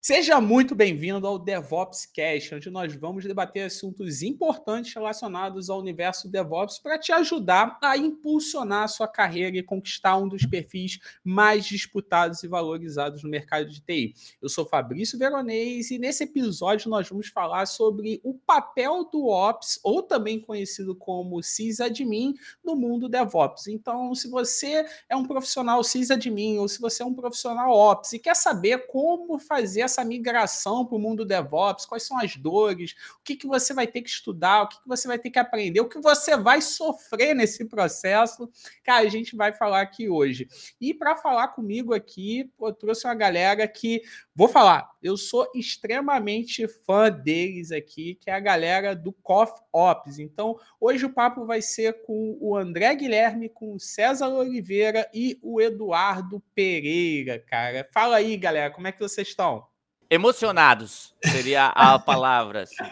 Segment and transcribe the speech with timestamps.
[0.00, 6.30] Seja muito bem-vindo ao DevOps Cast, onde nós vamos debater assuntos importantes relacionados ao universo
[6.30, 11.66] DevOps para te ajudar a impulsionar a sua carreira e conquistar um dos perfis mais
[11.66, 14.14] disputados e valorizados no mercado de TI.
[14.40, 19.80] Eu sou Fabrício Veronese e nesse episódio nós vamos falar sobre o papel do Ops,
[19.82, 22.34] ou também conhecido como sysadmin,
[22.64, 23.66] no mundo DevOps.
[23.66, 28.20] Então, se você é um profissional sysadmin ou se você é um profissional Ops e
[28.20, 33.24] quer saber como fazer essa migração para o mundo DevOps, quais são as dores, o
[33.24, 35.80] que, que você vai ter que estudar, o que, que você vai ter que aprender,
[35.80, 38.48] o que você vai sofrer nesse processo,
[38.84, 40.46] cara, a gente vai falar aqui hoje.
[40.80, 44.02] E para falar comigo aqui, eu trouxe uma galera que,
[44.34, 50.18] vou falar, eu sou extremamente fã deles aqui, que é a galera do Coffee Ops.
[50.18, 55.38] Então, hoje o papo vai ser com o André Guilherme, com o César Oliveira e
[55.42, 57.88] o Eduardo Pereira, cara.
[57.92, 59.66] Fala aí, galera, como é que vocês estão?
[60.10, 62.62] Emocionados seria a palavra.
[62.62, 62.84] Assim.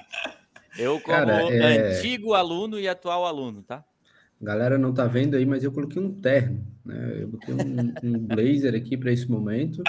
[0.79, 1.96] Eu, como Cara, é...
[1.96, 3.85] antigo aluno e atual aluno, tá?
[4.40, 7.23] Galera não tá vendo aí, mas eu coloquei um terno, né?
[7.23, 9.82] Eu botei um, um blazer aqui para esse momento,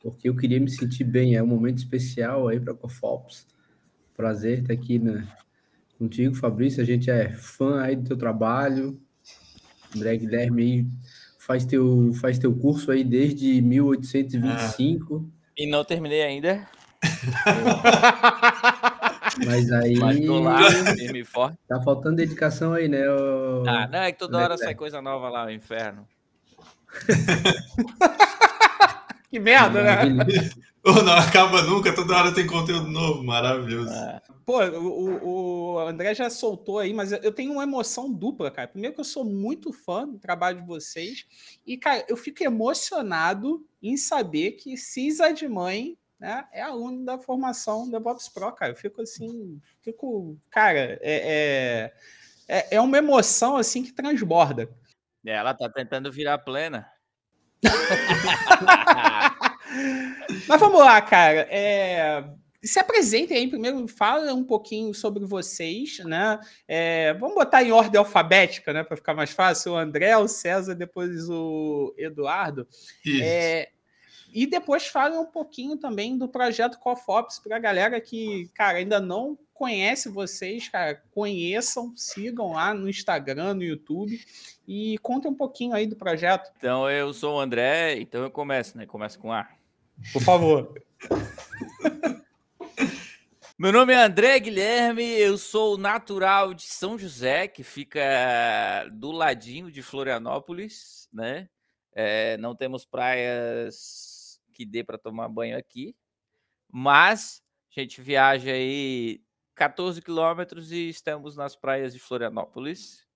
[0.00, 1.36] porque eu queria me sentir bem.
[1.36, 3.46] É um momento especial aí para Cofops.
[4.16, 5.26] Prazer estar aqui né,
[5.98, 6.82] contigo, Fabrício.
[6.82, 8.98] A gente é fã aí do teu trabalho.
[9.94, 10.90] André Guilherme
[11.38, 15.28] faz teu, faz teu curso aí desde 1825.
[15.28, 15.41] Ah.
[15.56, 16.68] E não terminei ainda.
[19.44, 19.98] Mas aí.
[19.98, 21.58] Mas tô lá, firme forte.
[21.68, 23.06] Tá faltando dedicação aí, né?
[23.08, 23.64] O...
[23.66, 26.06] Ah, não, é que toda hora sai coisa nova lá, o inferno.
[29.30, 30.04] que merda, né?
[30.84, 33.92] não acaba nunca, toda hora tem conteúdo novo, maravilhoso.
[33.92, 34.20] É.
[34.44, 38.68] Pô, o, o, André já soltou aí, mas eu tenho uma emoção dupla, cara.
[38.68, 41.26] Primeiro que eu sou muito fã do trabalho de vocês,
[41.66, 47.18] e, cara, eu fico emocionado em saber que Cisa de Mãe né, é aluno da
[47.18, 48.72] formação DevOps Pro, cara.
[48.72, 51.92] Eu fico assim, fico, cara, é, é,
[52.48, 54.68] é, é uma emoção assim que transborda.
[55.24, 56.88] Ela tá tentando virar plena.
[60.48, 61.46] Mas vamos lá, cara.
[61.50, 62.24] É,
[62.62, 66.38] se apresentem aí primeiro, fala um pouquinho sobre vocês, né?
[66.68, 68.84] É, vamos botar em ordem alfabética, né?
[68.84, 69.72] Para ficar mais fácil.
[69.72, 72.66] O André, o César, depois o Eduardo.
[73.20, 73.70] É,
[74.32, 79.00] e depois fala um pouquinho também do projeto CoFops para a galera que, cara, ainda
[79.00, 84.18] não conhece vocês, cara, conheçam, sigam lá no Instagram, no YouTube
[84.66, 86.50] e contem um pouquinho aí do projeto.
[86.56, 88.86] Então, eu sou o André, então eu começo, né?
[88.86, 89.48] Começo com A.
[90.12, 90.74] Por favor.
[93.62, 98.02] Meu nome é André Guilherme, eu sou natural de São José, que fica
[98.90, 101.48] do ladinho de Florianópolis, né?
[101.94, 105.94] É, não temos praias que dê para tomar banho aqui,
[106.72, 107.40] mas
[107.70, 109.22] a gente viaja aí
[109.54, 113.06] 14 quilômetros e estamos nas praias de Florianópolis,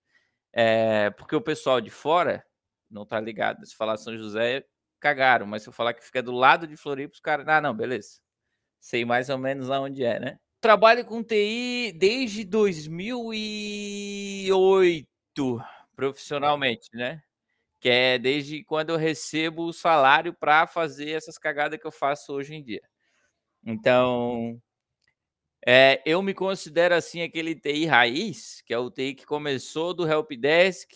[0.53, 2.47] é, porque o pessoal de fora
[2.89, 3.67] não tá ligado.
[3.67, 4.65] Se falar São José,
[5.01, 7.75] cagaram, mas se eu falar que fica do lado de Floripa, os caras, ah, não,
[7.75, 8.25] beleza
[8.87, 10.39] sei mais ou menos aonde é, né?
[10.61, 15.05] Trabalho com TI desde 2008,
[15.97, 17.21] profissionalmente, né?
[17.81, 22.33] Que é desde quando eu recebo o salário para fazer essas cagadas que eu faço
[22.33, 22.83] hoje em dia.
[23.65, 24.63] Então,
[25.67, 30.09] é, eu me considero assim aquele TI raiz, que é o TI que começou do
[30.09, 30.93] helpdesk,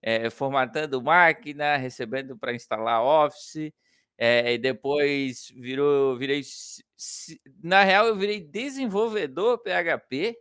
[0.00, 3.70] é, formatando máquina, recebendo para instalar Office,
[4.18, 6.42] é, e depois virou, virei.
[7.62, 10.36] Na real, eu virei desenvolvedor PHP,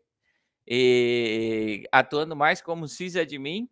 [0.68, 3.70] e, atuando mais como sysadmin.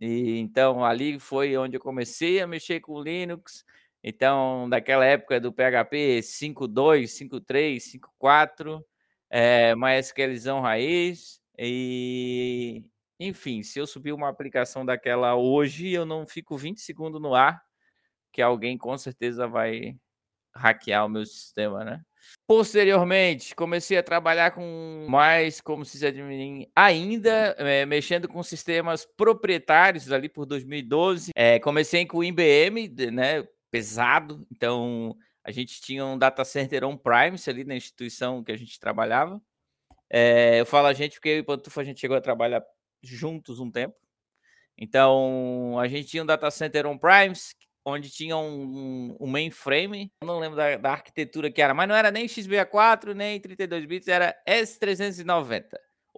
[0.00, 3.64] E, então, ali foi onde eu comecei a mexer com Linux.
[4.04, 7.78] Então, daquela época do PHP 5.2, 5.3,
[8.22, 8.84] 5.4,
[9.28, 11.40] é, MySQLzão raiz.
[11.58, 12.84] E,
[13.18, 17.67] enfim, se eu subir uma aplicação daquela hoje, eu não fico 20 segundos no ar
[18.38, 19.96] que alguém com certeza vai
[20.54, 22.00] hackear o meu sistema, né?
[22.46, 30.28] Posteriormente, comecei a trabalhar com mais como sysadmin ainda, é, mexendo com sistemas proprietários ali
[30.28, 31.32] por 2012.
[31.34, 33.42] É, eh, comecei com o IBM, né,
[33.72, 38.78] pesado, então a gente tinha um data center on-premise ali na instituição que a gente
[38.78, 39.42] trabalhava.
[40.08, 42.62] É, eu falo a gente porque eu e o Pantufo a gente chegou a trabalhar
[43.02, 43.96] juntos um tempo.
[44.78, 47.52] Então, a gente tinha um data center on-premise
[47.88, 52.10] onde tinha um, um mainframe, não lembro da, da, arquitetura que era, mas não era
[52.10, 55.64] nem x64, nem 32 bits, era S390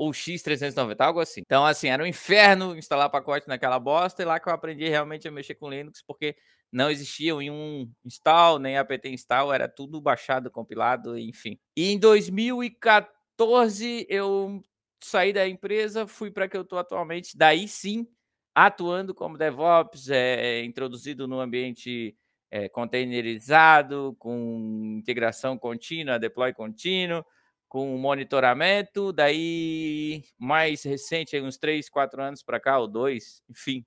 [0.00, 1.42] ou X390, algo assim.
[1.44, 5.28] Então, assim, era um inferno instalar pacote naquela bosta, e lá que eu aprendi realmente
[5.28, 6.34] a mexer com Linux, porque
[6.72, 11.58] não existia um install, nem apt install, era tudo baixado, compilado, enfim.
[11.76, 14.62] E em 2014 eu
[15.02, 18.06] saí da empresa, fui para que eu estou atualmente, daí sim,
[18.54, 22.16] atuando como DevOps, é, introduzido no ambiente
[22.50, 27.24] é, containerizado, com integração contínua, deploy contínuo,
[27.68, 33.84] com monitoramento, daí mais recente, uns 3, 4 anos para cá, ou dois, enfim,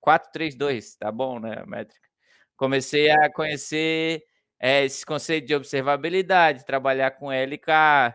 [0.00, 2.08] 4, 3, 2, tá bom, né, métrica.
[2.56, 4.22] Comecei a conhecer
[4.60, 8.14] é, esse conceito de observabilidade, trabalhar com LK,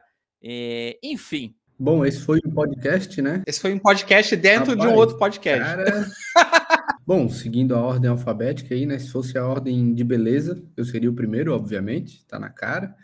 [1.03, 1.56] enfim.
[1.79, 3.43] Bom, esse foi um podcast, né?
[3.45, 5.63] Esse foi um podcast dentro Rapaz, de um outro podcast.
[5.63, 6.07] Cara...
[7.05, 8.97] Bom, seguindo a ordem alfabética aí, né?
[8.97, 12.95] Se fosse a ordem de beleza, eu seria o primeiro, obviamente, tá na cara.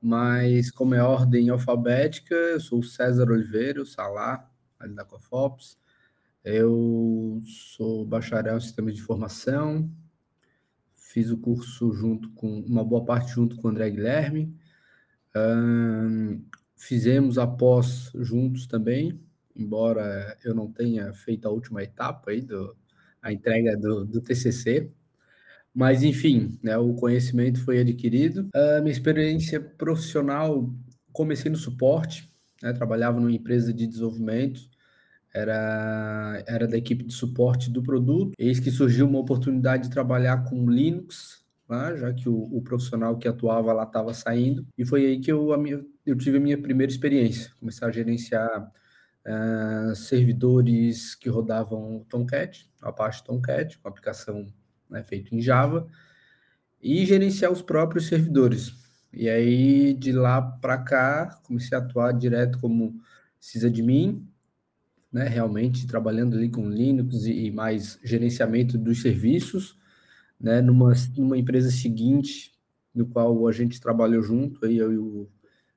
[0.00, 5.76] Mas como é ordem alfabética, eu sou o César Oliveira, o Salá, ali da Cofops.
[6.44, 9.90] Eu sou bacharel em sistemas de informação,
[10.94, 14.54] fiz o curso junto com, uma boa parte junto com o André Guilherme.
[15.34, 16.44] Um,
[16.76, 19.20] fizemos a pós juntos também,
[19.54, 22.76] embora eu não tenha feito a última etapa aí do,
[23.22, 24.90] a entrega do, do TCC.
[25.74, 28.48] Mas, enfim, né, o conhecimento foi adquirido.
[28.54, 30.72] A minha experiência profissional,
[31.12, 32.30] comecei no suporte,
[32.62, 34.60] né, trabalhava numa empresa de desenvolvimento,
[35.34, 38.32] era, era da equipe de suporte do produto.
[38.38, 43.16] Eis que surgiu uma oportunidade de trabalhar com Linux, né, já que o, o, profissional
[43.16, 46.60] que atuava lá estava saindo, e foi aí que eu, minha, eu tive a minha
[46.60, 48.70] primeira experiência, começar a gerenciar
[49.26, 54.46] uh, servidores que rodavam Tomcat, a parte Tomcat, uma aplicação
[54.88, 55.88] né, feita em Java,
[56.82, 58.74] e gerenciar os próprios servidores.
[59.10, 63.00] E aí, de lá para cá, comecei a atuar direto como
[63.40, 64.26] sysadmin,
[65.10, 69.78] né, realmente trabalhando ali com Linux e mais gerenciamento dos serviços,
[70.40, 72.52] né, numa, numa empresa seguinte,
[72.94, 75.28] no qual a gente trabalhou junto, aí eu e o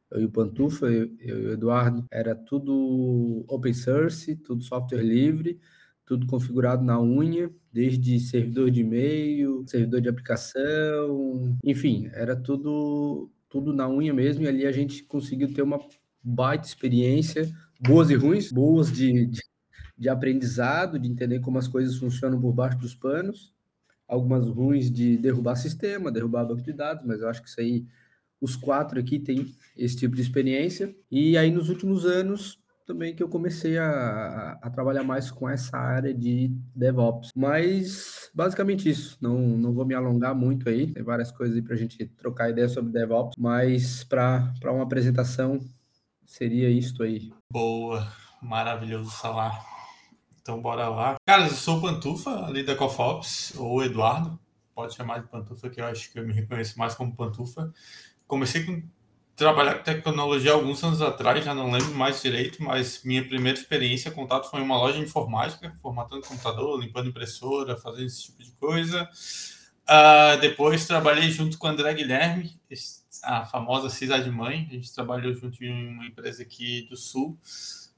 [0.10, 5.04] eu e o Pantufa, eu, eu e o Eduardo, era tudo open source, tudo software
[5.04, 5.60] livre,
[6.06, 13.74] tudo configurado na unha, desde servidor de e-mail, servidor de aplicação, enfim, era tudo tudo
[13.74, 15.80] na unha mesmo, e ali a gente conseguiu ter uma
[16.22, 17.50] baita experiência,
[17.80, 19.42] boas e ruins, boas de, de,
[19.98, 23.54] de aprendizado, de entender como as coisas funcionam por baixo dos panos,
[24.08, 27.86] algumas ruins de derrubar sistema, derrubar banco de dados, mas eu acho que isso aí
[28.40, 30.96] os quatro aqui têm esse tipo de experiência.
[31.12, 35.78] E aí, nos últimos anos, também que eu comecei a, a, trabalhar mais com essa
[35.78, 37.32] área de DevOps.
[37.36, 39.18] Mas, basicamente isso.
[39.20, 40.88] Não, não vou me alongar muito aí.
[40.94, 43.36] Tem várias coisas aí para a gente trocar ideia sobre DevOps.
[43.38, 45.60] Mas, para uma apresentação,
[46.26, 47.32] seria isto aí.
[47.52, 48.08] Boa.
[48.42, 49.77] Maravilhoso falar.
[50.48, 51.18] Então, bora lá.
[51.26, 54.40] Cara, eu sou o Pantufa, ali da CoFops, ou Eduardo.
[54.74, 57.70] Pode chamar de Pantufa, que eu acho que eu me reconheço mais como Pantufa
[58.26, 58.82] comecei com
[59.36, 64.10] trabalhar com tecnologia alguns anos atrás, já não lembro mais direito, mas minha primeira experiência,
[64.10, 68.52] contato foi em uma loja de informática, formatando computador, limpando impressora, fazendo esse tipo de
[68.54, 69.04] coisa.
[69.84, 72.58] Uh, depois trabalhei junto com o André Guilherme,
[73.22, 77.38] a famosa Cisa de Mãe, a gente trabalhou junto em uma empresa aqui do Sul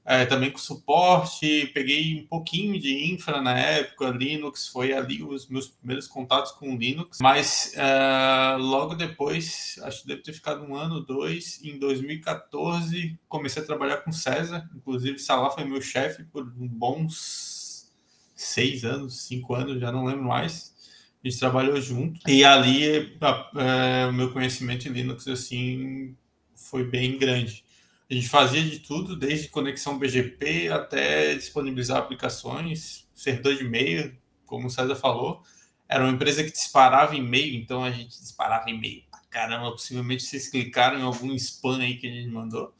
[0.04, 5.48] é, também com suporte, peguei um pouquinho de infra na época, Linux, foi ali os
[5.48, 10.74] meus primeiros contatos com Linux, mas é, logo depois, acho que deve ter ficado um
[10.74, 16.44] ano, dois, em 2014 comecei a trabalhar com César, inclusive Salah foi meu chefe por
[16.44, 17.90] bons
[18.34, 20.74] seis anos, cinco anos, já não lembro mais,
[21.22, 23.16] a gente trabalhou junto, e ali
[23.56, 26.16] é, o meu conhecimento em Linux, assim,
[26.54, 27.62] foi bem grande.
[28.10, 34.66] A gente fazia de tudo, desde conexão BGP até disponibilizar aplicações, servidor de e-mail, como
[34.66, 35.42] o César falou.
[35.88, 39.70] Era uma empresa que disparava e-mail, então a gente disparava e-mail caramba.
[39.70, 42.74] Possivelmente vocês clicaram em algum spam aí que a gente mandou.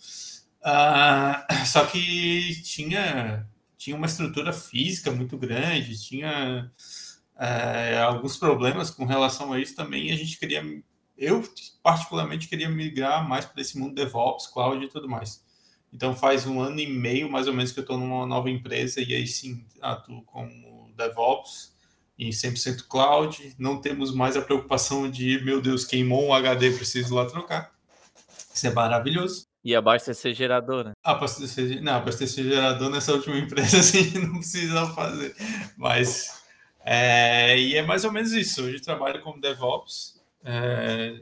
[0.61, 6.71] Uh, só que tinha, tinha uma estrutura física muito grande, tinha
[7.37, 10.09] uh, alguns problemas com relação a isso também.
[10.09, 10.63] E a gente queria
[11.21, 11.45] eu
[11.83, 15.45] particularmente queria migrar mais para esse mundo DevOps, cloud e tudo mais.
[15.93, 19.03] Então faz um ano e meio mais ou menos que eu estou numa nova empresa
[19.03, 21.75] e aí sim atuo como DevOps
[22.19, 23.55] em 100% cloud.
[23.59, 27.71] Não temos mais a preocupação de, meu Deus, queimou um HD, preciso lá trocar.
[28.55, 29.47] Isso é maravilhoso.
[29.63, 30.93] E abastecer gerador, né?
[31.05, 35.37] Abastecer, não, abastecer gerador nessa última empresa a gente não precisa fazer.
[35.77, 36.43] Mas,
[36.83, 38.63] é, e é mais ou menos isso.
[38.63, 41.21] Hoje trabalho como DevOps é,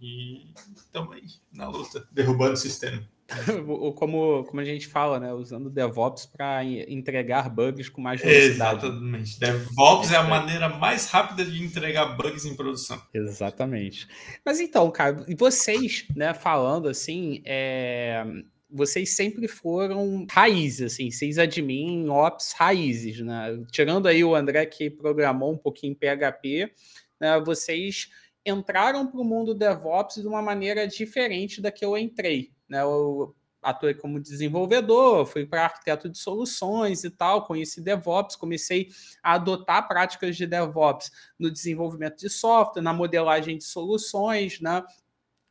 [0.00, 3.02] e estamos aí na luta, derrubando o sistema.
[3.96, 5.32] como, como a gente fala, né?
[5.32, 8.86] Usando DevOps para entregar bugs com mais velocidade.
[8.86, 9.40] Exatamente.
[9.40, 13.00] DevOps é a maneira mais rápida de entregar bugs em produção.
[13.12, 14.06] Exatamente.
[14.44, 18.24] Mas então, cara, e vocês, né, falando assim, é,
[18.70, 23.62] vocês sempre foram raízes, assim, vocês admin, ops, raízes, né?
[23.70, 26.72] Tirando aí o André que programou um pouquinho em PHP,
[27.20, 28.08] né, vocês
[28.44, 32.52] entraram para o mundo DevOps de uma maneira diferente da que eu entrei.
[32.68, 32.82] Né?
[32.82, 38.88] Eu atuei como desenvolvedor, fui para arquiteto de soluções e tal, conheci DevOps, comecei
[39.22, 44.82] a adotar práticas de DevOps no desenvolvimento de software, na modelagem de soluções, né?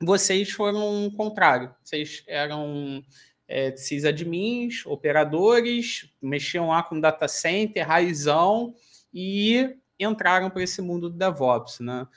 [0.04, 3.02] Vocês foram o contrário, vocês eram
[3.48, 8.74] é, sysadmins, operadores, mexiam lá com data center, raizão
[9.14, 12.08] e entraram para esse mundo do DevOps, né?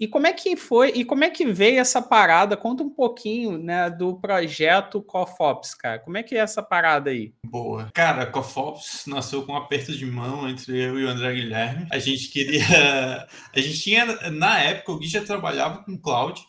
[0.00, 2.56] E como é que foi, e como é que veio essa parada?
[2.56, 5.98] Conta um pouquinho, né, do projeto COFOPS, cara.
[5.98, 7.34] Como é que é essa parada aí?
[7.44, 7.90] Boa.
[7.92, 11.86] Cara, COFOPS nasceu com um aperto de mão entre eu e o André Guilherme.
[11.92, 12.64] A gente queria...
[13.54, 16.40] A gente tinha, na época, o Gui já trabalhava com cloud.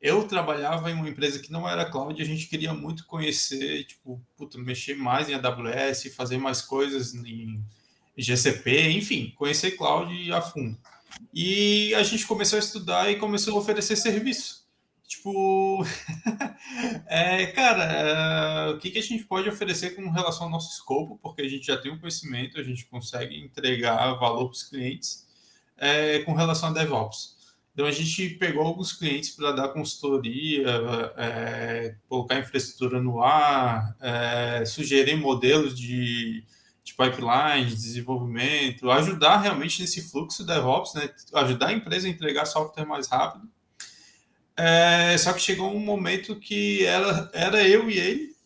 [0.00, 4.20] Eu trabalhava em uma empresa que não era cloud a gente queria muito conhecer, tipo,
[4.36, 7.64] puta, mexer mais em AWS, fazer mais coisas em
[8.18, 10.76] GCP, enfim, conhecer cloud a fundo.
[11.32, 14.62] E a gente começou a estudar e começou a oferecer serviço.
[15.06, 15.84] Tipo,
[17.06, 21.18] é, cara, é, o que, que a gente pode oferecer com relação ao nosso escopo?
[21.22, 25.26] Porque a gente já tem um conhecimento, a gente consegue entregar valor para os clientes
[25.76, 27.36] é, com relação a DevOps.
[27.72, 30.66] Então a gente pegou alguns clientes para dar consultoria,
[31.16, 36.44] é, colocar infraestrutura no ar, é, sugerir modelos de
[36.84, 41.08] de pipeline, de desenvolvimento, ajudar realmente nesse fluxo DevOps, né?
[41.34, 43.48] ajudar a empresa a entregar software mais rápido.
[44.56, 48.36] É, só que chegou um momento que era, era eu e ele,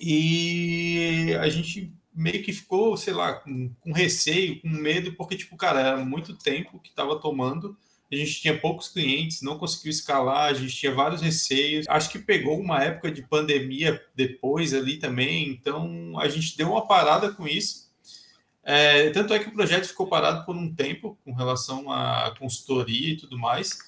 [0.00, 5.56] e a gente meio que ficou, sei lá, com, com receio, com medo, porque, tipo,
[5.56, 7.76] cara, era muito tempo que estava tomando
[8.12, 11.86] a gente tinha poucos clientes, não conseguiu escalar, a gente tinha vários receios.
[11.88, 16.86] Acho que pegou uma época de pandemia depois ali também, então a gente deu uma
[16.86, 17.90] parada com isso.
[18.62, 23.14] É, tanto é que o projeto ficou parado por um tempo com relação à consultoria
[23.14, 23.78] e tudo mais.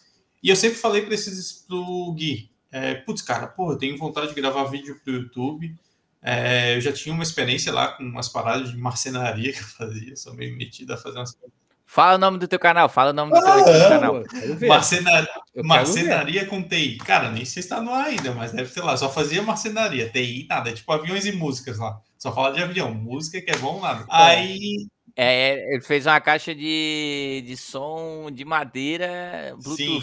[0.43, 4.29] E eu sempre falei para esses pro Gui, é, putz, cara, pô, eu tenho vontade
[4.29, 5.77] de gravar vídeo para o YouTube.
[6.23, 10.17] É, eu já tinha uma experiência lá com umas paradas de marcenaria que eu fazia,
[10.17, 11.64] sou meio metido a fazer umas coisas
[11.95, 14.23] Fala o nome do teu canal, fala o nome do ah, teu canal.
[14.67, 15.29] Marcenaria,
[15.63, 16.97] marcenaria com TI.
[16.97, 18.97] Cara, nem sei se está no ar ainda, mas deve ter lá.
[18.97, 20.71] Só fazia marcenaria, TI, nada.
[20.71, 22.01] É tipo aviões e músicas lá.
[22.19, 22.93] Só fala de avião.
[22.93, 24.05] Música que é bom, nada.
[24.11, 24.89] Aí.
[25.15, 30.03] É, ele fez uma caixa de, de som de madeira Bluetooth.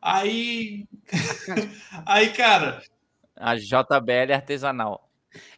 [0.00, 0.86] Aí.
[2.06, 2.80] Aí, cara.
[3.34, 5.07] A JBL artesanal.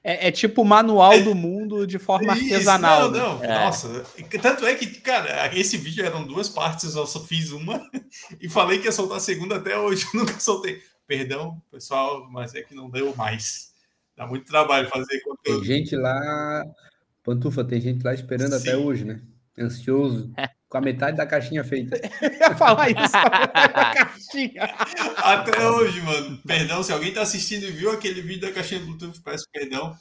[0.03, 3.11] É, é, tipo o manual do mundo de forma Isso, artesanal.
[3.11, 3.65] Não, não, é.
[3.65, 4.05] nossa.
[4.43, 7.89] Tanto é que, cara, esse vídeo eram duas partes, eu só fiz uma
[8.41, 10.83] e falei que ia soltar a segunda até hoje, eu nunca soltei.
[11.07, 13.73] Perdão, pessoal, mas é que não deu mais.
[14.17, 15.61] Dá muito trabalho fazer conteúdo.
[15.61, 16.65] Tem gente lá,
[17.25, 18.69] Pantufa, tem gente lá esperando Sim.
[18.69, 19.21] até hoje, né?
[19.59, 20.33] Ansioso.
[20.71, 21.97] com a metade da caixinha feita.
[22.23, 24.62] Eu ia falar isso, com a metade da caixinha.
[25.17, 26.39] Até hoje, mano.
[26.47, 29.95] Perdão, se alguém tá assistindo e viu aquele vídeo da caixinha Bluetooth, peço perdão.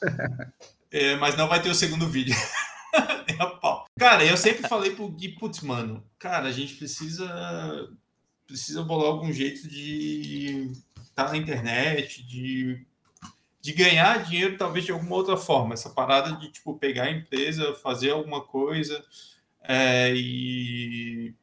[0.92, 2.34] É, mas não vai ter o segundo vídeo.
[3.38, 3.86] A pau.
[3.96, 7.88] Cara, eu sempre falei pro Gui, putz, mano, cara, a gente precisa
[8.44, 12.84] precisa bolar algum jeito de estar tá na internet, de,
[13.60, 15.74] de ganhar dinheiro talvez de alguma outra forma.
[15.74, 19.00] Essa parada de, tipo, pegar a empresa, fazer alguma coisa
[19.62, 21.34] é, e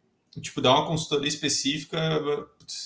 [0.42, 2.00] tipo dar uma consultoria específica,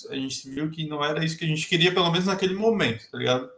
[0.09, 3.09] a gente viu que não era isso que a gente queria, pelo menos naquele momento,
[3.09, 3.49] tá ligado?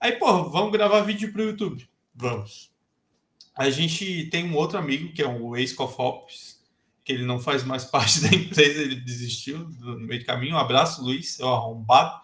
[0.00, 1.88] Aí, pô, vamos gravar vídeo pro YouTube.
[2.14, 2.70] Vamos.
[3.56, 6.58] A gente tem um outro amigo que é o ex-Cofops,
[7.04, 10.54] que ele não faz mais parte da empresa, ele desistiu no meio do caminho.
[10.54, 12.20] Um abraço, Luiz, seu arrombado.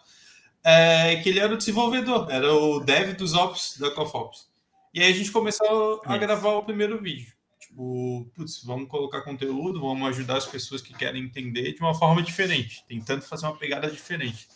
[0.63, 4.49] É, que ele era o desenvolvedor, era o dev dos ops da Cofops.
[4.95, 7.34] E aí a gente começou a gravar o primeiro vídeo
[7.75, 12.23] tipo, putz, vamos colocar conteúdo, vamos ajudar as pessoas que querem entender de uma forma
[12.23, 14.49] diferente, tentando fazer uma pegada diferente.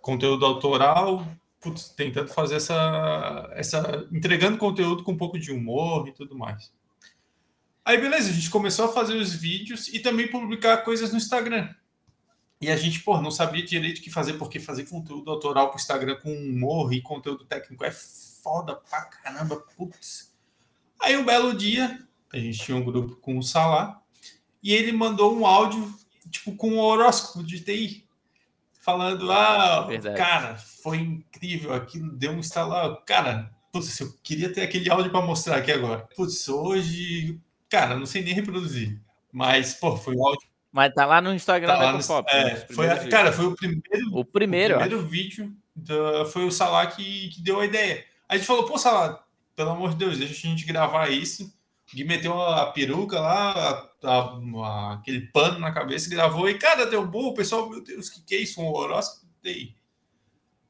[0.00, 1.26] Conteúdo autoral,
[1.60, 4.08] putz, tentando fazer essa, essa.
[4.12, 6.72] entregando conteúdo com um pouco de humor e tudo mais.
[7.84, 11.74] Aí, beleza, a gente começou a fazer os vídeos e também publicar coisas no Instagram.
[12.60, 15.76] E a gente, pô, não sabia direito o que fazer, porque fazer conteúdo autoral para
[15.76, 20.32] o Instagram com humor e conteúdo técnico é foda pra caramba, putz.
[20.98, 24.00] Aí, um belo dia, a gente tinha um grupo com o Salah,
[24.62, 25.94] e ele mandou um áudio,
[26.30, 28.04] tipo, com um horóscopo de TI,
[28.80, 30.16] falando, ah, Verdade.
[30.16, 32.96] cara, foi incrível, aquilo deu um instalar.
[33.04, 36.08] Cara, putz, eu queria ter aquele áudio para mostrar aqui agora.
[36.16, 39.00] Putz, hoje, cara, não sei nem reproduzir.
[39.32, 40.48] Mas, pô, foi um áudio.
[40.72, 42.28] Mas tá lá no Instagram tá da Ecofop.
[42.34, 44.10] É, foi, cara, foi o primeiro.
[44.12, 48.04] O primeiro, o primeiro vídeo do, foi o Salah que, que deu a ideia.
[48.28, 49.24] A gente falou, pô, Salah,
[49.54, 51.52] pelo amor de Deus, deixa a gente gravar isso.
[51.94, 57.06] Gui meteu a peruca lá, a, a, aquele pano na cabeça, gravou e, cara, deu
[57.06, 57.28] bom.
[57.28, 58.60] O pessoal, meu Deus, que que é isso?
[58.60, 59.24] Um horóscopo?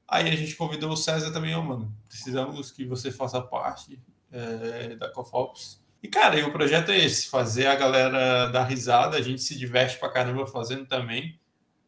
[0.07, 1.97] Aí a gente convidou o César também, ó, mano.
[2.09, 4.01] Precisamos que você faça parte
[4.31, 5.83] é, da Cofops.
[6.03, 9.17] E, cara, e o projeto é esse: fazer a galera dar risada.
[9.17, 11.41] A gente se diverte pra caramba fazendo também.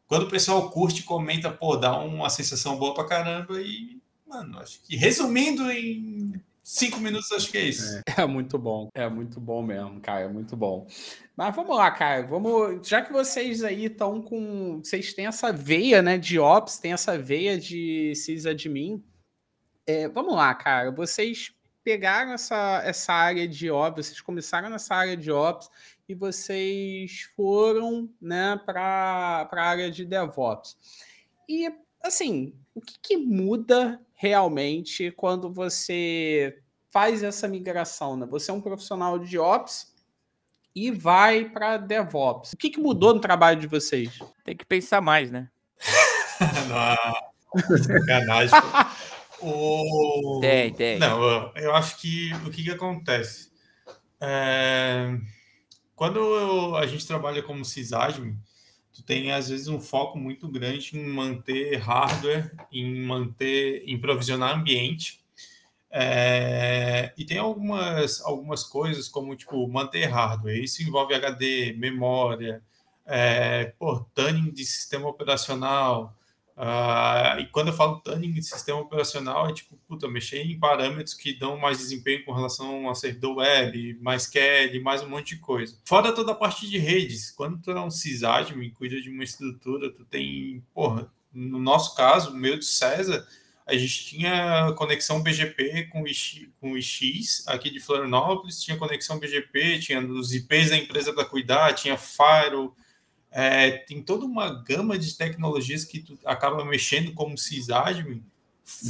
[0.06, 3.60] Quando o pessoal curte, comenta, pô, dá uma sensação boa pra caramba.
[3.60, 8.02] E, mano, acho que resumindo em cinco minutos, acho que é isso.
[8.08, 10.86] É, é, muito bom, é muito bom mesmo, cara, é muito bom.
[11.36, 12.86] Mas vamos lá, cara, vamos.
[12.86, 14.80] Já que vocês aí estão com.
[14.82, 19.02] Vocês têm essa veia, né, de Ops, tem essa veia de sysadmin.
[19.86, 21.52] É, vamos lá, cara, vocês
[21.84, 25.70] pegaram essa, essa área de Ops, vocês começaram nessa área de Ops
[26.08, 30.76] e vocês foram, né, para a área de DevOps.
[31.48, 36.58] E, assim, o que, que muda realmente quando você
[36.90, 38.26] faz essa migração, né?
[38.26, 39.94] Você é um profissional de Ops
[40.74, 42.54] e vai para DevOps.
[42.54, 44.18] O que, que mudou no trabalho de vocês?
[44.42, 45.48] Tem que pensar mais, né?
[46.68, 48.58] Não, sacanagem.
[49.40, 50.38] o...
[50.40, 50.98] Tem, tem.
[50.98, 53.50] Não, eu acho que o que, que acontece?
[54.20, 55.18] É...
[55.94, 58.38] Quando eu, a gente trabalha como sysadmin,
[59.06, 65.24] tem às vezes um foco muito grande em manter hardware, em manter, em provisionar ambiente.
[65.90, 70.62] É, e tem algumas, algumas coisas como tipo manter hardware.
[70.62, 72.60] Isso envolve HD, memória,
[73.06, 73.72] é,
[74.52, 76.12] de sistema operacional,
[76.56, 81.12] Uh, e quando eu falo tuning de sistema operacional, é tipo, puta, mexer em parâmetros
[81.12, 85.40] que dão mais desempenho com relação a servidor web, mais CAD, mais um monte de
[85.42, 85.78] coisa.
[85.84, 89.90] Fora toda a parte de redes, quando tu é um sysadmin, cuida de uma estrutura,
[89.90, 93.26] tu tem, porra, no nosso caso, o meu de César,
[93.66, 96.06] a gente tinha conexão BGP com o
[96.58, 101.74] com IX aqui de Florianópolis, tinha conexão BGP, tinha os IPs da empresa para cuidar,
[101.74, 102.74] tinha Firewall,
[103.38, 108.22] é, tem toda uma gama de tecnologias que tu acaba mexendo como sysadmin,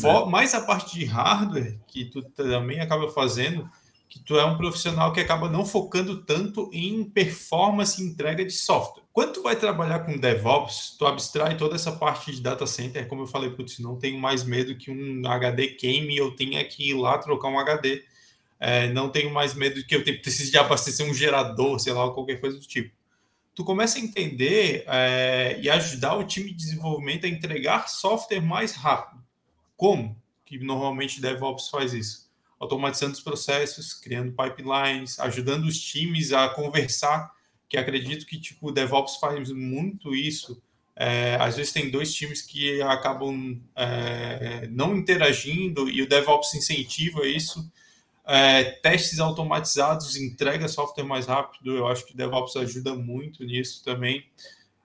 [0.05, 0.25] é.
[0.31, 3.69] mais a parte de hardware que tu também acaba fazendo,
[4.09, 8.53] que tu é um profissional que acaba não focando tanto em performance e entrega de
[8.53, 9.03] software.
[9.13, 13.23] Quando tu vai trabalhar com DevOps, tu abstrai toda essa parte de data center, como
[13.23, 16.91] eu falei, putz, não tenho mais medo que um HD queime e eu tenha que
[16.91, 18.05] ir lá trocar um HD.
[18.61, 22.41] É, não tenho mais medo que eu precise de abastecer um gerador, sei lá, qualquer
[22.41, 22.96] coisa do tipo
[23.57, 28.73] tu começa a entender é, e ajudar o time de desenvolvimento a entregar software mais
[28.73, 29.25] rápido.
[29.75, 30.15] Como
[30.45, 32.31] que normalmente DevOps faz isso?
[32.61, 37.33] Automatizando os processos, criando pipelines, ajudando os times a conversar,
[37.67, 40.63] que acredito que tipo DevOps faz muito isso.
[40.95, 47.27] É, às vezes tem dois times que acabam é, não interagindo e o DevOps incentiva
[47.27, 47.71] isso
[48.27, 54.25] é, testes automatizados, entrega software mais rápido, eu acho que DevOps ajuda muito nisso também.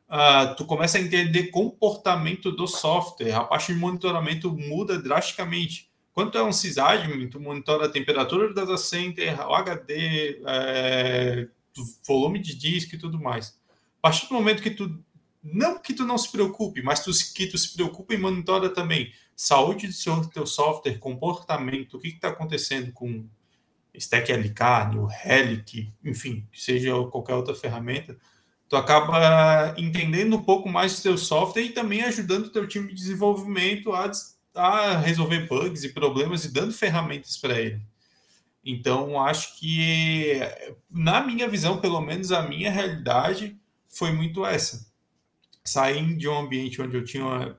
[0.07, 5.89] Uh, tu começa a entender comportamento do software, a parte de monitoramento muda drasticamente.
[6.13, 11.47] Quando tu é um sysadmin, tu monitora a temperatura do data center, o HD, é,
[12.05, 13.57] volume de disco e tudo mais.
[13.99, 15.01] A partir do momento que tu
[15.43, 19.11] não que tu não se preocupe, mas tu, que tu se preocupa e monitora também
[19.35, 23.27] saúde do seu teu software, comportamento, o que está acontecendo com
[23.93, 28.17] Stack LK, New Relic, enfim, seja qualquer outra ferramenta,
[28.69, 32.89] tu acaba entendendo um pouco mais do teu software e também ajudando o teu time
[32.89, 34.11] de desenvolvimento a,
[34.53, 37.81] a resolver bugs e problemas e dando ferramentas para ele.
[38.63, 40.39] Então, acho que,
[40.89, 44.90] na minha visão, pelo menos a minha realidade foi muito essa.
[45.63, 47.55] Sair de um ambiente onde eu tinha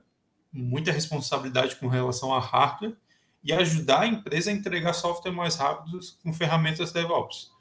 [0.51, 2.95] muita responsabilidade com relação a hardware
[3.43, 7.51] e ajudar a empresa a entregar software mais rápido com ferramentas DevOps.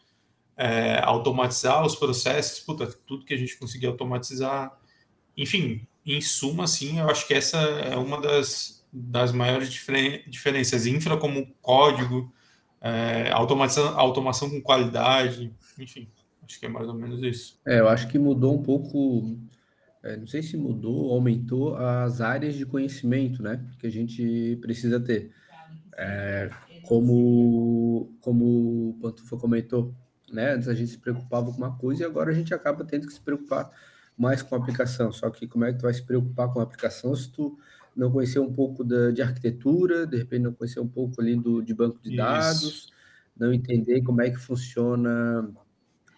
[0.57, 4.79] É, automatizar os processos, puta, tudo que a gente conseguir automatizar.
[5.37, 10.87] Enfim, em suma, assim, eu acho que essa é uma das, das maiores diferen diferenças.
[10.87, 12.33] Infra como código,
[12.81, 16.09] é, automação, automação com qualidade, enfim,
[16.45, 17.59] acho que é mais ou menos isso.
[17.67, 19.39] É, eu acho que mudou um pouco
[20.03, 24.99] é, não sei se mudou, aumentou as áreas de conhecimento, né, que a gente precisa
[24.99, 25.33] ter.
[25.97, 26.51] É,
[26.87, 29.95] como, como o Pantufa comentou,
[30.33, 33.07] né, antes a gente se preocupava com uma coisa e agora a gente acaba tendo
[33.07, 33.71] que se preocupar
[34.17, 35.13] mais com a aplicação.
[35.13, 37.57] Só que como é que tu vai se preocupar com a aplicação se tu
[37.95, 41.63] não conhecer um pouco da, de arquitetura, de repente não conhecer um pouco ali do,
[41.63, 42.17] de banco de Isso.
[42.17, 42.93] dados,
[43.39, 45.53] não entender como é que funciona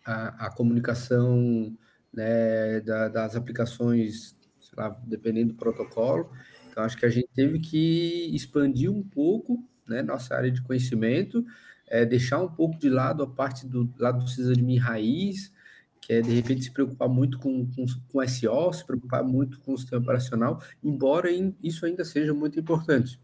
[0.05, 1.77] a, a comunicação
[2.15, 4.37] né, da, das aplicações,
[4.77, 6.31] lá, dependendo do protocolo.
[6.71, 11.45] Então, acho que a gente teve que expandir um pouco né, nossa área de conhecimento,
[11.87, 15.53] é, deixar um pouco de lado a parte do lado do sysadmin raiz,
[16.01, 19.73] que é, de repente, se preocupar muito com, com, com SEO, se preocupar muito com
[19.73, 21.31] o sistema operacional, embora
[21.63, 23.19] isso ainda seja muito importante.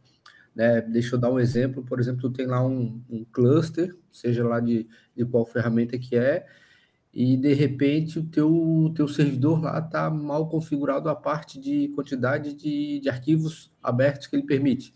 [0.55, 0.81] Né?
[0.81, 4.89] Deixa eu dar um exemplo, por exemplo, tem lá um, um cluster, seja lá de,
[5.15, 6.47] de qual ferramenta que é,
[7.13, 12.55] e de repente o teu, teu servidor lá está mal configurado a parte de quantidade
[12.55, 14.95] de, de arquivos abertos que ele permite.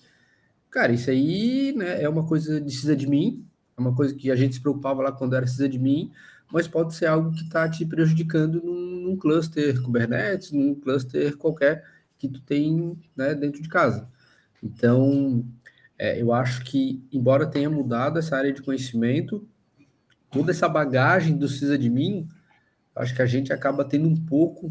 [0.70, 3.44] Cara, isso aí né, é uma coisa de sysadmin,
[3.76, 6.12] é uma coisa que a gente se preocupava lá quando era sysadmin,
[6.52, 11.84] mas pode ser algo que está te prejudicando num, num, cluster Kubernetes, num cluster qualquer
[12.18, 14.08] que tu tem né, dentro de casa.
[14.62, 15.44] Então,
[15.98, 19.46] é, eu acho que, embora tenha mudado essa área de conhecimento,
[20.34, 22.28] toda essa bagagem do sysadmin,
[22.94, 24.70] acho que a gente acaba tendo um pouco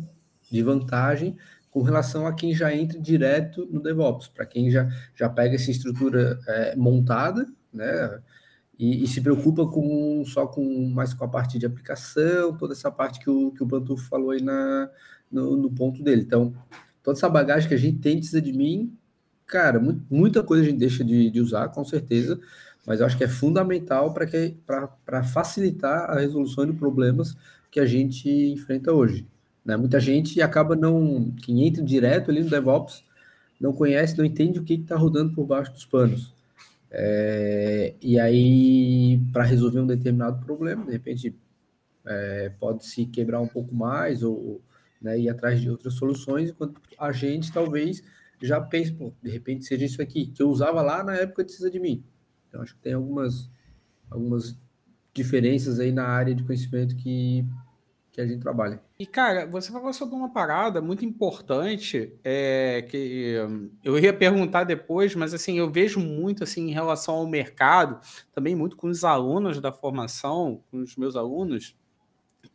[0.52, 1.38] de vantagem
[1.72, 5.72] com relação a quem já entra direto no DevOps, para quem já, já pega essa
[5.72, 8.22] estrutura é, montada, né,
[8.78, 12.92] e, e, se preocupa com só com mais com a parte de aplicação, toda essa
[12.92, 14.90] parte que o, que o Pantufo falou aí na,
[15.32, 16.24] no, no ponto dele.
[16.24, 16.54] Então,
[17.02, 18.92] toda essa bagagem que a gente tem de sysadmin,
[19.46, 22.40] cara, muita coisa a gente deixa de, de usar, com certeza,
[22.86, 27.36] mas eu acho que é fundamental para facilitar a resolução de problemas
[27.72, 29.28] que a gente enfrenta hoje.
[29.64, 29.78] Né?
[29.78, 31.34] Muita gente acaba não.
[31.42, 33.04] Quem entra direto ali no DevOps
[33.60, 36.34] não conhece, não entende o que está rodando por baixo dos panos.
[36.92, 41.36] É, e aí, para resolver um determinado problema, de repente
[42.06, 44.62] é, pode se quebrar um pouco mais ou
[45.02, 48.04] né, ir atrás de outras soluções, enquanto a gente talvez
[48.42, 51.80] já pense, pô, de repente seja isso aqui, que eu usava lá na época de
[51.80, 52.04] mim.
[52.54, 53.50] Então, acho que tem algumas,
[54.12, 54.56] algumas
[55.12, 57.44] diferenças aí na área de conhecimento que,
[58.12, 58.80] que a gente trabalha.
[59.00, 63.38] E, cara, você falou sobre uma parada muito importante, é, que
[63.84, 68.00] eu ia perguntar depois, mas, assim, eu vejo muito, assim, em relação ao mercado,
[68.32, 71.76] também muito com os alunos da formação, com os meus alunos,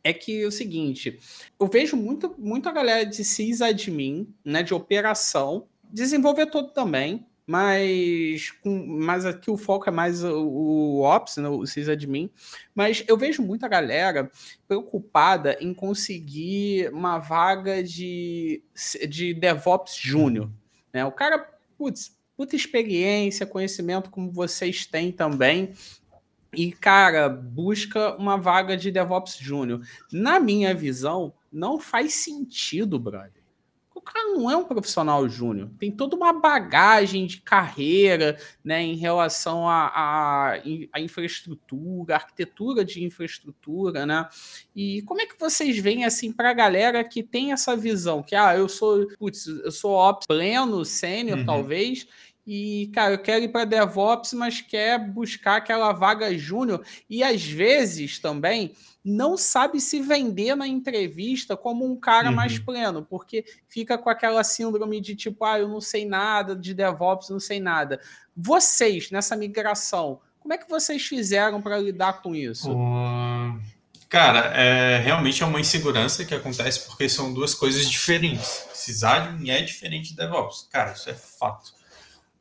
[0.04, 1.18] é que é o seguinte,
[1.58, 8.86] eu vejo muito, muito a galera de sysadmin, né, de operação, desenvolvedor também, mas, com,
[8.86, 12.28] mas aqui o foco é mais o, o Ops, né, o sysadmin.
[12.74, 14.30] Mas eu vejo muita galera
[14.66, 18.62] preocupada em conseguir uma vaga de,
[19.08, 20.50] de DevOps Júnior.
[20.92, 21.06] Né?
[21.06, 21.38] O cara,
[21.78, 25.72] putz, puta experiência, conhecimento como vocês têm também.
[26.54, 29.80] E, cara, busca uma vaga de DevOps Júnior.
[30.12, 33.37] Na minha visão, não faz sentido, brother
[34.12, 39.68] cara não é um profissional júnior, tem toda uma bagagem de carreira né, em relação
[39.68, 40.52] à a,
[40.92, 44.28] a, infraestrutura, arquitetura de infraestrutura, né?
[44.74, 48.34] E como é que vocês veem assim para a galera que tem essa visão que
[48.34, 51.46] ah, eu sou, putz, eu sou ops pleno, sênior, uhum.
[51.46, 52.06] talvez,
[52.50, 56.82] e, cara, eu quero ir para DevOps, mas quer buscar aquela vaga júnior.
[57.08, 58.72] E às vezes também
[59.04, 62.34] não sabe se vender na entrevista como um cara uhum.
[62.34, 66.74] mais pleno, porque fica com aquela síndrome de tipo, ah, eu não sei nada de
[66.74, 68.00] DevOps, não sei nada.
[68.36, 72.72] Vocês, nessa migração, como é que vocês fizeram para lidar com isso?
[72.72, 73.60] Uh,
[74.08, 78.66] cara, é, realmente é uma insegurança que acontece porque são duas coisas diferentes.
[78.72, 80.68] Sysadmin é diferente de DevOps.
[80.70, 81.72] Cara, isso é fato.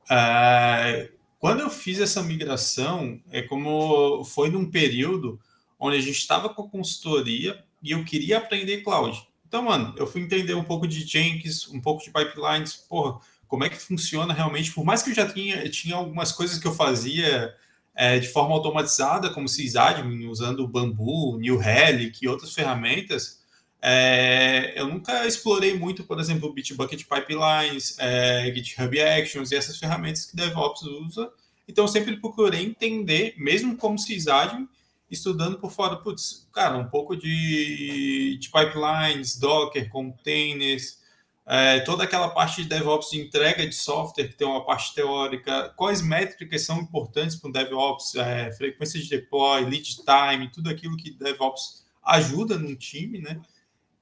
[0.10, 5.40] Uh, quando eu fiz essa migração, é como foi num período
[5.80, 9.28] onde a gente estava com a consultoria e eu queria aprender cloud.
[9.48, 13.64] Então, mano, eu fui entender um pouco de Jenkins, um pouco de pipelines, porra, como
[13.64, 14.72] é que funciona realmente.
[14.72, 17.56] Por mais que eu já tinha, tinha algumas coisas que eu fazia
[17.96, 23.40] é, de forma automatizada, como sysadmin, usando o Bamboo, New Relic e outras ferramentas,
[23.82, 30.26] é, eu nunca explorei muito, por exemplo, Bitbucket Pipelines, é, GitHub Actions e essas ferramentas
[30.26, 31.32] que DevOps usa.
[31.68, 34.68] Então, eu sempre procurei entender, mesmo como sysadmin,
[35.10, 41.00] estudando por fora, putz, cara, um pouco de, de pipelines, Docker, containers,
[41.46, 45.74] é, toda aquela parte de DevOps de entrega de software, que tem uma parte teórica,
[45.78, 50.98] quais métricas são importantes para o DevOps, é, frequência de deploy, lead time, tudo aquilo
[50.98, 53.42] que DevOps ajuda num time, né?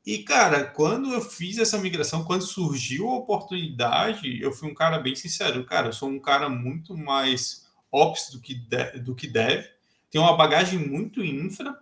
[0.06, 5.00] E, cara, quando eu fiz essa migração, quando surgiu a oportunidade, eu fui um cara
[5.00, 5.66] bem sincero.
[5.66, 9.68] Cara, eu sou um cara muito mais ops do que, de, do que deve.
[10.16, 11.78] Tenho uma bagagem muito infra.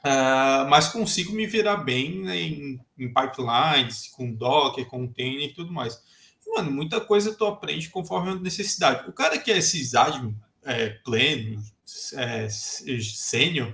[0.00, 5.72] Uh, mas consigo me virar bem né, em, em, pipelines, com Docker, container e tudo
[5.72, 6.02] mais.
[6.44, 9.08] E, mano, muita coisa tu aprende conforme a necessidade.
[9.08, 11.62] O cara que é sysadmin é, pleno,
[12.14, 13.72] é, sênior,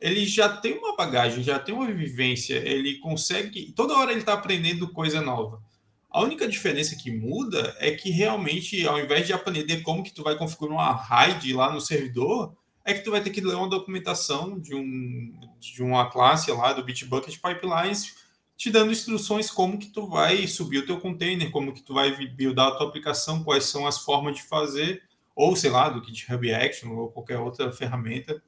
[0.00, 3.72] ele já tem uma bagagem, já tem uma vivência, ele consegue.
[3.72, 5.60] Toda hora ele está aprendendo coisa nova.
[6.08, 10.22] A única diferença que muda é que realmente, ao invés de aprender como que tu
[10.22, 13.68] vai configurar uma RAID lá no servidor, é que tu vai ter que ler uma
[13.68, 18.14] documentação de, um, de uma classe lá do Bitbucket Pipelines,
[18.56, 22.12] te dando instruções como que tu vai subir o teu container, como que tu vai
[22.28, 25.02] buildar a tua aplicação, quais são as formas de fazer,
[25.34, 28.40] ou sei lá, do GitHub Action ou qualquer outra ferramenta.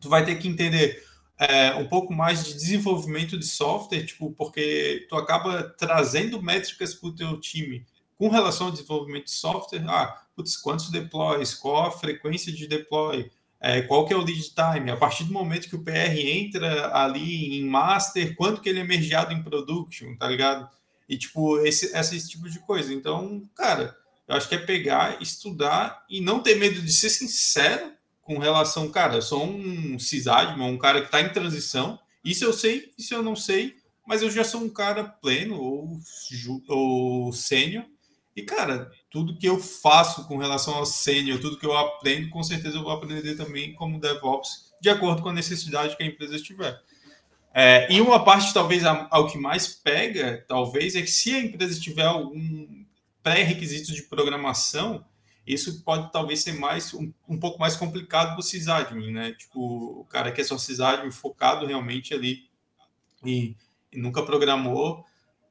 [0.00, 1.04] Tu vai ter que entender
[1.36, 7.08] é, um pouco mais de desenvolvimento de software, tipo, porque tu acaba trazendo métricas para
[7.08, 7.84] o teu time
[8.16, 9.84] com relação ao desenvolvimento de software.
[9.88, 13.30] Ah, putz, quantos deploys, qual a frequência de deploy,
[13.66, 16.94] é, qual que é o lead time, a partir do momento que o PR entra
[16.94, 20.68] ali em master, quanto que ele é mergeado em production, tá ligado?
[21.08, 22.92] E, tipo, esse, esse tipo de coisa.
[22.92, 23.96] Então, cara,
[24.28, 28.90] eu acho que é pegar, estudar e não ter medo de ser sincero com relação,
[28.90, 33.14] cara, eu sou um sysadmin, um cara que está em transição, isso eu sei, isso
[33.14, 35.98] eu não sei, mas eu já sou um cara pleno ou,
[36.68, 37.86] ou sênior,
[38.36, 42.42] e, cara, tudo que eu faço com relação ao sênior, tudo que eu aprendo, com
[42.42, 46.38] certeza eu vou aprender também como DevOps, de acordo com a necessidade que a empresa
[46.38, 46.80] tiver.
[47.54, 51.80] É, e uma parte, talvez, ao que mais pega, talvez, é que se a empresa
[51.80, 52.84] tiver algum
[53.22, 55.04] pré-requisito de programação,
[55.46, 59.32] isso pode talvez ser mais um, um pouco mais complicado para o sysadmin, né?
[59.32, 62.48] Tipo, o cara que é só sysadmin focado realmente ali
[63.24, 63.54] e,
[63.92, 65.04] e nunca programou,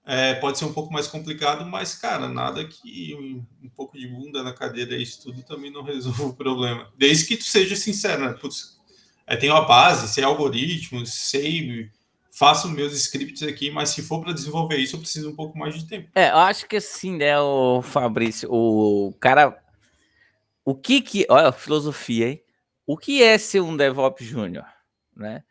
[0.06, 4.44] é, pode ser um pouco mais complicado, mas, cara, nada que um, pouco de bunda
[4.44, 6.92] na cadeira e estudo também não resolva o problema.
[6.98, 8.34] Desde que tu seja sincero, né?
[8.34, 8.80] Putz,
[9.26, 11.90] é, tenho base, sei algoritmos, sei,
[12.30, 15.74] faço meus scripts aqui, mas se for para desenvolver isso, eu preciso um pouco mais
[15.76, 16.10] de tempo.
[16.14, 19.58] É, eu acho que assim, né, o Fabrício, o cara.
[20.66, 21.26] O que que.
[21.30, 22.44] Olha, filosofia, hein?
[22.86, 24.66] O que é ser um DevOps Júnior,
[25.16, 25.44] né?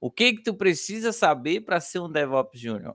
[0.00, 2.94] O que que tu precisa saber para ser um DevOps Júnior?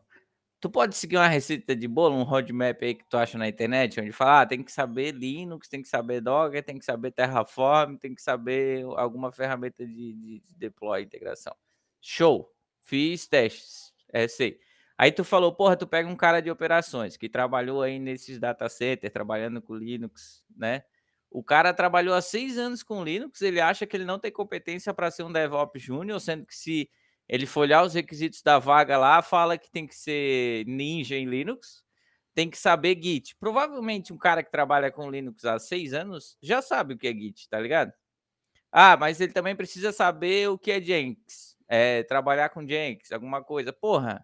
[0.64, 4.00] Tu pode seguir uma receita de bolo, um roadmap aí que tu acha na internet,
[4.00, 7.98] onde fala, ah, tem que saber Linux, tem que saber Docker, tem que saber Terraform,
[7.98, 11.54] tem que saber alguma ferramenta de, de, de deploy, integração.
[12.00, 12.50] Show!
[12.80, 14.58] Fiz testes, é sei.
[14.98, 18.70] Aí tu falou, porra, tu pega um cara de operações que trabalhou aí nesses data
[18.70, 20.86] centers, trabalhando com Linux, né?
[21.30, 24.94] O cara trabalhou há seis anos com Linux, ele acha que ele não tem competência
[24.94, 26.90] para ser um DevOps Júnior, sendo que se
[27.34, 31.26] ele foi olhar os requisitos da vaga lá, fala que tem que ser ninja em
[31.26, 31.84] Linux,
[32.36, 33.36] tem que saber Git.
[33.38, 37.12] Provavelmente um cara que trabalha com Linux há seis anos já sabe o que é
[37.12, 37.92] Git, tá ligado?
[38.72, 43.44] Ah, mas ele também precisa saber o que é Jenkins, é, trabalhar com Jenkins, alguma
[43.44, 43.74] coisa.
[43.74, 44.24] Porra,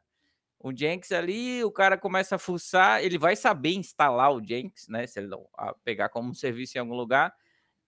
[0.59, 5.07] o Jenkins ali, o cara começa a fuçar, ele vai saber instalar o Jenkins, né?
[5.07, 5.47] Se ele não
[5.83, 7.33] pegar como serviço em algum lugar,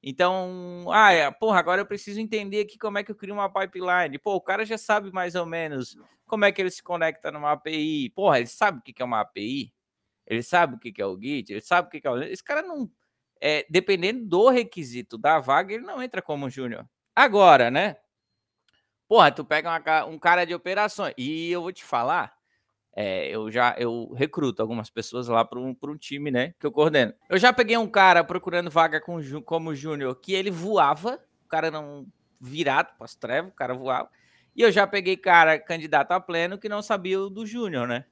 [0.03, 3.51] então, ah, é, porra, agora eu preciso entender aqui como é que eu crio uma
[3.51, 4.17] pipeline.
[4.17, 7.51] Pô, o cara já sabe mais ou menos como é que ele se conecta numa
[7.51, 8.09] API.
[8.09, 9.71] Porra, ele sabe o que é uma API?
[10.25, 11.51] Ele sabe o que é o Git?
[11.51, 12.21] Ele sabe o que é o.
[12.23, 12.89] Esse cara não.
[13.39, 16.87] É, dependendo do requisito da vaga, ele não entra como júnior.
[17.15, 17.97] Agora, né?
[19.07, 21.13] Porra, tu pega uma, um cara de operações.
[21.17, 22.33] E eu vou te falar,
[22.93, 26.53] é, eu já eu recruto algumas pessoas lá para um, um time, né?
[26.59, 27.13] Que eu coordeno.
[27.29, 31.71] Eu já peguei um cara procurando vaga com, como júnior que ele voava, o cara
[31.71, 32.05] não
[32.39, 34.09] virado para as trevas, o cara voava.
[34.53, 38.05] E eu já peguei cara candidato a pleno que não sabia o do júnior, né?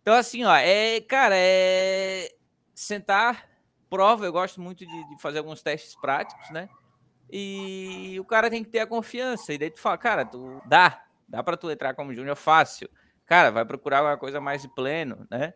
[0.00, 2.30] Então, assim, ó, é, cara, é
[2.74, 3.46] sentar,
[3.90, 4.24] prova.
[4.24, 6.68] Eu gosto muito de, de fazer alguns testes práticos, né?
[7.30, 9.52] E o cara tem que ter a confiança.
[9.52, 12.88] E daí tu fala, cara, tu dá, dá para tu entrar como júnior fácil
[13.26, 15.52] cara, vai procurar uma coisa mais de pleno, né?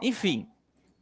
[0.00, 0.48] Enfim,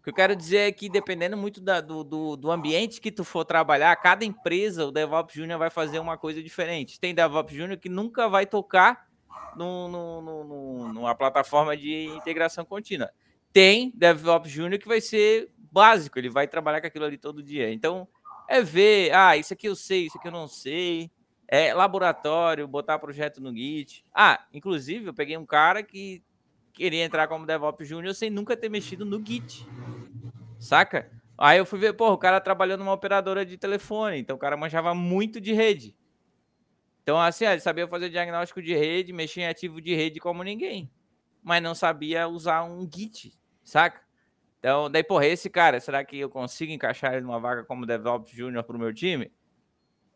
[0.00, 3.11] o que eu quero dizer é que dependendo muito da, do, do, do, ambiente que
[3.11, 7.00] tu for trabalhar, cada empresa, o DevOps Júnior vai fazer uma coisa diferente.
[7.00, 9.06] Tem DevOps Júnior que nunca vai tocar
[9.56, 13.11] no, no, no, numa plataforma de integração contínua.
[13.52, 17.72] Tem DevOps Júnior que vai ser básico, ele vai trabalhar com aquilo ali todo dia.
[17.72, 18.09] Então,
[18.48, 21.11] é ver, ah, isso aqui eu sei, isso aqui eu não sei,
[21.50, 24.04] é, laboratório, botar projeto no Git.
[24.14, 26.22] Ah, inclusive, eu peguei um cara que
[26.72, 29.66] queria entrar como DevOps Júnior sem nunca ter mexido no Git.
[30.60, 31.10] Saca?
[31.36, 34.56] Aí eu fui ver, pô, o cara trabalhou numa operadora de telefone, então o cara
[34.56, 35.96] manjava muito de rede.
[37.02, 40.88] Então, assim, ele sabia fazer diagnóstico de rede, mexer em ativo de rede como ninguém.
[41.42, 44.00] Mas não sabia usar um Git, saca?
[44.60, 48.30] Então, daí, porra, esse cara, será que eu consigo encaixar ele numa vaga como DevOps
[48.30, 49.32] Júnior pro meu time?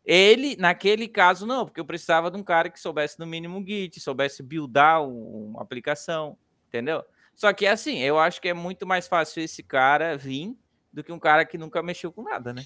[0.05, 3.99] Ele, naquele caso, não, porque eu precisava de um cara que soubesse no mínimo Git,
[3.99, 6.37] soubesse buildar uma aplicação,
[6.67, 7.03] entendeu?
[7.35, 10.55] Só que assim, eu acho que é muito mais fácil esse cara vir
[10.93, 12.63] do que um cara que nunca mexeu com nada, né?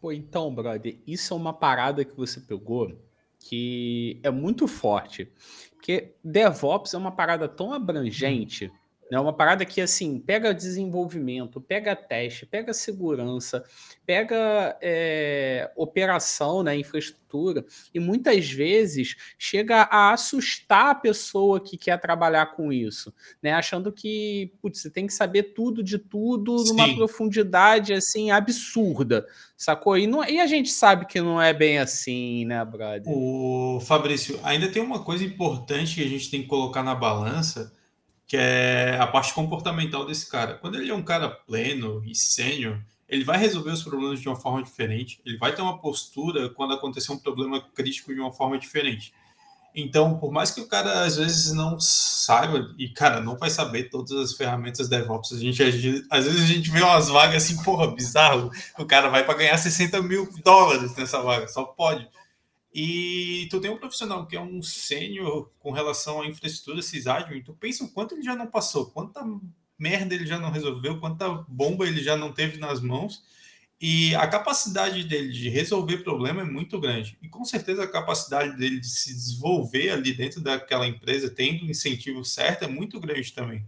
[0.00, 2.98] Pô, então, brother, isso é uma parada que você pegou
[3.38, 5.32] que é muito forte.
[5.74, 8.70] Porque DevOps é uma parada tão abrangente
[9.10, 13.64] é uma parada que, assim, pega desenvolvimento, pega teste, pega segurança,
[14.06, 22.00] pega é, operação, né, infraestrutura, e muitas vezes chega a assustar a pessoa que quer
[22.00, 26.70] trabalhar com isso, né, achando que, putz, você tem que saber tudo de tudo Sim.
[26.70, 29.98] numa profundidade, assim, absurda, sacou?
[29.98, 33.12] E, não, e a gente sabe que não é bem assim, né, brother?
[33.12, 37.72] O Fabrício, ainda tem uma coisa importante que a gente tem que colocar na balança,
[38.30, 40.54] que é a parte comportamental desse cara.
[40.54, 44.36] Quando ele é um cara pleno e sênior, ele vai resolver os problemas de uma
[44.36, 48.56] forma diferente, ele vai ter uma postura quando acontecer um problema crítico de uma forma
[48.56, 49.12] diferente.
[49.74, 53.90] Então, por mais que o cara às vezes não saiba, e cara, não vai saber
[53.90, 55.60] todas as ferramentas DevOps, a gente
[56.08, 59.58] às vezes a gente vê umas vagas assim, porra, bizarro, o cara vai para ganhar
[59.58, 62.08] 60 mil dólares nessa vaga, só pode.
[62.72, 67.52] E tu tem um profissional que é um sênior com relação à infraestrutura sysadmin, tu
[67.52, 69.20] pensa o quanto ele já não passou, quanta
[69.76, 73.22] merda ele já não resolveu, quanta bomba ele já não teve nas mãos.
[73.80, 77.16] E a capacidade dele de resolver problema é muito grande.
[77.22, 81.70] E com certeza a capacidade dele de se desenvolver ali dentro daquela empresa, tendo o
[81.70, 83.64] incentivo certo, é muito grande também.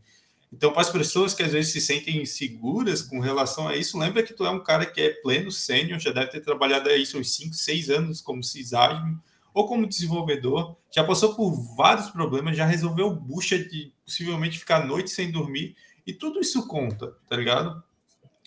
[0.53, 4.23] Então, para as pessoas que às vezes se sentem inseguras com relação a isso, lembra
[4.23, 7.35] que tu é um cara que é pleno sênior, já deve ter trabalhado aí seus
[7.35, 9.19] 5, 6 anos como sysadmin
[9.55, 15.11] ou como desenvolvedor, já passou por vários problemas, já resolveu bucha de possivelmente ficar noite
[15.11, 15.75] sem dormir,
[16.07, 17.83] e tudo isso conta, tá ligado?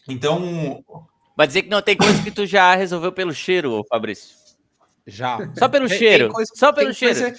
[0.07, 0.83] Então.
[1.35, 4.35] Vai dizer que não tem coisa que tu já resolveu pelo cheiro, Fabrício.
[5.05, 5.37] Já.
[5.57, 6.25] Só pelo tem, cheiro.
[6.25, 7.19] Tem coisa, só pelo cheiro.
[7.19, 7.35] Coisa,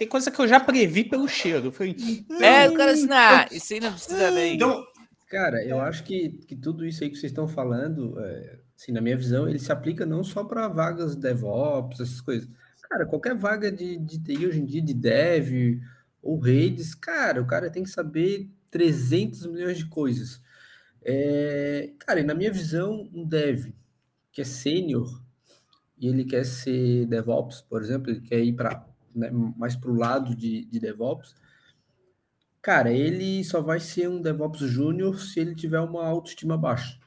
[0.00, 1.70] tem coisa que eu já previ pelo cheiro.
[1.70, 1.94] Falei,
[2.40, 4.54] é, o cara assim, ah, isso aí não precisa nem.
[4.54, 4.82] Então,
[5.28, 9.02] cara, eu acho que, que tudo isso aí que vocês estão falando, é, assim, na
[9.02, 12.48] minha visão, ele se aplica não só para vagas DevOps, essas coisas.
[12.88, 15.82] Cara, qualquer vaga de, de TI hoje em dia, de dev
[16.22, 20.40] ou redes, cara, o cara tem que saber 300 milhões de coisas.
[21.02, 23.66] É, cara, e na minha visão, um dev
[24.32, 25.22] que é sênior
[25.98, 29.96] e ele quer ser DevOps, por exemplo, ele quer ir para né, mais para o
[29.96, 31.34] lado de, de DevOps,
[32.62, 36.98] cara, ele só vai ser um DevOps júnior se ele tiver uma autoestima baixa,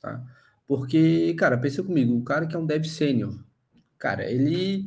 [0.00, 0.22] tá?
[0.66, 3.38] Porque, cara, pensa comigo, o cara que é um dev sênior,
[3.98, 4.86] cara, ele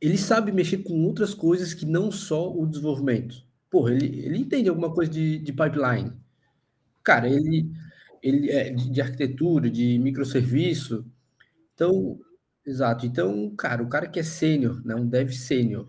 [0.00, 3.44] ele sabe mexer com outras coisas que não só o desenvolvimento.
[3.70, 6.12] Porra, ele, ele entende alguma coisa de, de pipeline.
[7.04, 7.70] Cara, ele,
[8.22, 11.06] ele é de, de arquitetura, de microserviço.
[11.74, 12.20] Então,
[12.68, 13.06] Exato.
[13.06, 15.88] Então, cara, o cara que é sênior, né, um dev sênior,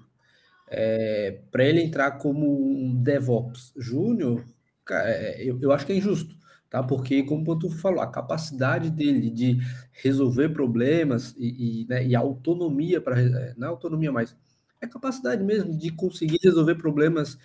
[0.69, 4.45] é, para ele entrar como um DevOps júnior,
[4.91, 6.35] é, eu, eu acho que é injusto,
[6.69, 6.83] tá?
[6.83, 9.59] Porque, como Ponto falou, a capacidade dele de
[9.93, 14.35] resolver problemas e, e, né, e autonomia para é, não é autonomia mais,
[14.81, 17.37] é capacidade mesmo de conseguir resolver problemas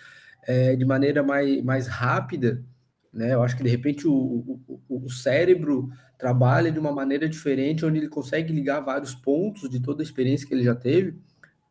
[0.47, 2.63] é, de maneira mais, mais rápida,
[3.15, 3.33] né?
[3.33, 7.97] Eu acho que de repente o, o, o cérebro trabalha de uma maneira diferente, onde
[7.97, 11.17] ele consegue ligar vários pontos de toda a experiência que ele já teve,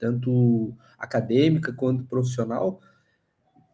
[0.00, 2.80] tanto acadêmica quanto profissional,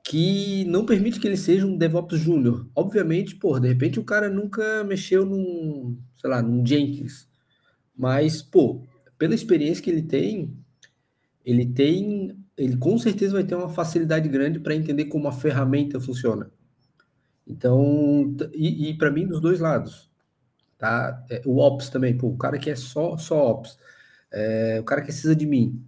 [0.04, 2.68] que não permite que ele seja um DevOps júnior.
[2.74, 7.28] Obviamente, pô, de repente o cara nunca mexeu num, sei lá, num Jenkins,
[7.96, 8.82] mas, pô,
[9.16, 10.56] pela experiência que ele tem,
[11.44, 16.00] ele tem, ele com certeza vai ter uma facilidade grande para entender como a ferramenta
[16.00, 16.50] funciona.
[17.50, 20.10] Então, e, e para mim, dos dois lados,
[20.78, 21.24] tá?
[21.30, 23.78] É, o Ops também, pô, o cara que é só, só Ops,
[24.32, 25.84] é, o cara que precisa de mim,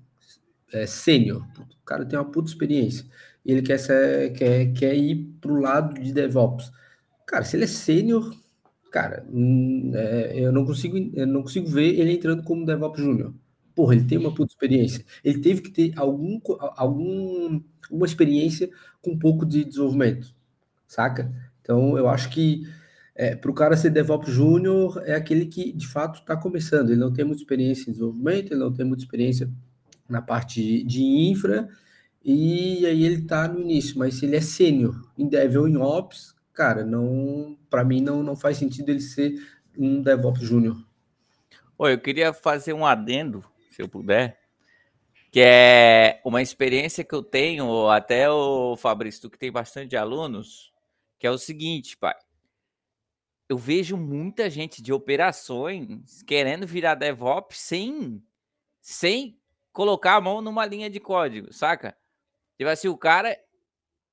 [0.72, 1.42] é sênior,
[1.82, 3.06] o cara tem uma puta experiência,
[3.44, 6.72] e ele quer, ser, quer, quer ir pro lado de DevOps.
[7.26, 8.34] Cara, se ele é sênior,
[8.90, 13.34] cara, hum, é, eu não consigo, eu não consigo ver ele entrando como DevOps Júnior.
[13.74, 15.04] Porra, ele tem uma puta experiência.
[15.24, 16.38] Ele teve que ter algum,
[16.76, 18.70] algum, uma experiência
[19.02, 20.34] com um pouco de desenvolvimento,
[20.88, 21.32] saca?
[21.62, 22.66] Então, eu acho que
[23.14, 26.90] é, para o cara ser DevOps Júnior, é aquele que de fato está começando.
[26.90, 29.50] Ele não tem muita experiência em desenvolvimento, ele não tem muita experiência
[30.08, 31.68] na parte de infra,
[32.24, 33.98] e aí ele está no início.
[33.98, 38.22] Mas se ele é sênior em Dev ou em Ops, cara, não, para mim não,
[38.22, 39.34] não faz sentido ele ser
[39.76, 40.76] um DevOps Júnior.
[41.78, 44.38] Oi, eu queria fazer um adendo, se eu puder,
[45.30, 50.71] que é uma experiência que eu tenho, até o Fabrício, que tem bastante alunos,
[51.22, 52.16] que é o seguinte, pai
[53.52, 58.24] eu vejo muita gente de operações querendo virar DevOps sem,
[58.80, 59.38] sem
[59.70, 61.94] colocar a mão numa linha de código, saca?
[62.56, 63.38] Tipo assim, o cara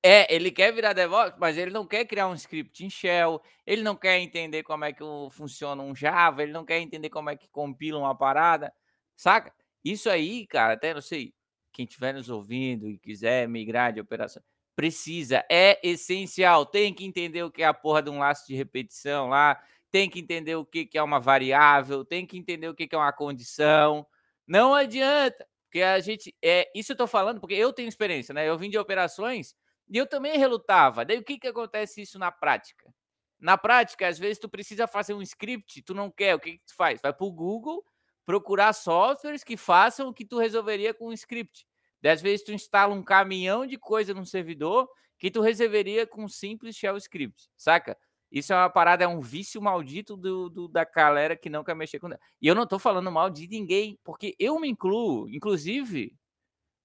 [0.02, 3.82] é, ele quer virar DevOps, mas ele não quer criar um script em Shell, ele
[3.82, 7.36] não quer entender como é que funciona um Java, ele não quer entender como é
[7.36, 8.70] que compila uma parada,
[9.16, 9.54] saca?
[9.82, 11.32] Isso aí, cara, até não sei,
[11.72, 14.42] quem estiver nos ouvindo e quiser migrar de operação,
[14.74, 16.66] precisa, é essencial.
[16.66, 19.60] Tem que entender o que é a porra de um laço de repetição lá,
[19.90, 23.12] tem que entender o que é uma variável, tem que entender o que é uma
[23.12, 24.06] condição.
[24.46, 26.34] Não adianta, porque a gente.
[26.42, 28.48] É, isso eu tô falando porque eu tenho experiência, né?
[28.48, 29.54] Eu vim de operações
[29.88, 31.04] e eu também relutava.
[31.04, 32.92] Daí o que, que acontece isso na prática?
[33.38, 36.66] Na prática, às vezes tu precisa fazer um script, tu não quer, o que, que
[36.66, 37.00] tu faz?
[37.00, 37.84] Vai para o Google
[38.26, 41.66] procurar softwares que façam o que tu resolveria com um script.
[42.04, 44.88] Às vezes tu instala um caminhão de coisa no servidor
[45.18, 47.96] que tu resolveria com um simples shell script, saca?
[48.30, 51.74] Isso é uma parada, é um vício maldito do, do, da galera que não quer
[51.74, 52.08] mexer com.
[52.40, 56.14] E eu não tô falando mal de ninguém, porque eu me incluo, inclusive.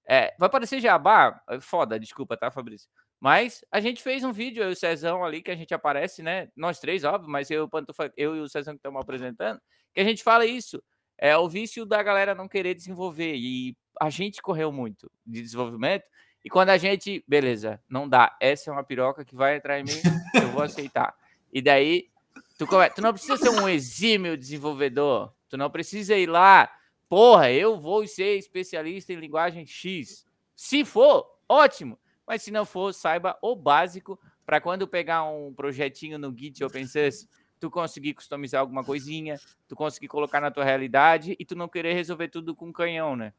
[0.07, 2.87] É, vai parecer jabá, é foda, desculpa, tá, Fabrício?
[3.19, 6.21] Mas a gente fez um vídeo, eu e o Cezão ali, que a gente aparece,
[6.21, 6.49] né?
[6.55, 7.69] Nós três, óbvio, mas eu,
[8.17, 9.59] eu e o Cezão que estamos apresentando,
[9.93, 10.83] que a gente fala isso.
[11.17, 13.35] É o vício da galera não querer desenvolver.
[13.35, 16.05] E a gente correu muito de desenvolvimento.
[16.43, 19.83] E quando a gente, beleza, não dá, essa é uma piroca que vai entrar em
[19.83, 19.99] mim,
[20.35, 21.15] eu vou aceitar.
[21.51, 22.09] E daí,
[22.57, 26.71] tu, tu não precisa ser um exímio desenvolvedor, tu não precisa ir lá,
[27.09, 30.23] porra, eu vou ser especialista em linguagem X.
[30.55, 31.97] Se for, ótimo,
[32.27, 37.27] mas se não for, saiba o básico para quando pegar um projetinho no Git OpenSUSE,
[37.65, 41.93] tu conseguir customizar alguma coisinha, tu conseguir colocar na tua realidade e tu não querer
[41.93, 43.33] resolver tudo com canhão, né?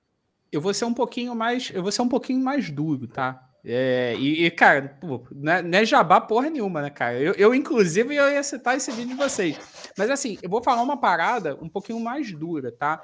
[0.53, 3.43] eu vou ser um pouquinho mais, eu vou ser um pouquinho mais duro, tá?
[3.65, 7.19] É, e, e, cara, pô, não, é, não é jabá porra nenhuma, né, cara?
[7.21, 9.59] Eu, eu, inclusive, eu ia citar esse vídeo de vocês.
[9.99, 13.03] Mas, assim, eu vou falar uma parada um pouquinho mais dura, tá?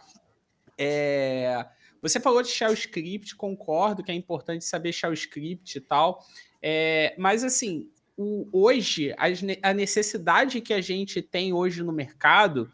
[0.78, 1.66] É,
[2.00, 6.24] você falou de shell script, concordo que é importante saber shell script e tal.
[6.62, 9.14] É, mas, assim, o, hoje,
[9.62, 12.70] a necessidade que a gente tem hoje no mercado,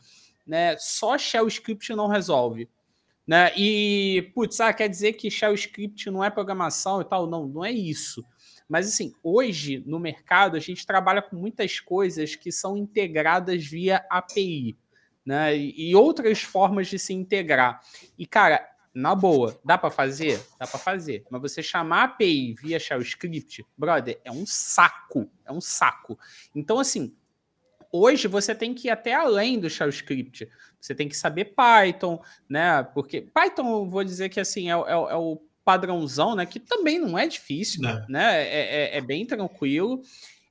[0.46, 2.68] né, só shell script não resolve.
[3.26, 3.52] Né?
[3.56, 7.28] E, putz, ah, quer dizer que shell script não é programação e tal?
[7.28, 8.24] Não, não é isso.
[8.66, 14.04] Mas, assim, hoje no mercado a gente trabalha com muitas coisas que são integradas via
[14.10, 14.76] API,
[15.24, 15.56] né?
[15.56, 17.80] E outras formas de se integrar.
[18.18, 18.66] E, cara,
[18.98, 20.44] na boa, dá para fazer?
[20.58, 21.24] Dá para fazer.
[21.30, 25.30] Mas você chamar API via shell script, brother, é um saco.
[25.46, 26.18] É um saco.
[26.52, 27.14] Então, assim,
[27.92, 30.50] hoje você tem que ir até além do shell script.
[30.80, 32.82] Você tem que saber Python, né?
[32.82, 36.44] Porque Python, vou dizer que assim é, é, é o padrãozão, né?
[36.44, 38.04] Que também não é difícil, não.
[38.08, 38.42] né?
[38.42, 40.02] É, é, é, bem tranquilo,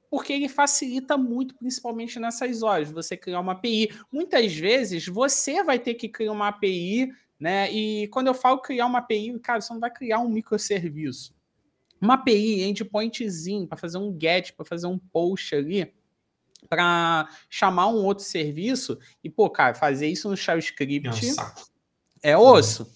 [0.10, 2.92] porque ele facilita muito, principalmente nessas horas.
[2.92, 3.90] Você criar uma API.
[4.10, 7.72] Muitas vezes você vai ter que criar uma API, né?
[7.72, 11.36] E quando eu falo criar uma API, cara, você não vai criar um microserviço.
[12.00, 15.92] Uma API, endpointzinho, para fazer um get, para fazer um post ali
[16.70, 21.08] para chamar um outro serviço e, pô, cara, fazer isso no shell script
[22.24, 22.92] é, é osso.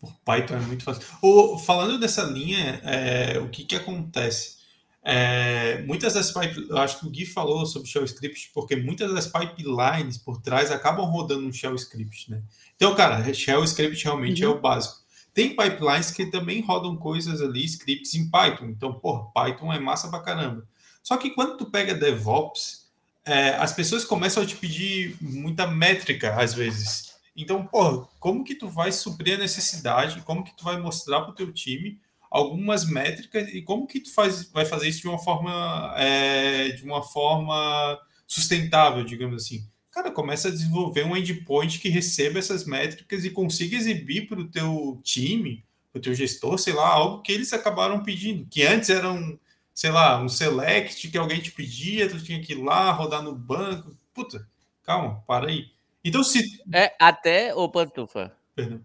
[0.00, 1.02] Por Python é muito fácil.
[1.22, 4.62] O, falando dessa linha, é, o que, que acontece?
[5.02, 9.12] É, muitas das pipelines, eu acho que o Gui falou sobre shell script, porque muitas
[9.12, 12.42] das pipelines por trás acabam rodando no shell script, né?
[12.76, 14.52] Então, cara, shell script realmente uhum.
[14.52, 15.04] é o básico.
[15.32, 18.66] Tem pipelines que também rodam coisas ali, scripts em Python.
[18.66, 20.66] Então, porra, Python é massa pra caramba.
[21.02, 22.84] Só que quando tu pega DevOps,
[23.24, 27.14] é, as pessoas começam a te pedir muita métrica às vezes.
[27.36, 30.20] Então, pô, como que tu vai suprir a necessidade?
[30.22, 32.00] Como que tu vai mostrar para o teu time
[32.30, 36.84] algumas métricas e como que tu faz, vai fazer isso de uma forma é, de
[36.84, 39.68] uma forma sustentável, digamos assim?
[39.94, 44.48] Cara, começa a desenvolver um endpoint que receba essas métricas e consiga exibir para o
[44.48, 48.90] teu time, para o teu gestor, sei lá, algo que eles acabaram pedindo, que antes
[48.90, 49.38] eram
[49.74, 53.34] sei lá, um select que alguém te pedia, tu tinha que ir lá, rodar no
[53.34, 53.96] banco.
[54.14, 54.46] Puta,
[54.84, 55.66] calma, para aí.
[56.04, 56.62] Então, se.
[56.72, 58.32] É, até, ô Pantufa.
[58.54, 58.80] Perdão.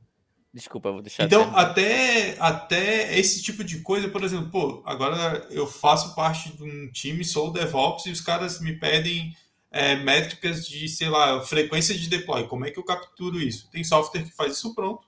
[0.52, 1.26] Desculpa, vou deixar.
[1.26, 6.64] Então, até, até esse tipo de coisa, por exemplo, pô, agora eu faço parte de
[6.64, 9.36] um time, sou DevOps, e os caras me pedem
[9.72, 12.48] é, métricas de, sei lá, frequência de deploy.
[12.48, 13.70] Como é que eu capturo isso?
[13.72, 15.08] Tem software que faz isso pronto.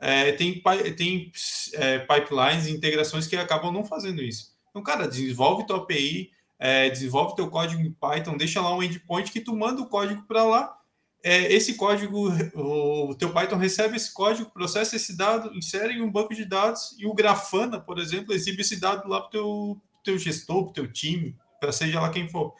[0.00, 0.62] É, tem
[0.96, 1.32] tem
[1.74, 4.56] é, pipelines integrações que acabam não fazendo isso.
[4.70, 9.32] Então, cara, desenvolve tua API, é, desenvolve teu código em Python, deixa lá um endpoint
[9.32, 10.78] que tu manda o código para lá.
[11.24, 16.10] É, esse código, o teu Python recebe esse código, processa esse dado, insere em um
[16.10, 19.80] banco de dados e o Grafana, por exemplo, exibe esse dado lá para o teu,
[20.04, 22.54] teu gestor, para o teu time, para seja lá quem for.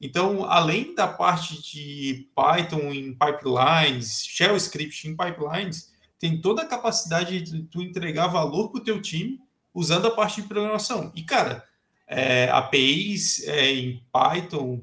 [0.00, 6.66] Então, além da parte de Python em pipelines, Shell Script em pipelines, tem toda a
[6.66, 9.40] capacidade de tu entregar valor para o teu time
[9.74, 11.12] usando a parte de programação.
[11.14, 11.64] E, cara,
[12.06, 14.80] é, APIs é, em Python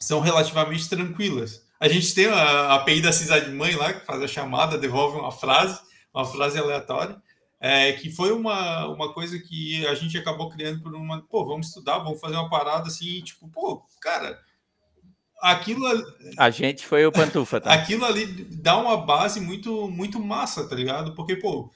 [0.00, 1.66] são relativamente tranquilas.
[1.80, 5.30] A gente tem a API da cidade mãe lá, que faz a chamada, devolve uma
[5.30, 5.80] frase,
[6.12, 7.16] uma frase aleatória,
[7.60, 11.68] é, que foi uma, uma coisa que a gente acabou criando por uma, pô, vamos
[11.68, 14.38] estudar, vamos fazer uma parada assim, tipo, pô, cara,
[15.40, 15.84] aquilo
[16.36, 17.72] a gente foi o pantufa, tá?
[17.72, 21.14] Aquilo ali dá uma base muito muito massa, tá ligado?
[21.14, 21.70] Porque, pô,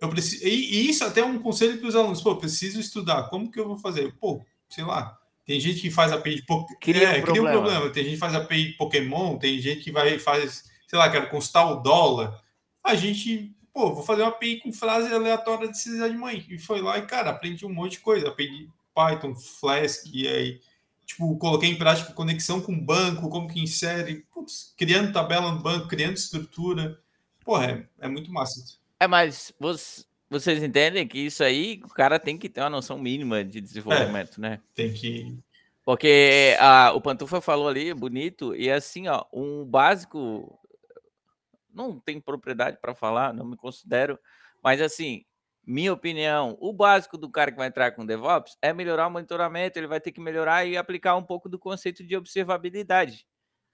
[0.00, 3.50] eu preciso e, isso até é um conselho para os alunos, pô, preciso estudar, como
[3.50, 4.14] que eu vou fazer?
[4.20, 5.16] Pô, sei lá,
[5.46, 6.78] tem gente que faz API de Pokémon.
[6.80, 7.90] Cria, é, um cria um problema.
[7.90, 11.28] Tem gente que faz API de Pokémon, tem gente que vai faz, sei lá, quero
[11.28, 12.40] constar o dólar.
[12.82, 16.46] A gente pô, vou fazer uma API com frase aleatória de cidade mãe.
[16.48, 18.28] E foi lá e, cara, aprendi um monte de coisa.
[18.28, 20.60] Aprendi Python, Flask, e aí,
[21.04, 25.88] tipo, coloquei em prática conexão com banco, como que insere, putz, criando tabela no banco,
[25.88, 26.96] criando estrutura.
[27.44, 28.78] Porra, é, é muito massa.
[29.00, 32.96] É, mas você, vocês entendem que isso aí, o cara tem que ter uma noção
[32.96, 34.60] mínima de desenvolvimento, é, né?
[34.72, 35.36] Tem que.
[35.84, 40.58] Porque a, o Pantufa falou ali, bonito, e assim, ó, um básico
[41.74, 44.18] não tenho propriedade para falar, não me considero,
[44.62, 45.24] mas assim,
[45.66, 49.78] minha opinião, o básico do cara que vai entrar com DevOps é melhorar o monitoramento,
[49.78, 53.26] ele vai ter que melhorar e aplicar um pouco do conceito de observabilidade,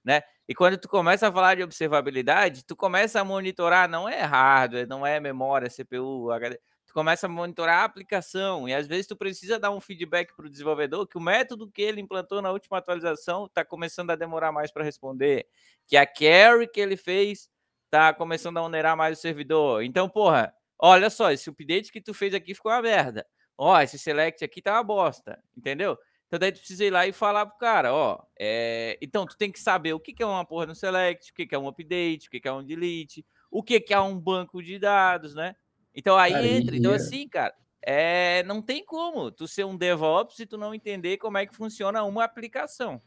[0.05, 0.23] né?
[0.49, 4.87] E quando tu começa a falar de observabilidade, tu começa a monitorar, não é hardware,
[4.89, 9.17] não é memória, CPU, HD, tu começa a monitorar a aplicação e às vezes tu
[9.17, 12.79] precisa dar um feedback para o desenvolvedor que o método que ele implantou na última
[12.79, 15.47] atualização está começando a demorar mais para responder,
[15.87, 17.49] que a carry que ele fez
[17.91, 19.83] tá começando a onerar mais o servidor.
[19.83, 23.27] Então, porra, olha só, esse update que tu fez aqui ficou uma merda.
[23.59, 25.99] Ó, esse select aqui tá uma bosta, entendeu?
[26.31, 28.97] Então daí tu precisa ir lá e falar pro cara, ó, é...
[29.03, 31.45] então tu tem que saber o que, que é uma porra no select, o que,
[31.45, 34.17] que é um update, o que, que é um delete, o que, que é um
[34.17, 35.57] banco de dados, né?
[35.93, 36.77] Então aí cara, entra.
[36.77, 38.45] Então, assim, cara, é...
[38.45, 42.05] não tem como tu ser um DevOps se tu não entender como é que funciona
[42.05, 43.03] uma aplicação.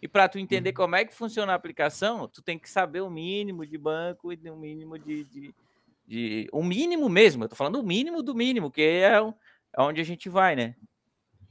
[0.00, 0.76] E para tu entender uhum.
[0.76, 4.50] como é que funciona a aplicação, tu tem que saber o mínimo de banco e
[4.50, 5.54] o mínimo de, de,
[6.06, 7.44] de, o mínimo mesmo.
[7.44, 10.74] Eu tô falando o mínimo do mínimo, que é, é onde a gente vai, né?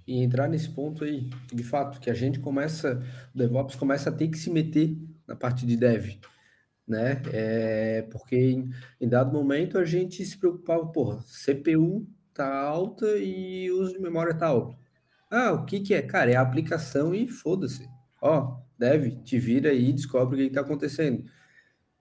[0.08, 4.14] E entrar nesse ponto aí, de fato, que a gente começa, o DevOps começa a
[4.14, 4.96] ter que se meter
[5.28, 6.20] na parte de dev,
[6.88, 7.24] né?
[7.34, 8.70] É, porque em,
[9.02, 14.36] em dado momento a gente se preocupava, porra, CPU tá alta e uso de memória
[14.36, 14.78] tá alto.
[15.32, 16.04] Ah, o que que é?
[16.04, 17.90] Cara, é a aplicação e foda-se
[18.26, 21.24] ó, deve, te vira aí e descobre o que está acontecendo.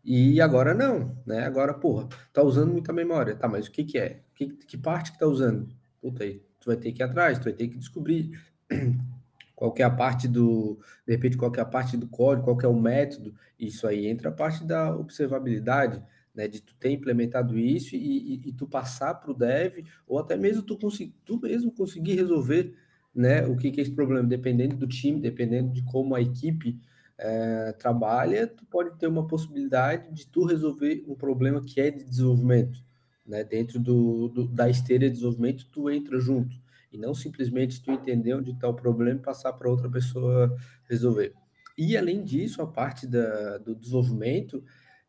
[0.03, 1.45] E agora não, né?
[1.47, 3.35] Agora, porra, tá usando muita memória.
[3.37, 4.22] Tá, mas o que que é?
[4.35, 5.68] Que, que parte que tá usando?
[6.01, 8.39] Puta aí, tu vai ter que ir atrás, tu vai ter que descobrir
[9.55, 12.68] qual é a parte do, de repente, qual é a parte do código, qual é
[12.68, 13.35] o método.
[13.59, 16.03] Isso aí entra a parte da observabilidade,
[16.35, 16.49] né?
[16.49, 20.37] De tu ter implementado isso e, e, e tu passar para o dev, ou até
[20.37, 22.75] mesmo tu, conseguir, tu mesmo conseguir resolver
[23.15, 26.81] né, o que, que é esse problema, dependendo do time, dependendo de como a equipe
[27.17, 32.05] é, trabalha, tu pode ter uma possibilidade de tu resolver um problema que é de
[32.05, 32.83] desenvolvimento,
[33.25, 36.57] né, dentro do, do da esteira de desenvolvimento, tu entra junto,
[36.93, 40.55] e não simplesmente tu entender onde está o problema e passar para outra pessoa
[40.89, 41.33] resolver.
[41.77, 44.62] E, além disso, a parte da, do desenvolvimento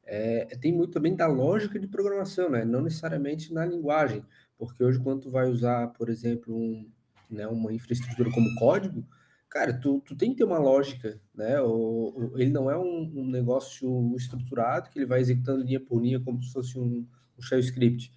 [0.04, 2.64] é, tem muito também da lógica de programação, né?
[2.64, 4.24] não necessariamente na linguagem,
[4.58, 6.90] porque hoje, quando tu vai usar, por exemplo, um,
[7.30, 9.06] né, uma infraestrutura como código,
[9.50, 11.62] cara, tu, tu tem que ter uma lógica, né?
[11.62, 16.20] O, ele não é um, um, negócio estruturado que ele vai executando linha por linha
[16.20, 17.08] como se fosse um,
[17.38, 18.12] um shell script.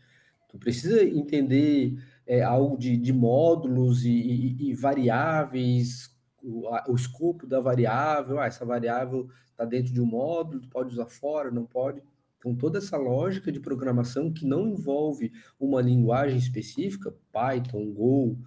[0.48, 1.96] Tu precisa entender
[2.26, 8.40] é, algo de, de módulos e, e, e variáveis, o, a, o, escopo da variável,
[8.40, 12.02] ah, essa variável está dentro de um módulo, tu pode usar fora, não pode.
[12.38, 18.38] Então, toda essa lógica de programação que não envolve uma linguagem específica, Python, Go,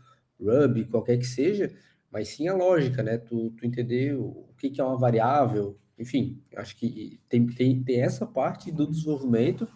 [0.45, 1.73] Ruby, qualquer que seja,
[2.11, 3.17] mas sim a lógica, né?
[3.17, 8.01] Tu, tu entender o que, que é uma variável, enfim, acho que tem, tem, tem
[8.01, 9.67] essa parte do desenvolvimento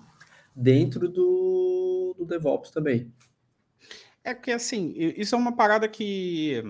[0.55, 3.13] dentro do, do DevOps também.
[4.23, 6.63] É que assim, isso é uma parada que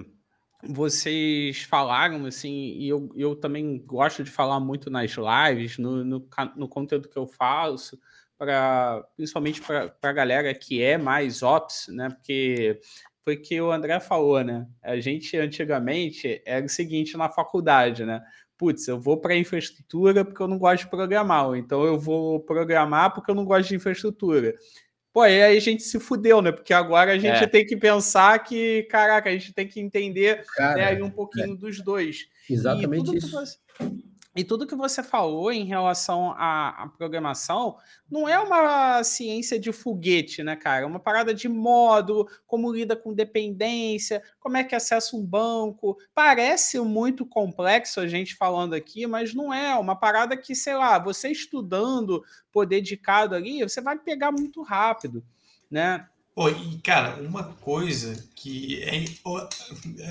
[0.68, 6.28] vocês falaram, assim, e eu, eu também gosto de falar muito nas lives, no, no,
[6.56, 8.00] no conteúdo que eu faço,
[8.38, 12.10] para principalmente para a galera que é mais ops, né?
[12.10, 12.80] Porque
[13.26, 14.68] foi que o André falou, né?
[14.84, 18.22] A gente antigamente era o seguinte na faculdade, né?
[18.56, 22.00] Putz, eu vou para a infraestrutura porque eu não gosto de programar, ou então eu
[22.00, 24.54] vou programar porque eu não gosto de infraestrutura.
[25.12, 26.52] Pô, aí a gente se fudeu, né?
[26.52, 27.48] Porque agora a gente é.
[27.48, 31.58] tem que pensar que, caraca, a gente tem que entender Cara, né, um pouquinho é.
[31.58, 32.28] dos dois.
[32.48, 33.32] Exatamente isso.
[33.32, 33.58] Você,
[34.36, 37.78] e tudo que você falou em relação à, à, programação
[38.12, 40.84] não é uma ciência de foguete, né, cara?
[40.84, 45.98] É uma parada de módulo, como lida com dependência, como é que acessa um banco.
[46.14, 49.74] Parece muito complexo a gente falando aqui, mas não é.
[49.76, 52.22] Uma parada que, sei lá, você estudando
[52.52, 55.24] por dedicado ali, você vai pegar muito rápido,
[55.72, 56.08] né?
[56.38, 59.06] Oh, e, cara, uma coisa que é,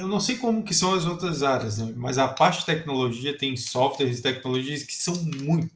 [0.01, 1.93] eu não sei como que são as outras áreas, né?
[1.95, 5.71] mas a parte de tecnologia tem softwares e tecnologias que são muito,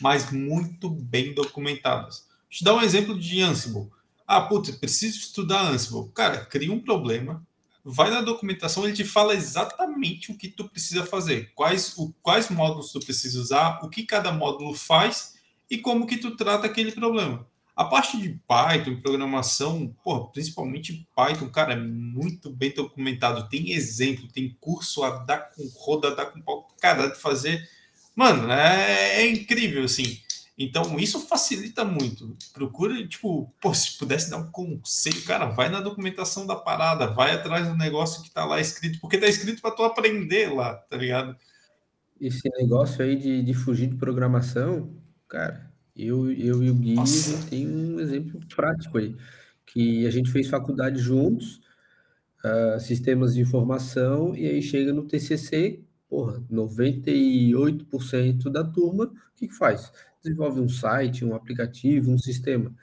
[0.00, 2.26] mas muito bem documentadas.
[2.26, 3.88] Vou te dar um exemplo de Ansible.
[4.26, 6.10] Ah, putz, preciso estudar Ansible.
[6.12, 7.46] Cara, cria um problema,
[7.84, 12.50] vai na documentação, ele te fala exatamente o que tu precisa fazer, quais, o, quais
[12.50, 15.34] módulos tu precisa usar, o que cada módulo faz
[15.70, 17.46] e como que tu trata aquele problema.
[17.76, 23.48] A parte de Python, programação, porra, principalmente Python, cara, é muito bem documentado.
[23.48, 27.68] Tem exemplo, tem curso a dar com roda, a dar com pau, cara, de fazer.
[28.14, 30.20] Mano, é, é incrível, assim.
[30.56, 32.36] Então, isso facilita muito.
[32.52, 37.32] Procura, tipo, pô, se pudesse dar um conselho, cara, vai na documentação da parada, vai
[37.32, 40.96] atrás do negócio que tá lá escrito, porque tá escrito para tu aprender lá, tá
[40.96, 41.36] ligado?
[42.20, 44.94] Esse negócio aí de, de fugir de programação,
[45.26, 49.14] cara, eu, eu e o Gui, a gente tem um exemplo prático aí,
[49.66, 51.60] que a gente fez faculdade juntos,
[52.44, 59.48] uh, sistemas de informação, e aí chega no TCC, porra, 98% da turma, o que,
[59.48, 59.92] que faz?
[60.22, 62.74] Desenvolve um site, um aplicativo, um sistema.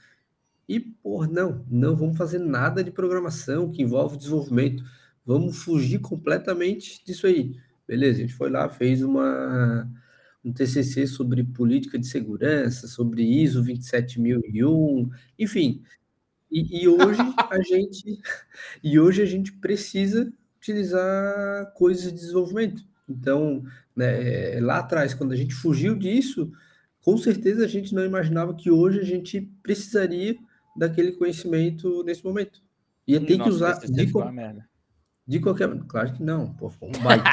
[0.68, 4.84] E, porra, não, não vamos fazer nada de programação que envolve desenvolvimento.
[5.26, 7.56] Vamos fugir completamente disso aí.
[7.88, 9.90] Beleza, a gente foi lá, fez uma,
[10.44, 15.82] um TCC sobre política de segurança, sobre ISO 27001, enfim.
[16.52, 18.20] E, e hoje a gente
[18.84, 22.84] e hoje a gente precisa utilizar coisas de desenvolvimento.
[23.08, 23.64] Então,
[23.96, 26.52] né, lá atrás, quando a gente fugiu disso,
[27.02, 30.36] com certeza a gente não imaginava que hoje a gente precisaria
[30.76, 32.62] daquele conhecimento nesse momento.
[33.08, 33.92] Ia ter que usar de,
[35.28, 35.70] de, qualquer.
[35.88, 37.30] Claro que não, pô, um baita.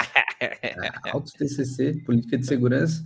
[1.12, 3.02] Alto TCC, política de segurança.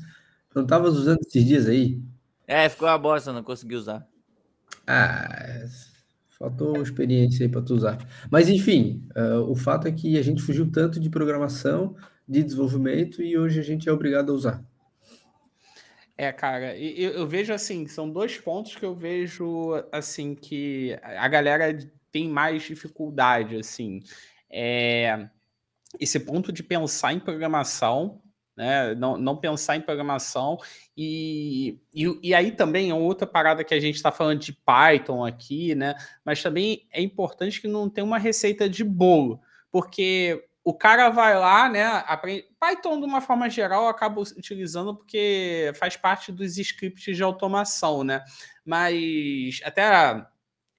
[0.54, 2.00] Não estava usando esses dias aí?
[2.46, 4.06] É, ficou a bosta, não consegui usar.
[4.86, 5.64] Ah,
[6.38, 7.98] faltou experiência aí para tu usar.
[8.30, 11.96] Mas enfim, uh, o fato é que a gente fugiu tanto de programação,
[12.28, 14.64] de desenvolvimento e hoje a gente é obrigado a usar.
[16.16, 21.26] É, cara, eu, eu vejo assim, são dois pontos que eu vejo assim que a
[21.26, 21.76] galera
[22.10, 24.02] tem mais dificuldade, assim.
[24.50, 25.28] É,
[25.98, 28.20] esse ponto de pensar em programação,
[28.56, 28.94] né?
[28.94, 30.58] Não, não pensar em programação
[30.96, 35.24] e, e, e aí também é outra parada que a gente está falando de Python
[35.24, 35.94] aqui, né?
[36.24, 39.40] Mas também é importante que não tenha uma receita de bolo,
[39.70, 41.84] porque o cara vai lá, né?
[42.06, 42.44] Aprende...
[42.60, 48.22] Python, de uma forma geral, acaba utilizando porque faz parte dos scripts de automação, né?
[48.64, 50.24] Mas até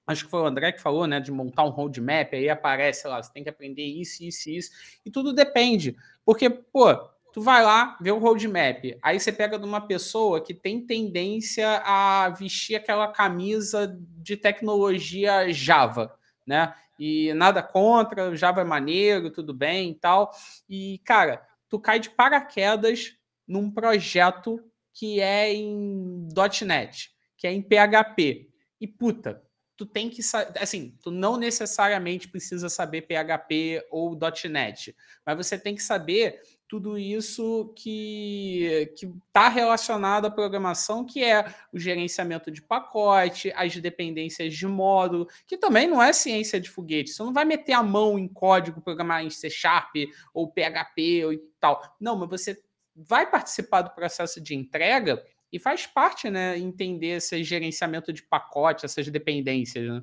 [0.06, 3.22] acho que foi o André que falou, né, de montar um roadmap, aí aparece lá,
[3.22, 4.70] você tem que aprender isso, isso, isso,
[5.04, 6.94] e tudo depende, porque, pô,
[7.32, 11.82] tu vai lá, vê o roadmap, aí você pega de uma pessoa que tem tendência
[11.84, 16.14] a vestir aquela camisa de tecnologia Java,
[16.46, 20.30] né, e nada contra, Java é maneiro, tudo bem e tal,
[20.68, 23.16] e, cara, tu cai de paraquedas
[23.48, 24.60] num projeto
[24.92, 26.28] que é em
[26.64, 28.48] .NET, que é em PHP,
[28.80, 29.42] e puta,
[29.76, 30.22] tu tem que
[30.60, 34.18] assim, tu não necessariamente precisa saber PHP ou
[34.50, 34.94] .NET,
[35.26, 38.90] mas você tem que saber tudo isso que
[39.28, 45.56] está relacionado à programação, que é o gerenciamento de pacote, as dependências de módulo, que
[45.56, 47.10] também não é ciência de foguete.
[47.10, 49.94] Você não vai meter a mão em código, programar em C Sharp
[50.32, 51.80] ou PHP ou tal.
[52.00, 52.60] Não, mas você
[52.96, 55.22] vai participar do processo de entrega
[55.54, 60.02] e faz parte, né, entender esse gerenciamento de pacote, essas dependências, né?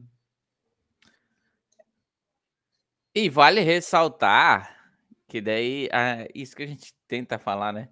[3.14, 4.96] E vale ressaltar
[5.28, 7.90] que daí, ah, isso que a gente tenta falar, né?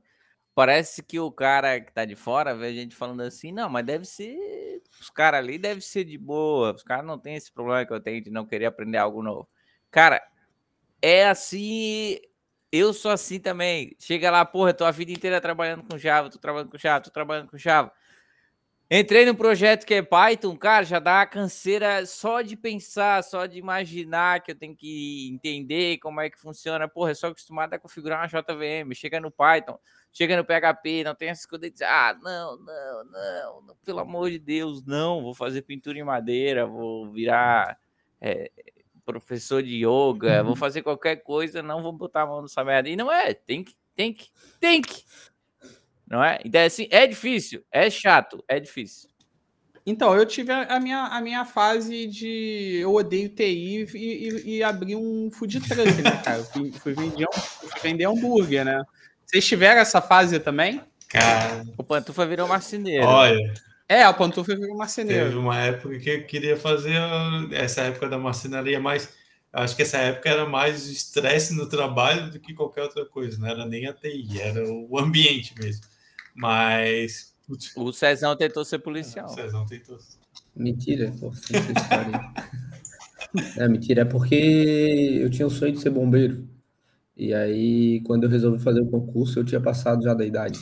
[0.55, 3.85] Parece que o cara que tá de fora vê a gente falando assim, não, mas
[3.85, 4.81] deve ser.
[4.97, 7.99] Os caras ali devem ser de boa, os caras não têm esse problema que eu
[7.99, 9.49] tenho de não querer aprender algo novo.
[9.91, 10.25] Cara,
[11.01, 12.19] é assim
[12.71, 13.95] eu sou assim também.
[13.99, 17.11] Chega lá, porra, tô a vida inteira trabalhando com Java, tô trabalhando com Java, tô
[17.11, 17.91] trabalhando com Java.
[18.91, 23.59] Entrei num projeto que é Python, cara, já dá canseira só de pensar, só de
[23.59, 26.87] imaginar que eu tenho que entender como é que funciona.
[26.87, 28.91] Porra, é só acostumado a configurar uma JVM.
[28.95, 29.77] Chega no Python,
[30.11, 34.31] chega no PHP, não tem essas coisas de ah, não, não, não, não, pelo amor
[34.31, 37.77] de Deus, não, vou fazer pintura em madeira, vou virar
[38.19, 38.51] é,
[39.13, 40.55] professor de yoga, vou uhum.
[40.55, 42.89] fazer qualquer coisa, não vou botar a mão nessa merda.
[42.89, 44.29] E não é, tem que, tem que,
[44.59, 45.03] tem que.
[46.07, 46.39] Não é?
[46.43, 49.09] Então, assim, é difícil, é chato, é difícil.
[49.85, 54.63] Então, eu tive a minha, a minha fase de eu odeio TI e, e, e
[54.63, 56.39] abri um food truck, né, cara?
[56.39, 58.83] Eu fui, fui, vender, fui vender hambúrguer, né?
[59.25, 60.81] Vocês tiveram essa fase também?
[61.07, 61.63] Cara.
[61.77, 63.05] O Pantufa virou marceneiro.
[63.07, 63.53] Olha.
[63.89, 65.25] É, o Pantufa virou marceneiro.
[65.25, 66.93] Teve uma época que eu queria fazer
[67.51, 69.09] essa época da marcenaria mais.
[69.51, 73.47] Acho que essa época era mais estresse no trabalho do que qualquer outra coisa, não
[73.47, 75.81] era nem a TI, era o ambiente mesmo.
[76.35, 77.33] Mas.
[77.47, 79.25] Putz, o Cezão tentou ser policial.
[79.25, 79.97] o Cezão tentou.
[80.55, 82.31] Mentira, pô, essa história.
[83.57, 84.35] é, mentira, é porque
[85.19, 86.47] eu tinha o sonho de ser bombeiro.
[87.17, 90.59] E aí, quando eu resolvi fazer o concurso, eu tinha passado já da idade.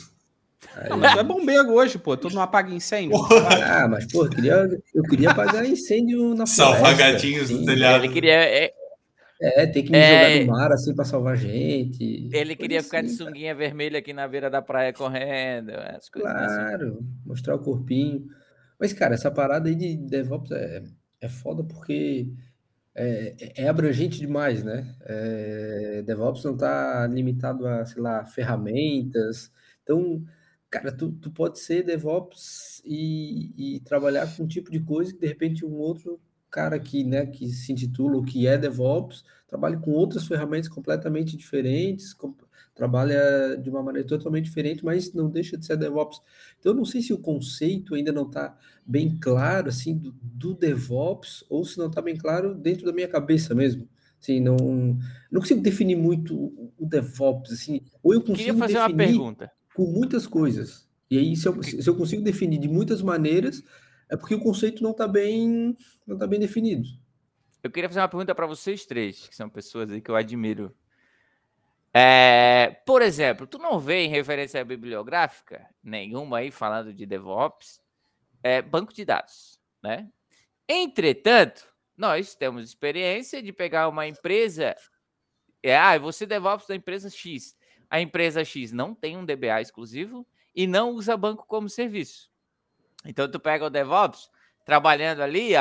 [0.74, 0.88] Aí...
[0.88, 2.16] Não, mas é bombeiro hoje, pô.
[2.16, 3.16] Tu não apaga incêndio.
[3.64, 6.54] Ah, mas, pô, eu queria, eu queria apagar incêndio na floresta.
[6.54, 8.04] Salvar gatinhos no telhado.
[8.04, 8.34] Ele queria...
[8.34, 8.72] É...
[9.40, 10.40] É, tem que me é...
[10.40, 12.28] jogar no mar assim para salvar gente.
[12.32, 15.70] Ele queria ficar de sunguinha vermelha aqui na beira da praia correndo.
[15.70, 16.10] Assim.
[16.10, 17.06] claro, assim.
[17.24, 18.26] mostrar o corpinho.
[18.80, 20.82] Mas, cara, essa parada aí de DevOps é,
[21.20, 22.32] é foda porque
[22.96, 24.92] é, é abrangente demais, né?
[25.02, 29.52] É, DevOps não está limitado a, sei lá, ferramentas.
[29.84, 30.20] Então,
[30.70, 35.20] cara, tu, tu pode ser DevOps e, e trabalhar com um tipo de coisa que
[35.20, 39.78] de repente um outro cara que, né, que se intitula o que é DevOps trabalha
[39.78, 42.34] com outras ferramentas completamente diferentes, com,
[42.74, 46.20] trabalha de uma maneira totalmente diferente, mas não deixa de ser DevOps.
[46.60, 48.56] Então, eu não sei se o conceito ainda não está
[48.86, 53.08] bem claro, assim, do, do, DevOps, ou se não está bem claro dentro da minha
[53.08, 53.88] cabeça mesmo.
[54.20, 54.56] Assim, não,
[55.30, 56.36] não consigo definir muito
[56.78, 59.57] o DevOps, assim, ou eu consigo Queria fazer definir uma pergunta.
[59.78, 60.90] Com muitas coisas.
[61.08, 63.62] E aí, se eu, se eu consigo definir de muitas maneiras,
[64.10, 66.88] é porque o conceito não está bem, não tá bem definido.
[67.62, 70.74] Eu queria fazer uma pergunta para vocês três, que são pessoas aí que eu admiro.
[71.94, 77.80] É, por exemplo, tu não vê em referência bibliográfica nenhuma aí falando de DevOps,
[78.42, 80.08] é, banco de dados, né?
[80.68, 81.64] Entretanto,
[81.96, 84.74] nós temos experiência de pegar uma empresa,
[85.62, 87.56] é, ah, você DevOps da empresa X.
[87.90, 92.30] A empresa X não tem um DBA exclusivo e não usa banco como serviço.
[93.04, 94.30] Então, tu pega o DevOps
[94.64, 95.52] trabalhando ali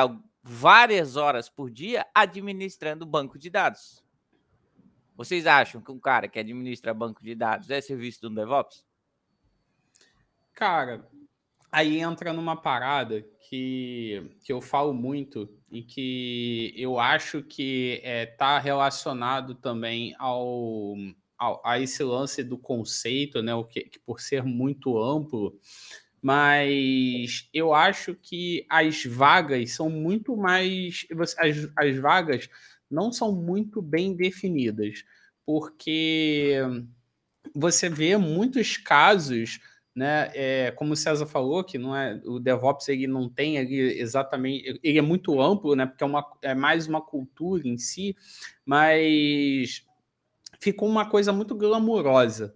[0.43, 4.03] várias horas por dia administrando banco de dados.
[5.15, 8.85] Vocês acham que um cara que administra banco de dados é serviço um DevOps?
[10.53, 11.07] Cara,
[11.71, 18.09] aí entra numa parada que, que eu falo muito e que eu acho que está
[18.09, 20.95] é, tá relacionado também ao,
[21.39, 23.53] a esse lance do conceito, né?
[23.53, 25.59] O que, que por ser muito amplo,
[26.21, 31.05] mas eu acho que as vagas são muito mais.
[31.37, 32.49] As, as vagas
[32.89, 35.03] não são muito bem definidas,
[35.45, 36.55] porque
[37.55, 39.59] você vê muitos casos,
[39.95, 40.29] né?
[40.33, 44.97] É, como o César falou, que não é o DevOps ele não tem exatamente, ele
[44.97, 45.85] é muito amplo, né?
[45.85, 48.15] Porque é, uma, é mais uma cultura em si,
[48.65, 49.86] mas
[50.59, 52.55] ficou uma coisa muito glamurosa,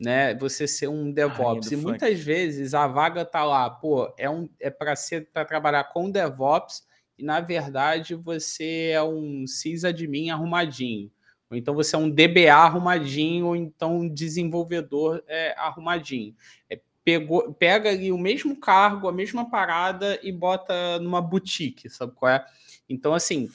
[0.00, 0.34] né?
[0.36, 1.70] Você ser um DevOps.
[1.70, 2.22] e muitas funk.
[2.22, 6.82] vezes a vaga tá lá, pô, é um é para ser para trabalhar com DevOps
[7.18, 11.10] e na verdade você é um sysadmin arrumadinho.
[11.50, 16.34] Ou então você é um DBA arrumadinho, ou então um desenvolvedor é, arrumadinho.
[16.68, 22.12] É, pegou, pega ali o mesmo cargo, a mesma parada e bota numa boutique, sabe
[22.14, 22.44] qual é?
[22.88, 23.50] Então, assim,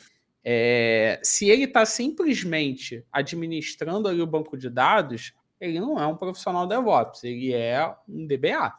[0.49, 6.15] é, se ele está simplesmente administrando ali o banco de dados, ele não é um
[6.15, 8.73] profissional DevOps, ele é um DBA.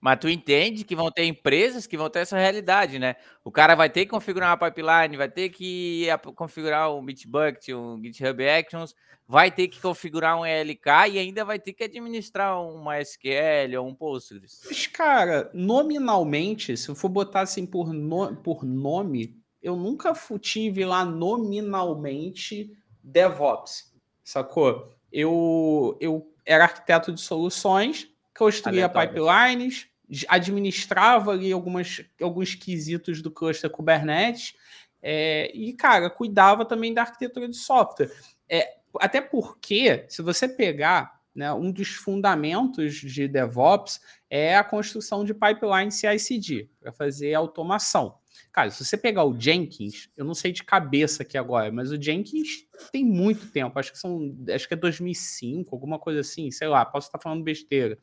[0.00, 3.14] Mas tu entende que vão ter empresas que vão ter essa realidade, né?
[3.44, 8.02] O cara vai ter que configurar uma pipeline, vai ter que configurar um Bitbucket, um
[8.02, 8.96] GitHub Actions,
[9.28, 13.86] vai ter que configurar um ELK e ainda vai ter que administrar um SQL ou
[13.86, 14.60] um Postgres.
[14.66, 20.84] Mas, cara, nominalmente, se eu for botar assim por, no, por nome, eu nunca tive
[20.84, 23.92] lá nominalmente DevOps,
[24.22, 24.96] sacou?
[25.16, 29.88] eu, eu era arquiteto de soluções, construía pipelines,
[30.28, 34.54] administrava ali algumas, alguns quesitos do cluster Kubernetes,
[35.02, 38.10] é, e, cara, cuidava também da arquitetura de software.
[38.48, 45.24] É, até porque, se você pegar né, um dos fundamentos de DevOps é a construção
[45.24, 48.18] de pipeline CI/CD para fazer automação.
[48.56, 52.02] Cara, se você pegar o Jenkins, eu não sei de cabeça aqui agora, mas o
[52.02, 56.66] Jenkins tem muito tempo, acho que são, acho que é 2005, alguma coisa assim, sei
[56.66, 57.98] lá, posso estar falando besteira.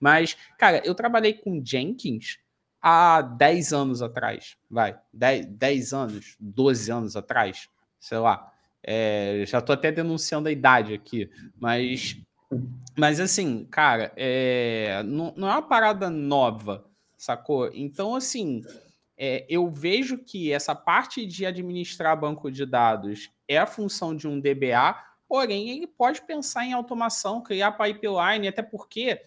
[0.00, 2.38] Mas, cara, eu trabalhei com Jenkins
[2.80, 7.68] há 10 anos atrás, vai, 10, 10 anos, 12 anos atrás,
[8.00, 8.50] sei lá.
[8.82, 11.28] É, já estou até denunciando a idade aqui,
[11.60, 12.16] mas
[12.96, 15.02] Mas assim, cara, é...
[15.04, 16.86] Não, não é uma parada nova,
[17.16, 17.70] sacou?
[17.74, 18.62] Então, assim,
[19.18, 24.28] é, eu vejo que essa parte de administrar banco de dados é a função de
[24.28, 24.96] um DBA,
[25.28, 29.20] porém ele pode pensar em automação, criar pipeline, até porque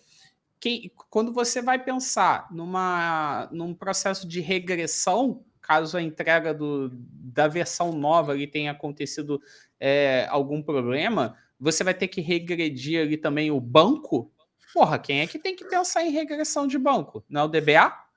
[0.61, 7.49] quem, quando você vai pensar numa, num processo de regressão, caso a entrega do, da
[7.49, 9.41] versão nova ali tenha acontecido
[9.77, 14.31] é, algum problema, você vai ter que regredir ali também o banco.
[14.73, 17.25] Porra, quem é que tem que pensar em regressão de banco?
[17.27, 18.10] Não é o DBA?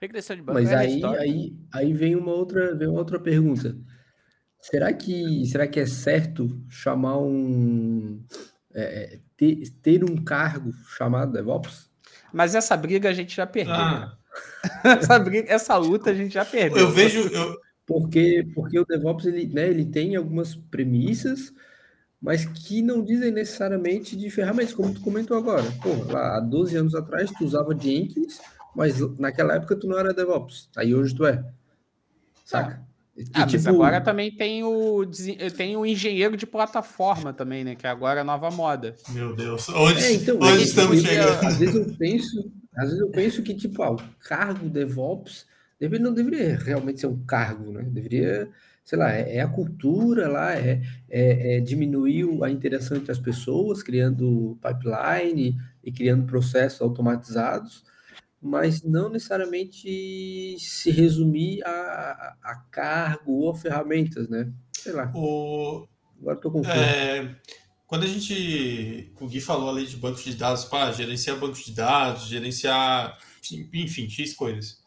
[0.00, 3.76] Regressão de banco Mas é aí, aí, aí vem uma outra, vem uma outra pergunta.
[4.60, 8.22] Será que, será que é certo chamar um.
[8.74, 11.90] É, é ter, ter um cargo chamado DevOps?
[12.32, 13.74] Mas essa briga a gente já perdeu.
[13.74, 14.16] Ah.
[14.84, 16.78] essa, briga, essa luta a gente já perdeu.
[16.78, 17.20] Eu vejo.
[17.28, 17.56] Eu...
[17.86, 21.52] Porque, porque o DevOps ele, né, ele tem algumas premissas,
[22.20, 25.64] mas que não dizem necessariamente de ferramentas, como tu comentou agora.
[25.82, 28.38] Pô, lá, há 12 anos atrás tu usava Jenkins
[28.78, 31.44] mas naquela época tu não era DevOps, aí hoje tu é.
[32.44, 32.80] Saca?
[33.16, 33.64] E, ah, tipo...
[33.64, 35.04] mas agora também tem o,
[35.56, 37.74] tem o engenheiro de plataforma também, né?
[37.74, 38.94] Que agora é a nova moda.
[39.08, 39.68] Meu Deus.
[39.70, 41.44] Onde, é, então, onde estamos chegando?
[41.44, 45.44] Às vezes eu penso, às vezes eu penso que, tipo, ah, o cargo DevOps
[45.80, 47.82] deve, não deveria realmente ser um cargo, né?
[47.82, 48.48] Deveria,
[48.84, 53.18] sei lá, é, é a cultura lá, é, é, é, diminuir a interação entre as
[53.18, 57.82] pessoas, criando pipeline e criando processos automatizados
[58.40, 64.50] mas não necessariamente se resumir a, a cargo ou a ferramentas, né?
[64.72, 65.10] Sei lá.
[65.14, 65.86] O...
[66.20, 66.76] Agora estou confuso.
[66.76, 67.36] É,
[67.86, 69.12] quando a gente.
[69.20, 73.18] O Gui falou ali de bancos de dados para gerenciar bancos de dados, gerenciar.
[73.72, 74.82] Enfim, X coisas.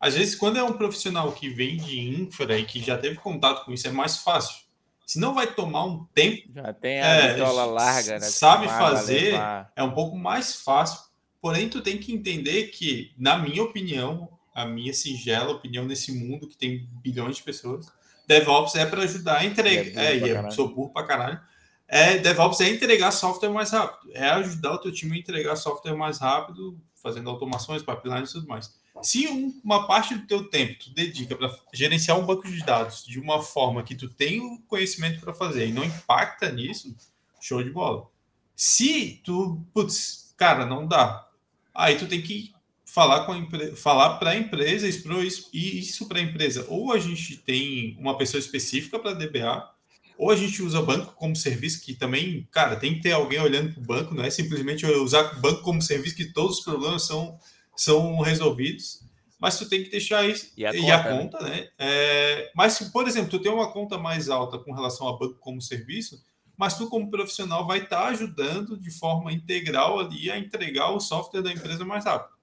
[0.00, 3.64] Às vezes, quando é um profissional que vem de infra e que já teve contato
[3.64, 4.66] com isso, é mais fácil.
[5.04, 6.52] Se não vai tomar um tempo.
[6.54, 8.20] Já tem a é, larga, né?
[8.20, 9.34] Sabe fazer,
[9.74, 11.07] é um pouco mais fácil
[11.40, 16.48] Porém, tu tem que entender que, na minha opinião, a minha singela opinião nesse mundo
[16.48, 17.86] que tem bilhões de pessoas,
[18.26, 20.02] DevOps é para ajudar a entregar.
[20.02, 21.40] É, é, é sou burro pra caralho.
[21.86, 24.12] É, DevOps é entregar software mais rápido.
[24.12, 28.48] É ajudar o teu time a entregar software mais rápido, fazendo automações, pipelines e tudo
[28.48, 28.76] mais.
[29.00, 33.04] Se um, uma parte do teu tempo tu dedica para gerenciar um banco de dados
[33.04, 36.94] de uma forma que tu tem o conhecimento para fazer e não impacta nisso,
[37.40, 38.08] show de bola.
[38.56, 41.27] Se tu, putz, cara, não dá
[41.78, 42.52] Aí tu tem que
[42.84, 46.66] falar com a falar para a empresa e isso para a empresa.
[46.68, 49.70] Ou a gente tem uma pessoa específica para DBA,
[50.18, 53.74] ou a gente usa banco como serviço, que também, cara, tem que ter alguém olhando
[53.74, 57.06] para o banco, não é simplesmente usar o banco como serviço que todos os problemas
[57.06, 57.38] são,
[57.76, 59.00] são resolvidos.
[59.38, 61.50] Mas tu tem que deixar isso e a, e conta, a conta, né?
[61.50, 61.68] né?
[61.78, 65.38] É, mas se, por exemplo, tu tem uma conta mais alta com relação a banco
[65.38, 66.20] como serviço,
[66.58, 70.98] mas tu, como profissional, vai estar tá ajudando de forma integral ali a entregar o
[70.98, 72.36] software da empresa mais rápido.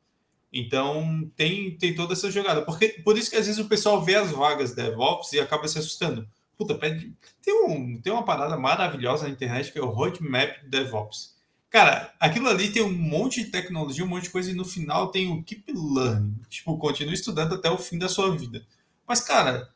[0.54, 2.62] Então, tem, tem toda essa jogada.
[2.62, 5.78] Porque, por isso que às vezes o pessoal vê as vagas DevOps e acaba se
[5.78, 6.26] assustando.
[6.58, 7.14] Puta, pede...
[7.42, 11.36] tem, um, tem uma parada maravilhosa na internet que é o Roadmap DevOps.
[11.70, 15.12] Cara, aquilo ali tem um monte de tecnologia, um monte de coisa, e no final
[15.12, 16.40] tem o Keep Learning.
[16.48, 18.66] Tipo, continue estudando até o fim da sua vida.
[19.06, 19.70] Mas, cara,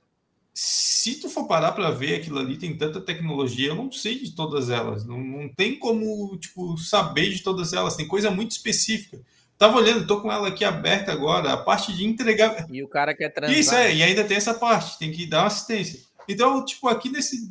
[0.61, 4.35] se tu for parar para ver aquilo ali, tem tanta tecnologia, eu não sei de
[4.35, 5.05] todas elas.
[5.05, 7.95] Não, não tem como, tipo, saber de todas elas.
[7.95, 9.21] Tem coisa muito específica.
[9.57, 12.67] Tava olhando, tô com ela aqui aberta agora, a parte de entregar.
[12.69, 13.57] E o cara quer transar.
[13.57, 16.01] Isso é, e ainda tem essa parte, tem que dar uma assistência.
[16.27, 17.49] Então, tipo, aqui nesse,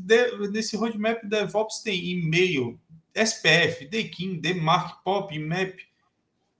[0.50, 2.78] nesse roadmap DevOps tem e-mail,
[3.14, 5.78] SPF, DKIM, DMARC, POP, MAP.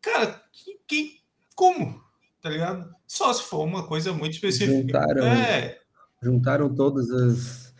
[0.01, 0.42] Cara,
[0.86, 1.20] quem,
[1.55, 2.03] como?
[2.40, 2.90] Tá ligado?
[3.07, 4.80] Só se for uma coisa muito específica.
[4.80, 5.26] Juntaram.
[5.26, 5.78] É
[6.23, 7.75] juntaram todas as,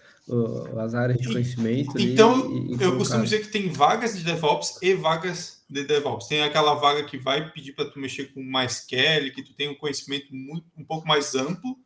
[0.79, 1.99] as áreas de conhecimento.
[1.99, 6.29] Então, e, e eu costumo dizer que tem vagas de DevOps e vagas de DevOps.
[6.29, 9.69] Tem aquela vaga que vai pedir para tu mexer com mais MySQL, que tu tem
[9.69, 11.77] um conhecimento muito, um pouco mais amplo,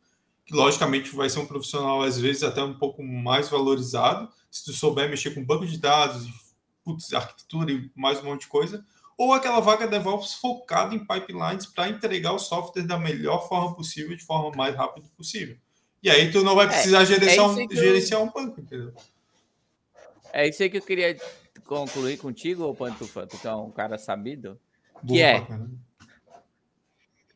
[0.45, 4.73] que logicamente vai ser um profissional às vezes até um pouco mais valorizado, se tu
[4.73, 6.27] souber mexer com banco de dados,
[6.83, 8.85] putz, arquitetura e mais um monte de coisa,
[9.17, 14.15] ou aquela vaga DevOps focada em pipelines para entregar o software da melhor forma possível,
[14.15, 15.57] de forma mais rápida possível.
[16.03, 18.93] E aí tu não vai é, precisar é, gerenciar, é um, gerenciar um banco, entendeu?
[20.33, 21.17] É isso aí que eu queria
[21.65, 24.59] concluir contigo, Pantufa, tu é um cara sabido,
[24.99, 25.69] que Boa, é cara.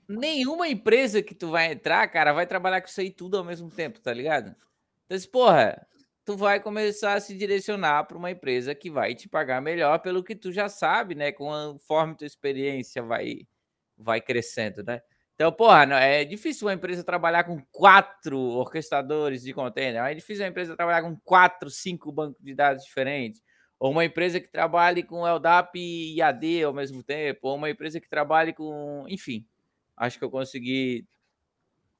[0.07, 3.69] nenhuma empresa que tu vai entrar, cara, vai trabalhar com isso aí tudo ao mesmo
[3.69, 4.53] tempo, tá ligado?
[5.05, 5.87] Então, porra,
[6.25, 10.21] tu vai começar a se direcionar para uma empresa que vai te pagar melhor pelo
[10.21, 11.31] que tu já sabe, né?
[11.31, 13.47] Conforme tua experiência vai
[13.97, 15.01] vai crescendo, né?
[15.39, 20.01] Então, porra, é difícil uma empresa trabalhar com quatro orquestradores de container.
[20.03, 23.39] É difícil uma empresa trabalhar com quatro, cinco bancos de dados diferentes.
[23.79, 27.99] ou uma empresa que trabalhe com LDAP e AD ao mesmo tempo, ou uma empresa
[28.01, 29.05] que trabalhe com.
[29.07, 29.45] Enfim,
[29.95, 31.07] acho que eu consegui,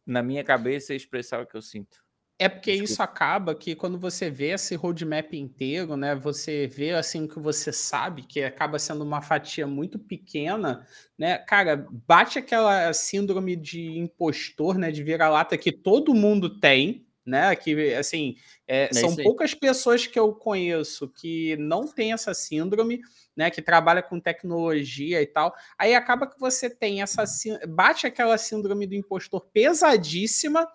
[0.05, 2.06] na minha cabeça, expressar o que eu sinto.
[2.39, 2.91] É porque Desculpa.
[2.91, 7.39] isso acaba que quando você vê esse roadmap inteiro, né, você vê assim o que
[7.39, 10.85] você sabe, que acaba sendo uma fatia muito pequena,
[11.17, 17.55] né, cara, bate aquela síndrome de impostor, né, de vira-lata que todo mundo tem, né,
[17.55, 18.35] que assim,
[18.67, 23.01] é, é são poucas pessoas que eu conheço que não tem essa síndrome,
[23.35, 25.55] né, que trabalha com tecnologia e tal.
[25.75, 27.23] Aí acaba que você tem essa
[27.67, 30.67] bate aquela síndrome do impostor pesadíssima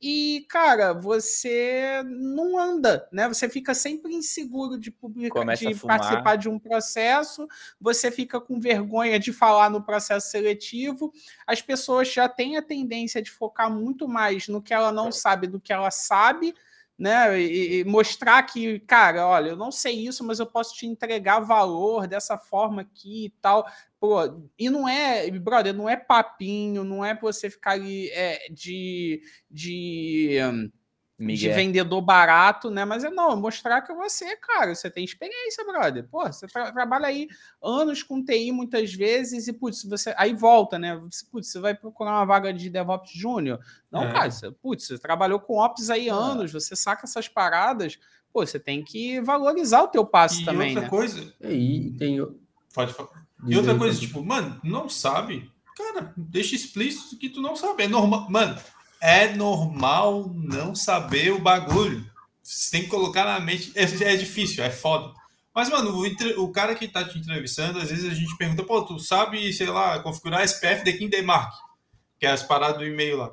[0.00, 3.26] e, cara, você não anda, né?
[3.28, 7.48] Você fica sempre inseguro de, publicar, de participar de um processo,
[7.80, 11.12] você fica com vergonha de falar no processo seletivo.
[11.46, 15.46] As pessoas já têm a tendência de focar muito mais no que ela não sabe
[15.46, 16.54] do que ela sabe,
[16.98, 17.40] né?
[17.40, 21.40] E, e, mostrar que, cara, olha, eu não sei isso, mas eu posso te entregar
[21.40, 23.66] valor dessa forma aqui e tal.
[24.04, 29.22] Pô, e não é, brother, não é papinho, não é você ficar ali é, de.
[29.50, 30.38] de
[31.18, 32.84] de vendedor barato, né?
[32.84, 36.06] Mas é não, é mostrar que você, cara, você tem experiência, brother.
[36.10, 37.28] Pô, você tra trabalha aí
[37.62, 40.12] anos com TI muitas vezes e, putz, você.
[40.18, 41.00] Aí volta, né?
[41.30, 43.58] Putz, você vai procurar uma vaga de DevOps Júnior.
[43.90, 44.12] Não, é.
[44.12, 46.12] cara, você, putz, você trabalhou com Ops aí é.
[46.12, 47.98] anos, você saca essas paradas.
[48.32, 50.70] Pô, você tem que valorizar o teu passo e também.
[50.70, 50.88] Outra né?
[50.88, 51.32] coisa.
[51.40, 52.18] E tem.
[52.74, 53.24] Pode falar.
[53.46, 55.50] E outra coisa, tipo, mano, não sabe?
[55.76, 57.84] Cara, deixa explícito que tu não sabe.
[57.84, 58.28] É normal.
[58.28, 58.60] Mano,
[59.00, 62.04] é normal não saber o bagulho.
[62.42, 63.72] Você tem que colocar na mente.
[63.74, 65.14] É, é difícil, é foda.
[65.54, 68.82] Mas, mano, o, o, cara que tá te entrevistando, às vezes a gente pergunta, pô,
[68.82, 71.54] tu sabe, sei lá, configurar SPF de Kindemark,
[72.18, 73.32] que é as paradas do e-mail lá.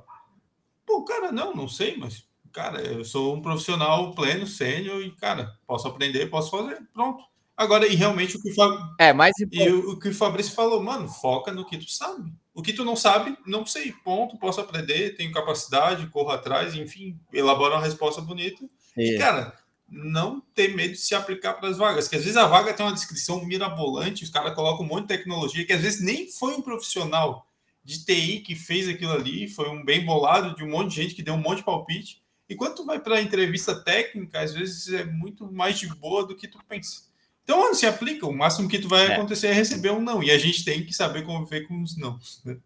[0.85, 5.57] Pô, cara, não, não sei, mas, cara, eu sou um profissional pleno, sênior, e, cara,
[5.65, 7.23] posso aprender, posso fazer, pronto.
[7.61, 8.75] Agora, e realmente o que o, Fab...
[8.97, 12.33] é, mais e o, o que o Fabrício falou, mano, foca no que tu sabe.
[12.55, 17.19] O que tu não sabe, não sei, ponto, posso aprender, tenho capacidade, corro atrás, enfim,
[17.31, 18.65] elabora uma resposta bonita.
[18.97, 19.53] E, cara,
[19.87, 22.83] não ter medo de se aplicar para as vagas, que às vezes a vaga tem
[22.83, 26.55] uma descrição mirabolante, os caras colocam um monte de tecnologia, que às vezes nem foi
[26.55, 27.45] um profissional
[27.83, 31.13] de TI que fez aquilo ali, foi um bem bolado de um monte de gente
[31.13, 32.23] que deu um monte de palpite.
[32.49, 36.25] E quando tu vai para a entrevista técnica, às vezes é muito mais de boa
[36.25, 37.10] do que tu pensa.
[37.51, 38.25] Então, mano, se aplica.
[38.25, 39.13] O máximo que tu vai é.
[39.13, 40.23] acontecer é receber um não.
[40.23, 42.17] E a gente tem que saber conviver com os não.
[42.45, 42.57] Né?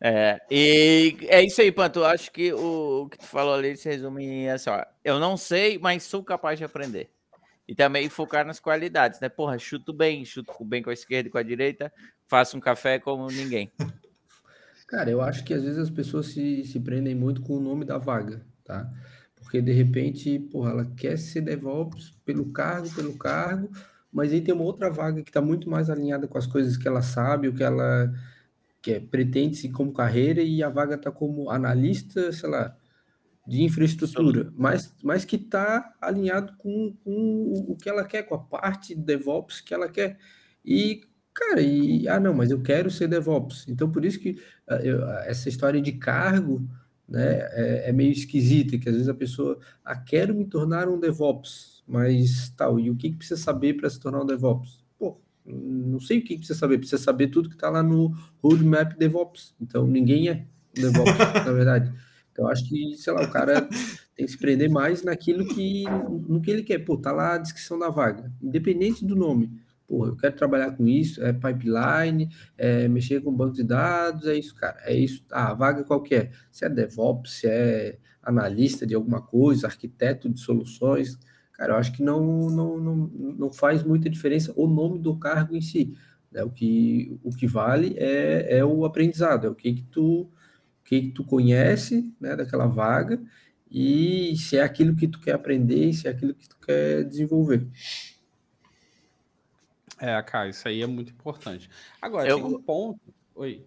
[0.00, 2.04] É, e é isso aí, Panto.
[2.04, 5.36] Acho que o, o, que tu falou ali se resume em assim, ó, eu não
[5.36, 7.10] sei, mas sou capaz de aprender.
[7.66, 9.28] E também focar nas qualidades, né?
[9.28, 11.92] Porra, chuto bem, chuto bem com a esquerda e com a direita,
[12.28, 13.72] faço um café como ninguém.
[14.86, 17.84] Cara, eu acho que às vezes as pessoas se, se prendem muito com o nome
[17.84, 18.88] da vaga, tá?
[19.48, 23.70] Porque de repente, porra, ela quer ser DevOps pelo cargo, pelo cargo,
[24.12, 26.86] mas aí tem uma outra vaga que está muito mais alinhada com as coisas que
[26.86, 28.12] ela sabe, o que ela
[28.82, 32.76] quer, pretende se como carreira, e a vaga está como analista, sei lá,
[33.46, 38.38] de infraestrutura, mas, mas que está alinhado com, com o que ela quer, com a
[38.38, 40.18] parte de DevOps que ela quer.
[40.62, 41.00] E,
[41.32, 43.66] cara, e, ah, não, mas eu quero ser DevOps.
[43.66, 44.32] Então, por isso que
[44.68, 46.68] uh, eu, essa história de cargo
[47.08, 51.00] né, é, é, meio esquisita, que às vezes a pessoa, ah, quero me tornar um
[51.00, 54.84] DevOps, mas tal, e o que, que precisa saber para se tornar um DevOps?
[54.98, 58.12] Pô, não sei o que, que precisa saber, precisa saber tudo que está lá no
[58.42, 60.44] roadmap DevOps, então ninguém é
[60.76, 61.92] um DevOps, na verdade.
[62.30, 63.62] Então acho que, sei lá, o cara
[64.14, 65.84] tem que se prender mais naquilo que,
[66.28, 69.50] no que ele quer, pô, tá lá a descrição da vaga, independente do nome,
[69.88, 72.28] Porra, eu quero trabalhar com isso, é pipeline,
[72.58, 74.76] é mexer com banco de dados, é isso, cara.
[74.84, 75.24] É isso.
[75.30, 76.30] Ah, vaga qualquer.
[76.52, 81.18] Se é DevOps, se é analista de alguma coisa, arquiteto de soluções,
[81.54, 82.96] cara, eu acho que não, não, não,
[83.38, 85.94] não faz muita diferença o nome do cargo em si.
[86.30, 86.42] Né?
[86.42, 90.30] O, que, o que vale é, é o aprendizado, é o que, que tu
[90.84, 93.20] que, que tu conhece né, daquela vaga
[93.70, 97.66] e se é aquilo que tu quer aprender, se é aquilo que tu quer desenvolver.
[100.00, 101.68] É, cara, isso aí é muito importante.
[102.00, 103.00] Agora, eu, tem um ponto.
[103.34, 103.64] Oi.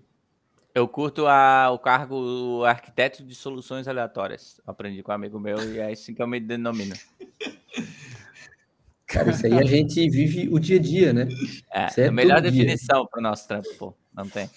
[0.74, 4.62] Eu curto a, o cargo arquiteto de soluções aleatórias.
[4.66, 6.96] Aprendi com um amigo meu e é assim que eu me denomino.
[9.06, 11.28] Cara, isso aí a gente vive o dia a dia, né?
[11.74, 13.94] É, é a melhor definição para o nosso trampo, pô.
[14.14, 14.50] Não tem.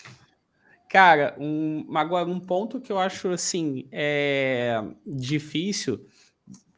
[0.89, 6.07] Cara, um, agora um ponto que eu acho assim é difícil.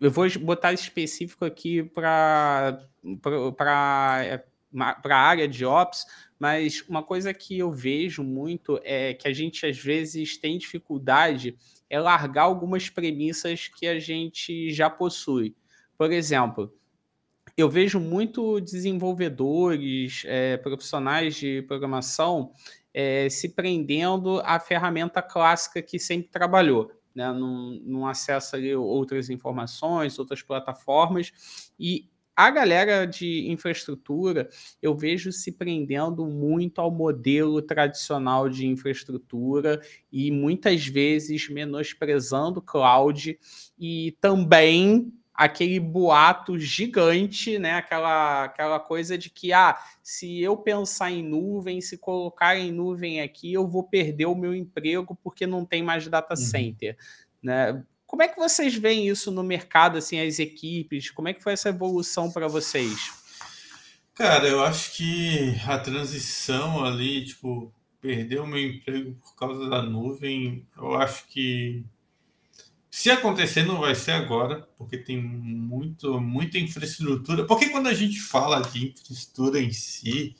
[0.01, 2.80] Eu vou botar específico aqui para
[5.03, 6.05] para a área de ops,
[6.39, 11.57] mas uma coisa que eu vejo muito é que a gente às vezes tem dificuldade
[11.89, 15.55] é largar algumas premissas que a gente já possui.
[15.97, 16.72] Por exemplo,
[17.57, 22.53] eu vejo muito desenvolvedores, é, profissionais de programação
[22.93, 26.91] é, se prendendo à ferramenta clássica que sempre trabalhou.
[27.14, 34.49] Né, não, não acessa ali outras informações, outras plataformas, e a galera de infraestrutura,
[34.82, 39.80] eu vejo se prendendo muito ao modelo tradicional de infraestrutura
[40.12, 43.39] e muitas vezes menosprezando cloud
[43.78, 47.74] e também aquele boato gigante, né?
[47.74, 53.20] Aquela, aquela coisa de que, ah, se eu pensar em nuvem, se colocar em nuvem
[53.20, 56.45] aqui, eu vou perder o meu emprego porque não tem mais data uhum.
[56.45, 56.97] center,
[57.43, 57.82] né?
[58.07, 61.11] Como é que vocês veem isso no mercado, assim, as equipes?
[61.11, 63.12] Como é que foi essa evolução para vocês?
[64.14, 69.82] Cara, eu acho que a transição ali, tipo, perder o meu emprego por causa da
[69.82, 71.84] nuvem, eu acho que
[72.96, 77.44] se acontecer não vai ser agora, porque tem muito, muita infraestrutura.
[77.44, 80.34] Porque quando a gente fala de infraestrutura em si,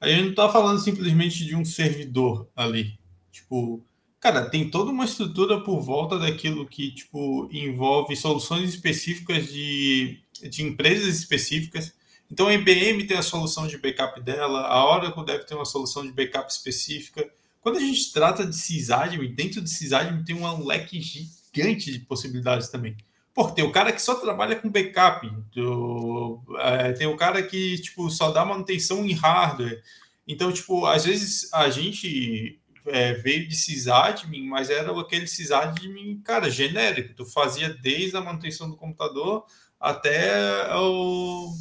[0.00, 2.98] a gente não está falando simplesmente de um servidor ali.
[3.30, 3.84] Tipo,
[4.20, 10.62] Cara, tem toda uma estrutura por volta daquilo que, tipo, envolve soluções específicas de, de
[10.62, 11.94] empresas específicas.
[12.30, 16.04] Então, a IBM tem a solução de backup dela, a Oracle deve ter uma solução
[16.04, 17.28] de backup específica.
[17.62, 22.68] Quando a gente trata de sysadmin, dentro de sysadmin tem um leque gigante de possibilidades
[22.68, 22.94] também.
[23.32, 27.78] Porque tem o cara que só trabalha com backup, do, é, tem o cara que,
[27.78, 29.82] tipo, só dá manutenção em hardware.
[30.28, 36.50] Então, tipo, às vezes a gente é, veio de sysadmin, mas era aquele sysadmin, cara,
[36.50, 37.14] genérico.
[37.14, 39.44] Tu fazia desde a manutenção do computador
[39.78, 41.52] até o,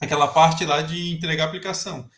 [0.00, 2.10] aquela parte lá de entregar aplicação.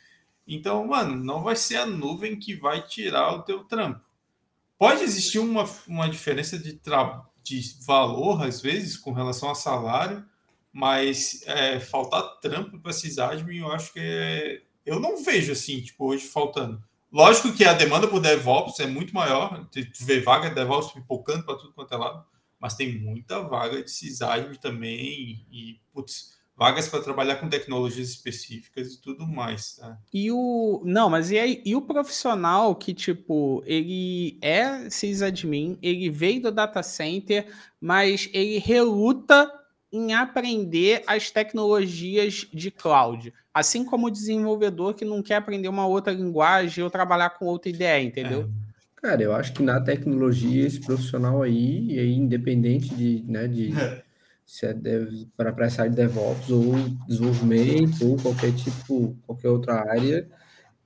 [0.46, 4.04] Então, mano, não vai ser a nuvem que vai tirar o teu trampo.
[4.78, 10.24] Pode existir uma, uma diferença de, tra de valor, às vezes, com relação a salário,
[10.72, 14.62] mas é, faltar trampo para sysadmin, eu acho que é...
[14.86, 16.82] Eu não vejo assim, tipo, hoje faltando.
[17.12, 21.44] Lógico que a demanda por DevOps é muito maior, tu vê vaga de DevOps pipocando
[21.44, 22.24] para tudo quanto é lado,
[22.58, 28.92] mas tem muita vaga de sysadmin também e, putz, vagas para trabalhar com tecnologias específicas
[28.92, 29.76] e tudo mais.
[29.76, 29.98] Tá?
[30.12, 36.10] E o não, mas e, aí, e o profissional que tipo ele é sysadmin, ele
[36.10, 37.50] veio do data center,
[37.80, 39.50] mas ele reluta
[39.92, 43.32] em aprender as tecnologias de cloud.
[43.52, 47.68] Assim como o desenvolvedor que não quer aprender uma outra linguagem ou trabalhar com outra
[47.68, 48.42] ideia, entendeu?
[48.42, 48.70] É.
[49.02, 53.72] Cara, eu acho que na tecnologia, esse profissional aí, e aí independente de, né, de
[53.72, 54.02] é.
[54.44, 54.74] se é
[55.36, 56.74] para essa área de DevOps ou
[57.08, 60.28] desenvolvimento ou qualquer tipo, qualquer outra área,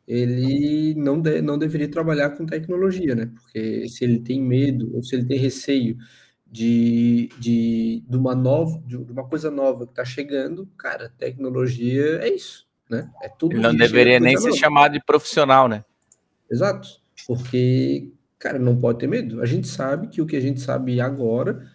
[0.07, 3.31] ele não, de, não deveria trabalhar com tecnologia, né?
[3.35, 5.97] Porque se ele tem medo ou se ele tem receio
[6.47, 12.29] de, de, de uma nova, de uma coisa nova que está chegando, cara, tecnologia é
[12.29, 13.11] isso, né?
[13.23, 13.55] É tudo.
[13.55, 15.85] Ele não deveria nem ser chamado de profissional, né?
[16.51, 16.89] Exato,
[17.27, 19.43] porque, cara, não pode ter medo.
[19.43, 21.67] A gente sabe que o que a gente sabe agora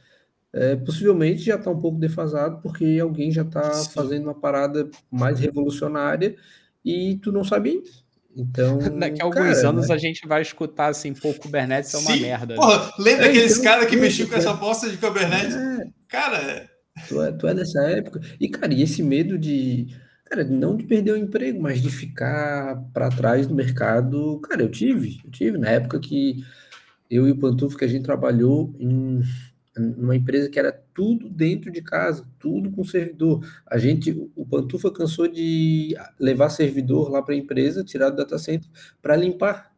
[0.52, 5.40] é, possivelmente já está um pouco defasado, porque alguém já está fazendo uma parada mais
[5.40, 6.36] revolucionária
[6.84, 7.90] e tu não sabe ainda.
[8.36, 9.96] Então, daqui a alguns cara, anos né?
[9.96, 12.22] a gente vai escutar assim, pô, Kubernetes é uma Sim.
[12.22, 12.56] merda.
[12.56, 15.56] Porra, lembra é, aqueles então, caras que mexiam com essa bosta de Kubernetes?
[15.56, 16.70] É, cara,
[17.08, 18.22] tu é, tu é dessa época.
[18.40, 19.88] E cara, e esse medo de,
[20.26, 24.70] cara, não de perder o emprego, mas de ficar para trás no mercado, cara, eu
[24.70, 26.44] tive, eu tive na época que
[27.10, 29.22] eu e o Pantufo que a gente trabalhou em
[29.78, 33.46] numa empresa que era tudo dentro de casa, tudo com servidor.
[33.66, 38.38] A gente, o Pantufa cansou de levar servidor lá para a empresa, tirar do data
[38.38, 38.70] center
[39.02, 39.74] para limpar.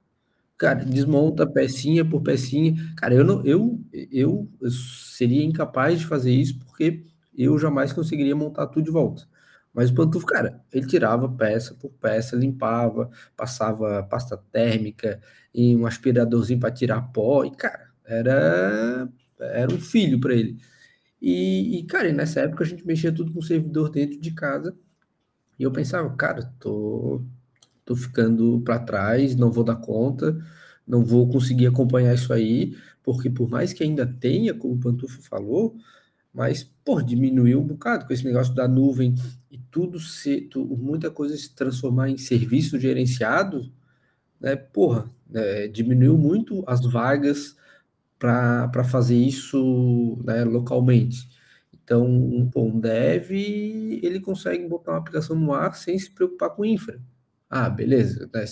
[0.57, 2.76] Cara, desmonta pecinha por pecinha.
[2.95, 3.80] Cara, eu não, eu,
[4.11, 7.03] eu, eu seria incapaz de fazer isso porque
[7.35, 9.27] eu jamais conseguiria montar tudo de volta.
[9.73, 15.19] Mas o Pantufo, cara, ele tirava peça por peça, limpava, passava pasta térmica
[15.53, 17.45] e um aspiradorzinho para tirar pó.
[17.45, 19.07] E, cara, era
[19.41, 20.57] era um filho para ele.
[21.22, 24.76] E, e, cara, nessa época a gente mexia tudo com servidor dentro de casa.
[25.59, 27.22] E eu pensava, cara, tô,
[27.85, 30.38] tô ficando para trás, não vou dar conta,
[30.88, 35.22] não vou conseguir acompanhar isso aí, porque por mais que ainda tenha, como o Pantufo
[35.22, 35.76] falou,
[36.34, 39.13] mas, pô, diminuiu um bocado com esse negócio da nuvem
[39.51, 43.72] e tudo se, tu, muita coisa se transformar em serviço gerenciado,
[44.39, 47.55] né, porra, é, diminuiu muito as vagas,
[48.22, 51.27] para fazer isso né, localmente.
[51.84, 56.64] Então, um, um dev, ele consegue botar uma aplicação no ar sem se preocupar com
[56.64, 57.02] infra.
[57.49, 58.30] Ah, beleza.
[58.31, 58.45] Né?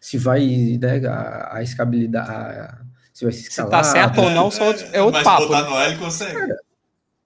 [0.00, 2.82] Se vai né, a, a escabilidade, a,
[3.12, 3.84] se vai se escalar...
[3.84, 5.46] Se tá certo ou não, só outro, é outro Mas papo.
[5.46, 5.70] botar né?
[5.70, 6.38] no L consegue.
[6.38, 6.58] Cara,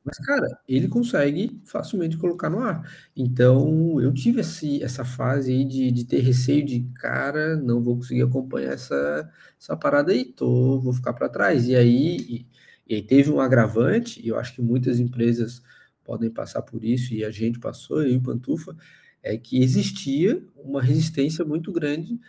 [0.07, 2.89] Mas, cara, ele consegue facilmente colocar no ar.
[3.17, 7.97] Então, eu tive esse, essa fase aí de, de ter receio de, cara, não vou
[7.97, 9.29] conseguir acompanhar essa,
[9.61, 11.67] essa parada aí, tô, vou ficar para trás.
[11.67, 12.47] E aí, e,
[12.89, 15.61] e aí teve um agravante, e eu acho que muitas empresas
[16.05, 18.77] podem passar por isso, e a gente passou, e o Pantufa,
[19.25, 22.21] é que existia uma resistência muito grande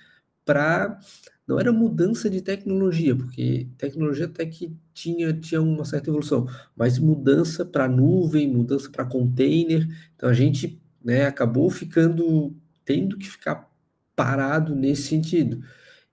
[0.44, 1.00] para
[1.48, 6.46] não era mudança de tecnologia, porque tecnologia até que tinha, tinha uma certa evolução,
[6.76, 9.88] mas mudança para nuvem, mudança para container.
[10.16, 12.54] Então a gente né, acabou ficando,
[12.84, 13.72] tendo que ficar
[14.16, 15.64] parado nesse sentido.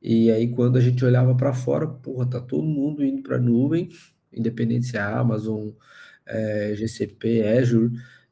[0.00, 3.88] E aí quando a gente olhava para fora, porra, tá todo mundo indo para nuvem,
[4.32, 5.70] independente se é Amazon,
[6.26, 7.90] é, GCP, Azure,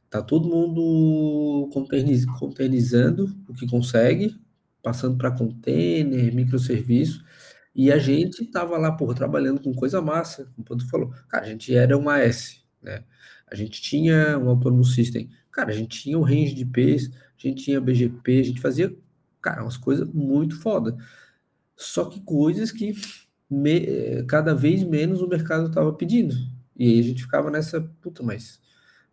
[0.09, 4.37] tá todo mundo containerizando o que consegue,
[4.83, 7.25] passando para container, microserviço,
[7.75, 11.11] e a gente estava lá, porra, trabalhando com coisa massa, como o Panto falou.
[11.29, 13.05] Cara, a gente era uma S, né?
[13.51, 15.31] A gente tinha um Autonomous System.
[15.51, 18.95] Cara, a gente tinha um range de IPs, a gente tinha BGP, a gente fazia,
[19.41, 20.97] cara, umas coisas muito foda.
[21.77, 22.95] Só que coisas que
[23.51, 26.35] me, cada vez menos o mercado estava pedindo.
[26.77, 28.61] E aí a gente ficava nessa, puta, mas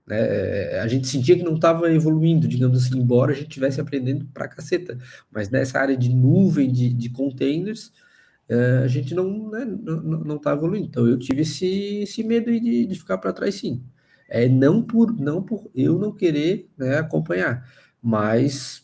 [0.09, 0.79] né?
[0.79, 4.47] A gente sentia que não estava evoluindo, digamos assim, embora a gente estivesse aprendendo pra
[4.47, 4.97] caceta.
[5.31, 7.93] Mas nessa área de nuvem, de, de containers,
[8.49, 10.87] uh, a gente não né, não está evoluindo.
[10.87, 13.83] Então eu tive esse, esse medo de, de ficar para trás, sim.
[14.27, 17.67] É não por não por eu não querer né, acompanhar,
[18.01, 18.83] mas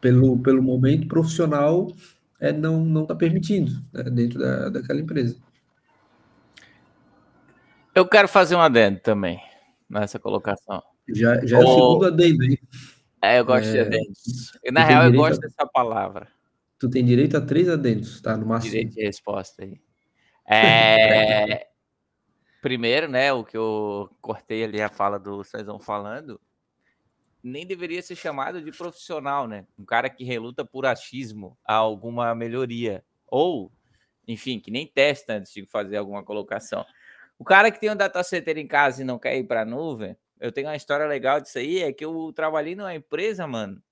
[0.00, 1.92] pelo, pelo momento profissional
[2.40, 5.36] é, não não está permitindo né, dentro da, daquela empresa.
[7.94, 9.40] Eu quero fazer um adendo também
[9.88, 10.82] nessa colocação.
[11.08, 12.58] Já, já é o segundo adendo aí.
[13.22, 14.52] É, eu gosto é, de adendos.
[14.70, 15.46] Na real, eu gosto a...
[15.46, 16.28] dessa palavra.
[16.78, 18.36] Tu tem direito a três adendos, tá?
[18.36, 18.72] No máximo.
[18.72, 19.80] Direito de resposta aí.
[20.46, 21.68] É...
[22.60, 26.40] Primeiro, né, o que eu cortei ali a fala do Cezão falando,
[27.42, 29.66] nem deveria ser chamado de profissional, né?
[29.78, 33.04] Um cara que reluta por achismo a alguma melhoria.
[33.26, 33.70] Ou,
[34.26, 36.84] enfim, que nem testa antes de fazer alguma colocação.
[37.38, 39.64] O cara que tem um data center em casa e não quer ir para a
[39.64, 43.82] nuvem, eu tenho uma história legal disso aí, é que eu trabalhei numa empresa, mano,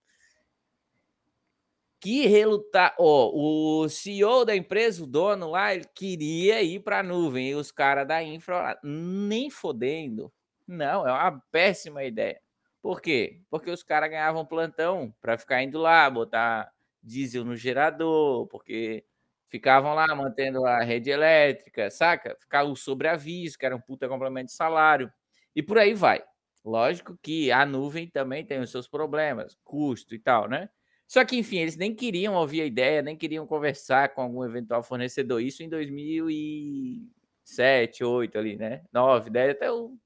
[2.01, 7.03] que relutar, oh, o CEO da empresa, o dono lá, ele queria ir para a
[7.03, 10.33] nuvem, e os caras da infra nem fodendo.
[10.67, 12.41] Não, é uma péssima ideia.
[12.81, 13.41] Por quê?
[13.49, 19.05] Porque os caras ganhavam plantão para ficar indo lá, botar diesel no gerador, porque
[19.53, 22.35] ficavam lá mantendo a rede elétrica, saca?
[22.41, 25.13] Ficava o sobreaviso, que era um puta complemento de salário,
[25.55, 26.23] e por aí vai.
[26.65, 30.71] Lógico que a nuvem também tem os seus problemas, custo e tal, né?
[31.07, 34.83] Só que, enfim, eles nem queriam ouvir a ideia, nem queriam conversar com algum eventual
[34.83, 35.43] fornecedor.
[35.43, 38.83] Isso em 2007, 2008 ali, né?
[38.91, 39.99] 9, 10, até o,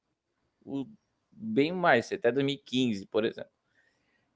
[0.65, 0.87] o
[1.31, 3.56] bem mais, até 2015, por exemplo.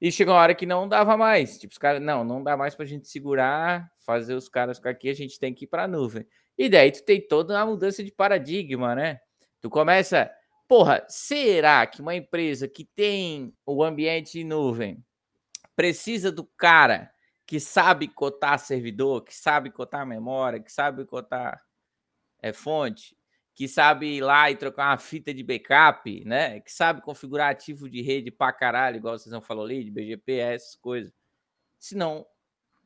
[0.01, 1.59] E chegou uma hora que não dava mais.
[1.59, 4.89] Tipo, os caras, não, não dá mais para a gente segurar, fazer os caras ficar
[4.89, 6.25] aqui, a gente tem que ir para a nuvem.
[6.57, 9.19] E daí tu tem toda uma mudança de paradigma, né?
[9.61, 10.31] Tu começa,
[10.67, 15.05] porra, será que uma empresa que tem o ambiente em nuvem
[15.75, 17.11] precisa do cara
[17.45, 21.61] que sabe cotar servidor, que sabe cotar memória, que sabe cotar
[22.41, 23.15] é, fonte,
[23.61, 26.61] que sabe ir lá e trocar uma fita de backup, né?
[26.61, 30.33] Que sabe configurar ativo de rede pra caralho, igual vocês não falou ali, de BGP,
[30.37, 31.13] essas coisas.
[31.77, 32.25] Se não.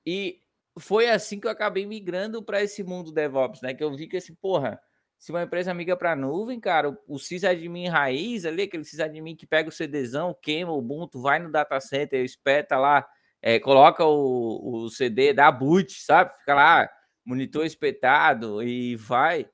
[0.05, 0.41] E
[0.77, 3.73] foi assim que eu acabei migrando para esse mundo DevOps, né?
[3.73, 4.77] Que eu vi que assim, porra,
[5.17, 9.69] se uma empresa migra para nuvem, cara, o sysadmin raiz ali, aquele sysadmin que pega
[9.69, 13.07] o CDzão, queima o Ubuntu, vai no data center, espeta lá,
[13.41, 16.37] é, coloca o, o CD, dá boot, sabe?
[16.37, 16.89] Fica lá,
[17.23, 19.49] monitor espetado e vai.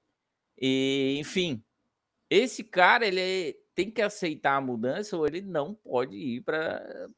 [0.61, 1.63] E, enfim,
[2.29, 7.09] esse cara ele tem que aceitar a mudança ou ele não pode ir para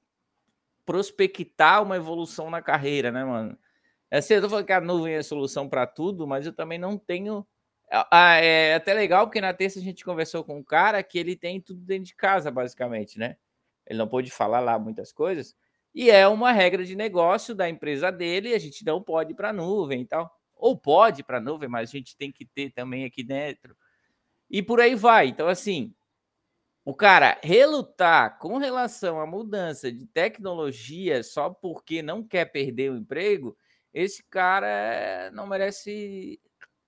[0.85, 3.57] prospectar uma evolução na carreira, né, mano?
[4.11, 6.79] É assim, eu tô falando que a nuvem é solução para tudo, mas eu também
[6.79, 7.45] não tenho.
[8.11, 11.35] Ah, é até legal, porque na terça a gente conversou com um cara que ele
[11.35, 13.37] tem tudo dentro de casa, basicamente, né?
[13.85, 15.55] Ele não pôde falar lá muitas coisas.
[15.93, 19.49] E é uma regra de negócio da empresa dele, a gente não pode ir para
[19.49, 20.31] a nuvem e tal
[20.64, 23.76] ou pode para a nuvem, mas a gente tem que ter também aqui dentro.
[24.49, 25.27] E por aí vai.
[25.27, 25.94] Então, assim,
[26.85, 32.98] o cara relutar com relação à mudança de tecnologia só porque não quer perder o
[32.98, 33.57] emprego,
[33.94, 36.40] esse cara não merece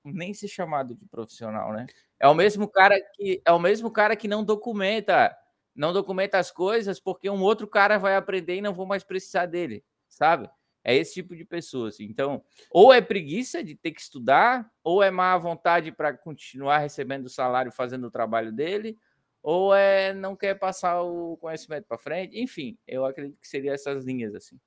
[0.04, 1.86] nem ser chamado de profissional, né?
[2.20, 5.36] É o mesmo cara que é o mesmo cara que não documenta,
[5.76, 9.48] não documenta as coisas porque um outro cara vai aprender e não vou mais precisar
[9.48, 10.50] dele, sabe?
[10.88, 11.90] É esse tipo de pessoa.
[11.90, 12.04] Assim.
[12.04, 17.26] Então, ou é preguiça de ter que estudar, ou é má vontade para continuar recebendo
[17.26, 18.96] o salário fazendo o trabalho dele,
[19.42, 22.40] ou é não quer passar o conhecimento para frente.
[22.40, 24.60] Enfim, eu acredito que seria essas linhas assim.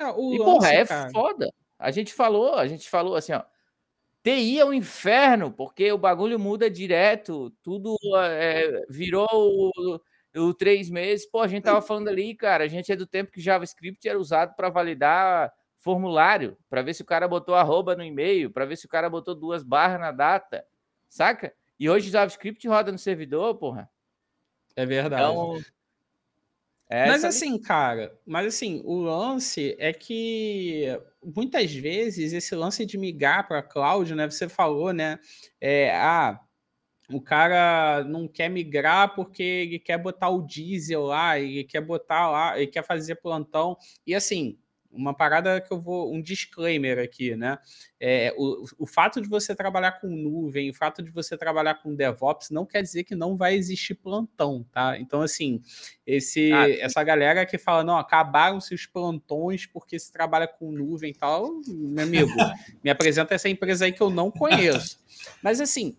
[0.00, 1.10] É, e porra, é cara.
[1.10, 1.52] foda.
[1.78, 3.42] A gente falou, a gente falou assim, ó.
[4.22, 10.00] TI é um inferno, porque o bagulho muda direto, tudo é, virou o,
[10.34, 11.24] o, três meses.
[11.26, 14.18] Pô, a gente tava falando ali, cara, a gente é do tempo que JavaScript era
[14.18, 18.76] usado para validar formulário, para ver se o cara botou arroba no e-mail, para ver
[18.76, 20.64] se o cara botou duas barras na data,
[21.08, 21.54] saca?
[21.78, 23.88] E hoje JavaScript roda no servidor, porra.
[24.74, 25.22] É verdade.
[25.22, 25.60] Então,
[26.90, 30.86] mas assim, cara, mas assim, o lance é que
[31.22, 34.28] muitas vezes esse lance de migrar para cloud, né?
[34.28, 35.18] Você falou, né?
[35.60, 36.40] É, ah,
[37.10, 42.30] o cara não quer migrar porque ele quer botar o diesel lá, ele quer botar
[42.30, 43.76] lá, ele quer fazer plantão.
[44.06, 44.58] E assim,
[44.90, 47.58] uma parada que eu vou, um disclaimer aqui, né?
[48.00, 51.94] É, o, o fato de você trabalhar com nuvem, o fato de você trabalhar com
[51.94, 54.98] DevOps não quer dizer que não vai existir plantão, tá?
[54.98, 55.60] Então, assim,
[56.06, 61.10] esse, ah, essa galera que fala, não, acabaram-se os plantões porque se trabalha com nuvem
[61.10, 62.32] e tal, meu amigo,
[62.82, 64.98] me apresenta essa empresa aí que eu não conheço.
[65.42, 65.96] Mas, assim,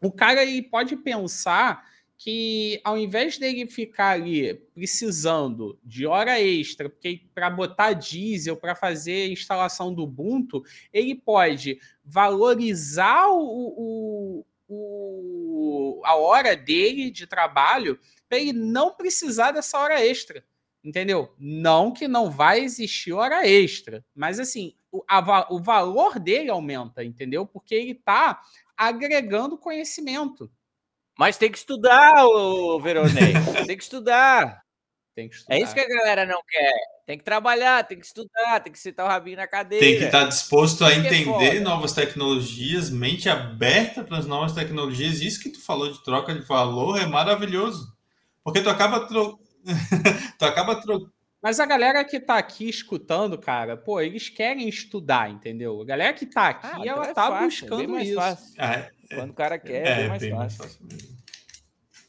[0.00, 1.91] o cara aí pode pensar
[2.22, 8.76] que ao invés dele ficar ali precisando de hora extra, porque para botar diesel para
[8.76, 10.62] fazer instalação do Ubuntu,
[10.92, 19.50] ele pode valorizar o, o, o a hora dele de trabalho para ele não precisar
[19.50, 20.44] dessa hora extra.
[20.84, 21.34] Entendeu?
[21.36, 27.02] Não que não vai existir hora extra, mas assim, o, a, o valor dele aumenta,
[27.02, 27.44] entendeu?
[27.44, 28.40] Porque ele está
[28.76, 30.48] agregando conhecimento.
[31.18, 33.32] Mas tem que estudar, o Veronei.
[33.66, 34.62] tem que estudar.
[35.14, 35.54] Tem que estudar.
[35.56, 36.72] É isso que a galera não quer.
[37.06, 39.84] Tem que trabalhar, tem que estudar, tem que sentar o rabinho na cadeira.
[39.84, 44.52] Tem que estar disposto a é entender é novas tecnologias, mente aberta para as novas
[44.52, 45.20] tecnologias.
[45.20, 47.92] Isso que tu falou de troca de valor é maravilhoso.
[48.42, 49.38] Porque tu acaba tro...
[50.38, 51.12] tu acaba tro...
[51.42, 55.82] Mas a galera que tá aqui escutando, cara, pô, eles querem estudar, entendeu?
[55.82, 58.20] A galera que tá aqui, ah, ela então é tá fácil, buscando isso.
[58.20, 60.36] Ah, é, Quando o cara quer, é, é mais fácil.
[60.36, 60.86] Mais fácil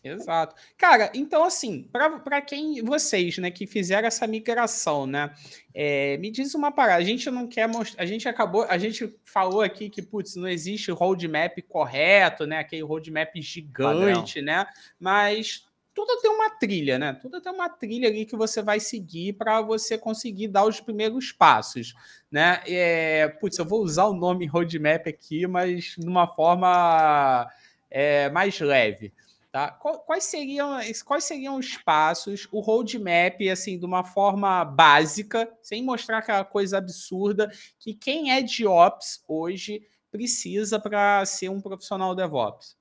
[0.03, 0.53] Exato.
[0.77, 5.33] Cara, então assim, para quem vocês, né, que fizeram essa migração, né,
[5.73, 7.01] é, me diz uma parada.
[7.01, 10.47] A gente não quer mostrar, a gente acabou, a gente falou aqui que putz, não
[10.47, 14.43] existe roadmap correto, né, aquele roadmap gigante, Padrão.
[14.43, 14.67] né,
[14.99, 17.13] mas tudo tem uma trilha, né?
[17.13, 21.31] Tudo tem uma trilha ali que você vai seguir para você conseguir dar os primeiros
[21.31, 21.93] passos,
[22.31, 22.61] né?
[22.67, 27.47] É, putz, eu vou usar o nome roadmap aqui, mas numa forma
[27.89, 29.13] é, mais leve.
[29.51, 29.69] Tá?
[29.69, 36.17] Quais seriam, quais seriam os passos, o roadmap, assim, de uma forma básica, sem mostrar
[36.17, 42.75] aquela coisa absurda, que quem é de Ops hoje precisa para ser um profissional DevOps?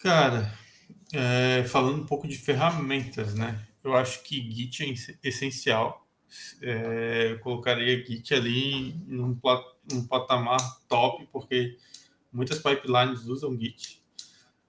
[0.00, 0.52] Cara,
[1.12, 3.60] é, falando um pouco de ferramentas, né?
[3.82, 6.06] Eu acho que Git é essencial.
[6.62, 9.38] É, eu colocaria Git ali num,
[9.90, 11.76] num patamar top, porque
[12.32, 14.02] muitas pipelines usam Git.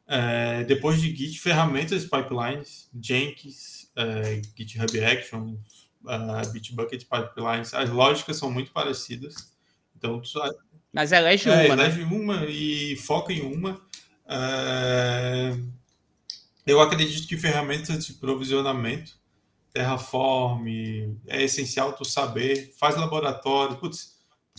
[0.07, 8.38] É, depois de Git, ferramentas pipelines, Jenkins, é, GitHub Actions, uh, Bitbucket Pipelines, as lógicas
[8.38, 9.53] são muito parecidas.
[9.95, 10.40] Então, tu,
[10.91, 11.86] Mas elege é, uma, né?
[11.86, 12.06] elege né?
[12.06, 13.80] uma e foca em uma.
[14.28, 15.57] É,
[16.65, 19.18] eu acredito que ferramentas de provisionamento,
[19.73, 20.68] Terraform,
[21.27, 24.14] é essencial tu saber, faz laboratório, putz,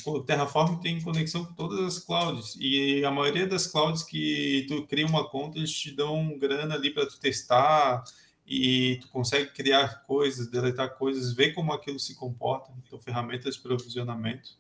[0.05, 4.87] o Terraform tem conexão com todas as clouds e a maioria das clouds que tu
[4.87, 8.03] cria uma conta, eles te dão grana ali para tu testar
[8.47, 12.73] e tu consegue criar coisas, deletar coisas, ver como aquilo se comporta.
[12.85, 14.51] Então, ferramentas de provisionamento.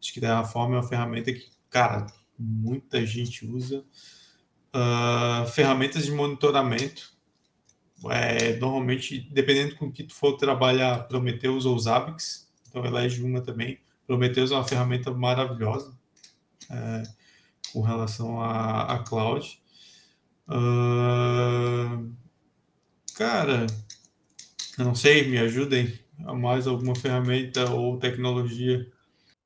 [0.00, 2.06] Acho que Terraform é uma ferramenta que, cara,
[2.38, 3.84] muita gente usa.
[4.74, 7.10] Uh, ferramentas de monitoramento.
[8.10, 13.78] É, normalmente, dependendo com que tu for trabalhar, Prometheus ou Zabbix, então elege uma também.
[14.06, 15.92] Prometheus é uma ferramenta maravilhosa
[16.70, 17.02] é,
[17.72, 19.60] com relação a, a cloud.
[20.48, 22.12] Uh,
[23.14, 23.66] cara,
[24.78, 25.92] eu não sei, me ajudem
[26.24, 28.90] a mais alguma ferramenta ou tecnologia.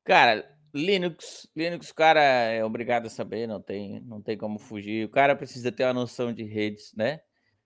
[0.04, 5.06] Cara, Linux, Linux, cara é obrigado a saber, não tem, não tem como fugir.
[5.06, 7.20] O cara precisa ter uma noção de redes, né?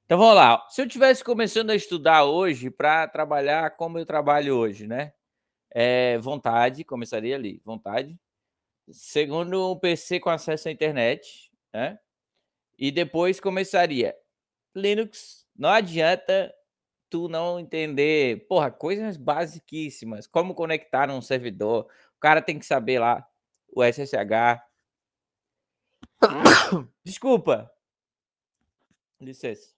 [0.05, 0.66] Então vamos lá.
[0.68, 5.14] Se eu tivesse começando a estudar hoje para trabalhar como eu trabalho hoje, né?
[5.70, 8.18] É, vontade, começaria ali, vontade.
[8.90, 11.98] Segundo, um PC com acesso à internet, né?
[12.78, 14.14] E depois começaria
[14.74, 15.47] Linux.
[15.56, 16.55] Não adianta
[17.10, 21.89] tu não entender, porra, coisas basiquíssimas, como conectar um servidor,
[22.19, 23.24] o cara tem que saber lá
[23.73, 24.61] o SSH.
[27.05, 27.70] Desculpa.
[29.20, 29.73] Licença.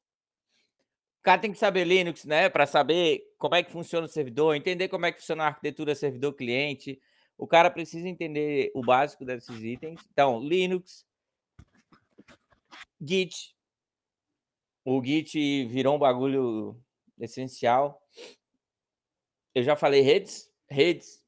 [1.18, 2.48] O cara tem que saber Linux, né?
[2.48, 5.94] Para saber como é que funciona o servidor, entender como é que funciona a arquitetura
[5.94, 6.98] servidor-cliente.
[7.36, 10.00] O cara precisa entender o básico desses itens.
[10.10, 11.06] Então, Linux,
[12.98, 13.54] Git.
[14.82, 16.82] O Git virou um bagulho
[17.18, 18.02] essencial.
[19.54, 21.19] Eu já falei redes, redes.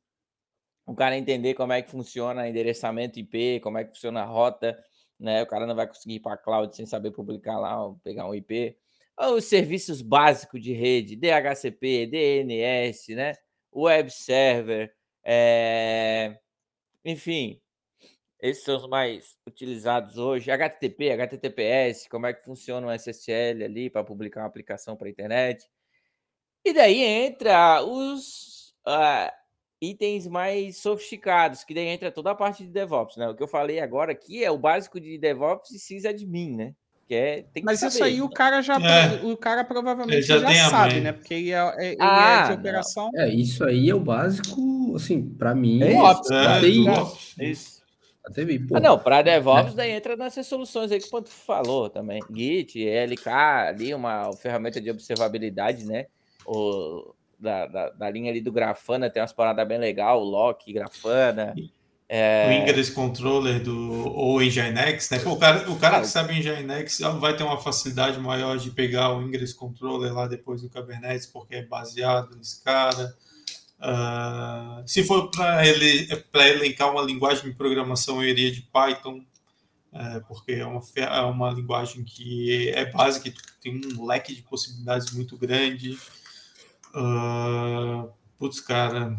[0.87, 4.79] O cara entender como é que funciona endereçamento IP, como é que funciona a rota,
[5.19, 5.43] né?
[5.43, 8.35] O cara não vai conseguir ir para a cloud sem saber publicar lá, pegar um
[8.35, 8.77] IP
[9.31, 13.35] os serviços básicos de rede, DHCP, DNS, né?
[13.75, 14.93] Web Server,
[15.25, 16.39] é...
[17.05, 17.61] enfim,
[18.41, 20.51] esses são os mais utilizados hoje.
[20.51, 25.11] HTTP, HTTPS, como é que funciona o SSL ali para publicar uma aplicação para a
[25.11, 25.67] internet.
[26.65, 29.31] E daí entra os uh,
[29.83, 33.29] itens mais sofisticados, que daí entra toda a parte de DevOps, né?
[33.29, 36.75] O que eu falei agora aqui é o básico de DevOps e sysadmin, né?
[37.15, 37.93] é, tem que Mas saber.
[37.93, 38.77] isso aí o cara já.
[38.77, 39.25] É.
[39.25, 41.13] O cara provavelmente já, já sabe, né?
[41.13, 43.11] Porque ele é, ele ah, é de operação.
[43.15, 45.83] É, isso aí é o básico, assim, para mim.
[45.83, 46.35] É isso.
[47.39, 47.83] É, isso.
[48.73, 52.21] Ah, não, para DevOps, daí entra nessas soluções aí que o Ponto falou também.
[52.33, 56.07] Git, LK, ali, uma ferramenta de observabilidade, né?
[56.47, 60.73] O, da, da, da linha ali do Grafana, tem umas paradas bem legal, o Lock,
[60.73, 61.55] Grafana.
[62.09, 62.49] É...
[62.49, 65.19] O Ingress Controller do, ou Nginx, né?
[65.19, 68.71] Pô, o cara, o cara ah, que sabe Nginx vai ter uma facilidade maior de
[68.71, 73.15] pegar o Ingress Controller lá depois do Kubernetes, porque é baseado nesse cara.
[73.81, 79.25] Uh, se for para ele, para elencar uma linguagem de programação, eu iria de Python,
[79.93, 83.33] é, porque é uma, é uma linguagem que é básica
[83.63, 85.97] tem um leque de possibilidades muito grande.
[86.95, 89.17] Uh, putz, cara,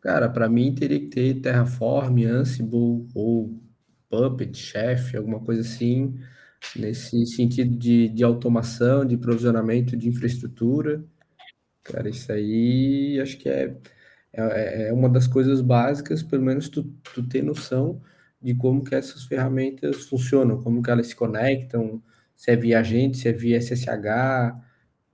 [0.00, 3.60] Cara, para mim teria que ter Terraform, Ansible ou
[4.08, 6.14] Puppet, Chef, alguma coisa assim,
[6.76, 11.04] nesse sentido de, de automação, de provisionamento de infraestrutura.
[11.84, 13.76] Cara, isso aí acho que é,
[14.32, 16.84] é, é uma das coisas básicas, pelo menos tu,
[17.14, 18.00] tu ter noção
[18.40, 22.02] de como que essas ferramentas funcionam, como que elas se conectam,
[22.36, 24.54] se é via agente, se é via SSH.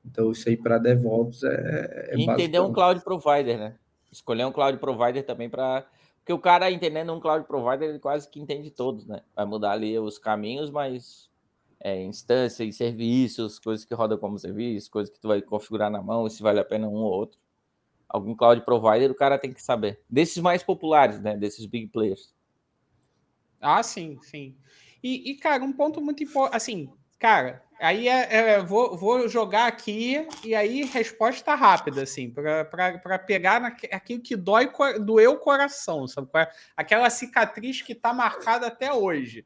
[0.05, 3.75] Então, isso aí para DevOps é, é Entender um cloud provider, né?
[4.15, 5.87] escolher um cloud provider também para.
[6.19, 9.21] Porque o cara entendendo um cloud provider, ele quase que entende todos, né?
[9.37, 11.29] Vai mudar ali os caminhos, mas
[11.79, 16.01] é, instância e serviços, coisas que rodam como serviço, coisas que tu vai configurar na
[16.01, 17.39] mão, se vale a pena um ou outro.
[18.09, 20.01] Algum cloud provider o cara tem que saber.
[20.09, 21.37] Desses mais populares, né?
[21.37, 22.33] Desses big players.
[23.61, 24.57] Ah, sim, sim.
[25.03, 29.67] E, e cara, um ponto muito importante, assim, cara, Aí é, é, vou, vou jogar
[29.67, 34.71] aqui e aí resposta rápida, assim, para pegar aquilo que dói,
[35.01, 36.29] doeu o coração, sabe?
[36.35, 36.49] É?
[36.77, 39.45] Aquela cicatriz que está marcada até hoje.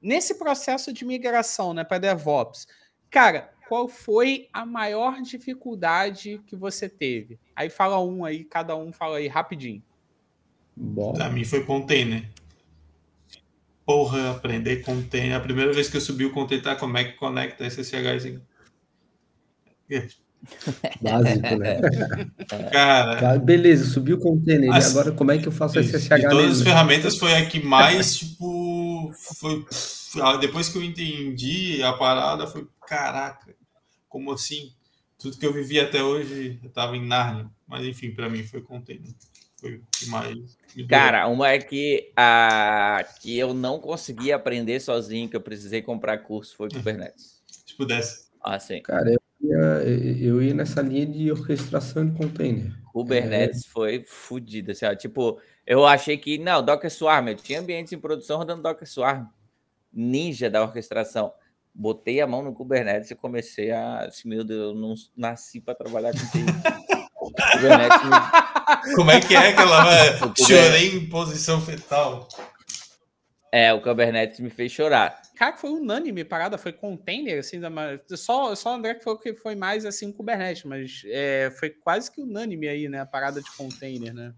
[0.00, 2.66] Nesse processo de migração né, para DevOps,
[3.10, 7.38] cara, qual foi a maior dificuldade que você teve?
[7.54, 9.82] Aí fala um aí, cada um fala aí rapidinho.
[11.14, 12.28] Para mim foi container.
[13.84, 15.36] Porra, aprender container.
[15.36, 18.40] A primeira vez que eu subi o container, como é que conecta SSH?
[21.00, 21.80] Básico, né?
[22.70, 24.72] Cara, tá, beleza, subiu o container.
[24.72, 26.08] As, agora como é que eu faço SSH?
[26.08, 26.52] De todas nele?
[26.52, 29.64] as ferramentas foi a que mais, tipo, foi.
[30.40, 33.54] Depois que eu entendi a parada, foi caraca,
[34.08, 34.70] como assim?
[35.18, 37.50] Tudo que eu vivi até hoje, eu tava em Narnia.
[37.66, 39.10] Mas enfim, para mim foi container.
[39.64, 45.26] Foi o que mais Cara, uma é que, a, que eu não consegui aprender sozinho,
[45.26, 47.42] que eu precisei comprar curso, foi Kubernetes.
[47.46, 48.28] Se pudesse.
[48.42, 48.82] Ah, sim.
[48.82, 49.56] Cara, eu ia,
[50.20, 52.74] eu ia nessa linha de orquestração de container.
[52.92, 53.68] Kubernetes é...
[53.70, 54.72] foi fodido.
[54.72, 58.86] Assim, tipo, eu achei que, não, Docker Swarm, eu tinha ambientes em produção rodando Docker
[58.86, 59.26] Swarm.
[59.90, 61.32] Ninja da orquestração.
[61.74, 64.00] Botei a mão no Kubernetes e comecei a.
[64.00, 66.18] Assim, meu Deus, eu não nasci para trabalhar com.
[67.54, 68.53] Kubernetes
[68.94, 70.34] como é que é que ela vai?
[70.36, 72.28] Chorei em posição fetal.
[73.52, 75.22] É, o Kubernetes me fez chorar.
[75.36, 77.60] Cara, foi unânime parada, foi container, assim,
[78.16, 82.10] só, só o André que falou que foi mais assim Kubernetes, mas é, foi quase
[82.10, 83.00] que unânime aí, né?
[83.00, 84.34] A parada de container, né?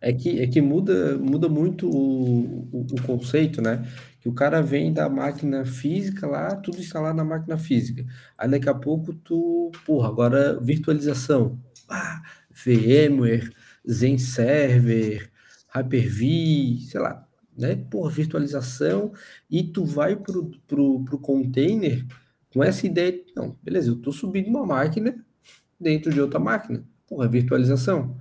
[0.00, 3.86] É que, é que muda, muda muito o, o, o, conceito, né?
[4.20, 8.04] Que o cara vem da máquina física lá, tudo instalado na máquina física.
[8.36, 11.58] Aí daqui a pouco tu, porra, agora virtualização.
[11.88, 13.50] Ah, VMware,
[13.88, 15.30] Zen Server,
[15.68, 17.26] Hyper-V, sei lá,
[17.56, 17.76] né?
[17.76, 19.12] Por virtualização,
[19.50, 22.04] e tu vai pro, pro, pro container
[22.52, 25.14] com essa ideia, de, não, beleza, eu tô subindo uma máquina
[25.78, 28.18] dentro de outra máquina, porra, virtualização.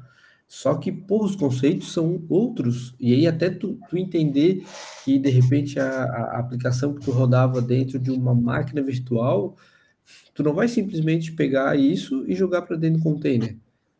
[0.48, 4.64] Só que, por os conceitos são outros, e aí até tu, tu entender
[5.06, 9.56] que, de repente, a, a aplicação que tu rodava dentro de uma máquina virtual
[10.34, 13.57] Tu não vai simplesmente pegar isso e jogar para dentro do container.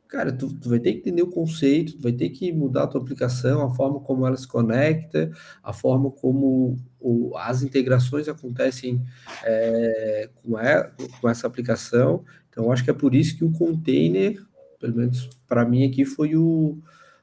[0.10, 2.88] Cara, tu, tu, vai ter que entender o conceito, tu vai ter que mudar a
[2.88, 5.31] tua aplicação, a forma como ela se conecta,
[5.61, 9.06] a forma como o, as integrações acontecem
[9.44, 10.90] é, com, a,
[11.22, 12.26] com essa aplicação.
[12.49, 14.44] Então, acho que é por isso que o container,
[14.80, 16.80] pelo menos para mim aqui, foi o,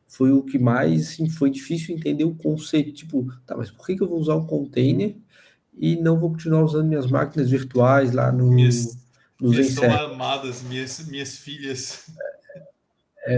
[0.07, 2.93] foi o que mais assim, foi difícil entender o conceito.
[2.93, 5.17] Tipo, tá, mas por que, que eu vou usar o container
[5.77, 8.49] e não vou continuar usando minhas máquinas virtuais lá no.
[8.49, 8.97] Minhas,
[9.41, 12.09] minhas são armadas, minhas, minhas filhas.
[12.33, 12.36] É...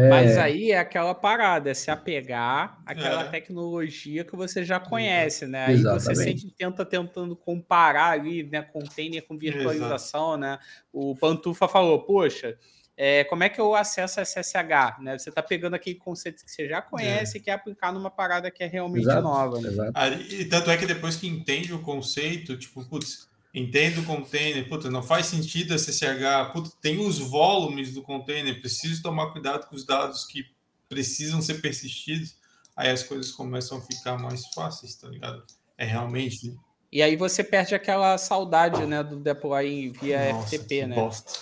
[0.08, 3.28] Mas aí é aquela parada, é se apegar àquela é.
[3.28, 5.66] tecnologia que você já conhece, né?
[5.66, 10.38] Aí você sempre tenta tentando comparar ali, né, container com virtualização, Exato.
[10.38, 10.58] né?
[10.92, 12.58] O Pantufa falou, poxa,
[13.00, 15.00] é, como é que eu acesso a SSH?
[15.00, 15.16] Né?
[15.16, 17.40] Você está pegando aquele conceito que você já conhece é.
[17.40, 19.22] e quer aplicar numa parada que é realmente Exato.
[19.22, 19.60] nova.
[19.60, 19.90] Né?
[19.94, 24.68] Ah, e tanto é que depois que entende o conceito, tipo, putz, Entendo o container,
[24.68, 29.66] puta, não faz sentido a SSH, puta, tem os volumes do container, preciso tomar cuidado
[29.66, 30.44] com os dados que
[30.88, 32.36] precisam ser persistidos,
[32.76, 35.42] aí as coisas começam a ficar mais fáceis, tá ligado?
[35.76, 36.56] É realmente.
[36.90, 40.96] E aí você perde aquela saudade, né, do deploy via Nossa, FTP, né?
[40.96, 41.32] Bosta.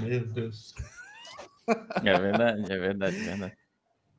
[0.00, 0.74] Meu Deus.
[2.04, 3.63] É verdade, é verdade, é verdade.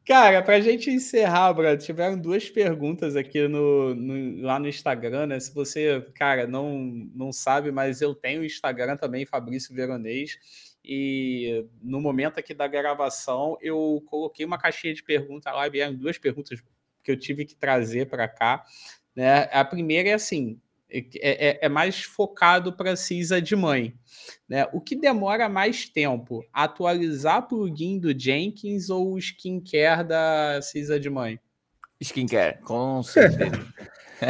[0.05, 5.39] Cara, pra gente encerrar, Brad, tiveram duas perguntas aqui no, no, lá no Instagram, né?
[5.39, 6.77] Se você, cara, não,
[7.15, 10.37] não sabe, mas eu tenho Instagram também, Fabrício Veronês,
[10.83, 16.19] e no momento aqui da gravação eu coloquei uma caixinha de perguntas lá, vieram duas
[16.19, 16.61] perguntas
[17.03, 18.63] que eu tive que trazer para cá,
[19.15, 19.49] né?
[19.51, 20.61] A primeira é assim,
[21.15, 23.93] é, é, é mais focado para CISA de mãe.
[24.47, 24.67] Né?
[24.71, 26.45] O que demora mais tempo?
[26.53, 31.39] Atualizar plugin do Jenkins ou o skincare da CISA de mãe?
[31.99, 33.65] Skincare, com certeza.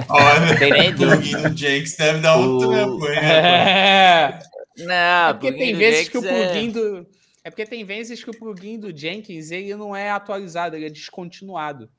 [0.09, 3.19] Olha, nem plugin do Jenkins deve dar um tempo, hein?
[3.19, 4.39] É.
[4.77, 6.71] Não, é porque tem vezes que o plugin é...
[6.71, 7.07] do.
[7.43, 10.89] É porque tem vezes que o plugin do Jenkins ele não é atualizado, ele é
[10.89, 11.89] descontinuado.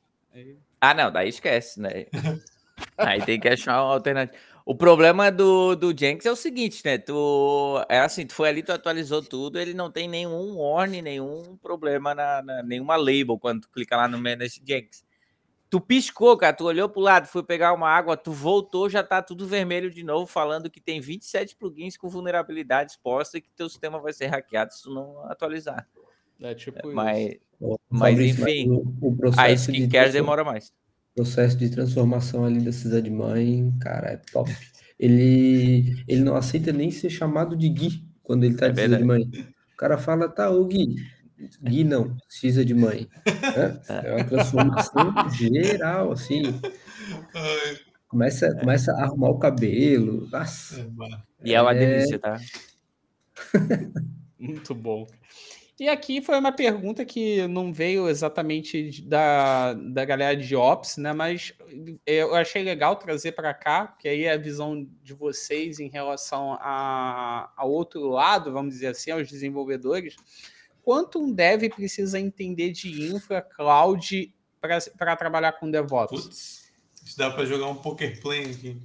[0.81, 2.07] Ah, não, daí esquece, né?
[2.99, 4.39] Aí tem que achar uma alternativa.
[4.69, 6.99] O problema do, do Jenks é o seguinte, né?
[6.99, 7.15] Tu
[7.89, 12.17] é assim, tu foi ali, tu atualizou tudo, ele não tem nenhum warning, nenhum problema
[12.17, 15.07] na, na nenhuma label quando tu clica lá no Manage Jenks.
[15.71, 19.23] Tu piscou, cara, tu olhou pro lado, foi pegar uma água, tu voltou, já tá
[19.23, 23.69] tudo vermelho de novo, falando que tem 27 plugins com vulnerabilidade exposta e que teu
[23.69, 25.87] sistema vai ser hackeado se tu não atualizar.
[26.41, 27.29] É tipo mas,
[27.61, 27.81] isso.
[27.89, 30.73] Mas, enfim, o, o processo a skincare de demora mais
[31.17, 34.55] processo de transformação ali da cidade mãe, cara, é top.
[34.99, 39.03] Ele, ele não aceita nem ser chamado de Gui quando ele tá é de cidade
[39.05, 39.23] mãe.
[39.73, 40.97] O cara fala, tá, o Gui.
[41.63, 43.09] Gui não, precisa de mãe.
[43.27, 46.43] É, é uma transformação geral, assim.
[48.09, 50.29] Começa, começa a arrumar o cabelo.
[50.31, 50.87] Nossa.
[51.43, 51.79] E é uma é...
[51.79, 52.37] delícia, tá?
[54.39, 55.07] Muito bom.
[55.79, 61.13] E aqui foi uma pergunta que não veio exatamente da, da galera de Ops, né?
[61.13, 61.53] Mas
[62.07, 66.55] eu achei legal trazer para cá, que aí é a visão de vocês em relação
[66.61, 70.17] a, a outro lado, vamos dizer assim, aos desenvolvedores.
[70.83, 74.35] Quanto um dev precisa entender de infra, cloud,
[74.97, 76.23] para trabalhar com DevOps?
[76.23, 76.73] Putz,
[77.05, 78.81] isso dá para jogar um poker play aqui.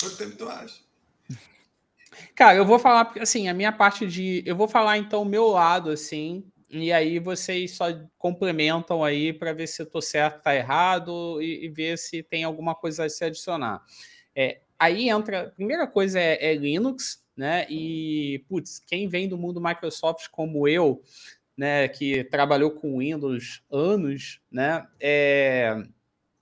[0.00, 0.87] Quanto tempo tu acha?
[2.34, 4.42] Cara, eu vou falar, assim, a minha parte de.
[4.46, 7.86] Eu vou falar então o meu lado, assim, e aí vocês só
[8.18, 12.44] complementam aí para ver se eu tô certo, tá errado, e, e, ver se tem
[12.44, 13.82] alguma coisa a se adicionar.
[14.34, 15.42] É, aí entra.
[15.42, 17.66] A primeira coisa é, é Linux, né?
[17.70, 21.02] E, putz, quem vem do mundo Microsoft como eu,
[21.56, 25.82] né, que trabalhou com Windows anos, né, é,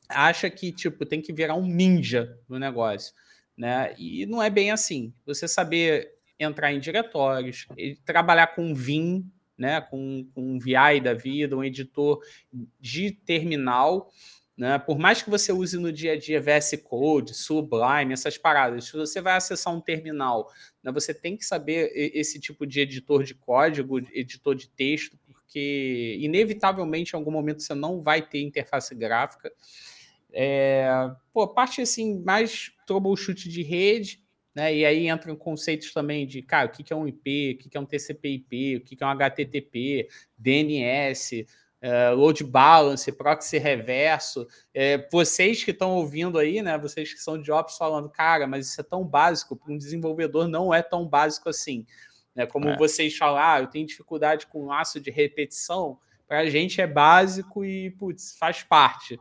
[0.08, 3.14] acha que, tipo, tem que virar um ninja no negócio
[3.56, 3.94] né?
[3.98, 5.12] E não é bem assim.
[5.24, 7.66] Você saber entrar em diretórios,
[8.04, 9.80] trabalhar com Vim, né?
[9.80, 12.20] Com, com um VI da vida, um editor
[12.80, 14.10] de terminal.
[14.56, 14.78] Né?
[14.78, 18.92] Por mais que você use no dia a dia VS Code, Sublime, essas paradas, se
[18.92, 20.50] você vai acessar um terminal,
[20.82, 26.16] né, você tem que saber esse tipo de editor de código, editor de texto, porque
[26.20, 29.52] inevitavelmente em algum momento você não vai ter interface gráfica.
[30.38, 34.22] É, pô, parte assim, mais troubleshoot de rede,
[34.54, 34.74] né?
[34.74, 37.80] E aí entram conceitos também de, cara, o que é um IP, o que é
[37.80, 41.46] um TCP/IP, o que é um HTTP, DNS,
[41.80, 44.46] é, load balance, proxy reverso.
[44.74, 46.76] É, vocês que estão ouvindo aí, né?
[46.76, 50.46] Vocês que são de ops falando, cara, mas isso é tão básico para um desenvolvedor,
[50.48, 51.86] não é tão básico assim.
[52.34, 52.44] Né?
[52.44, 52.76] Como é.
[52.76, 55.98] vocês falaram, ah, eu tenho dificuldade com laço de repetição.
[56.28, 59.18] Para a gente é básico e, putz, faz parte.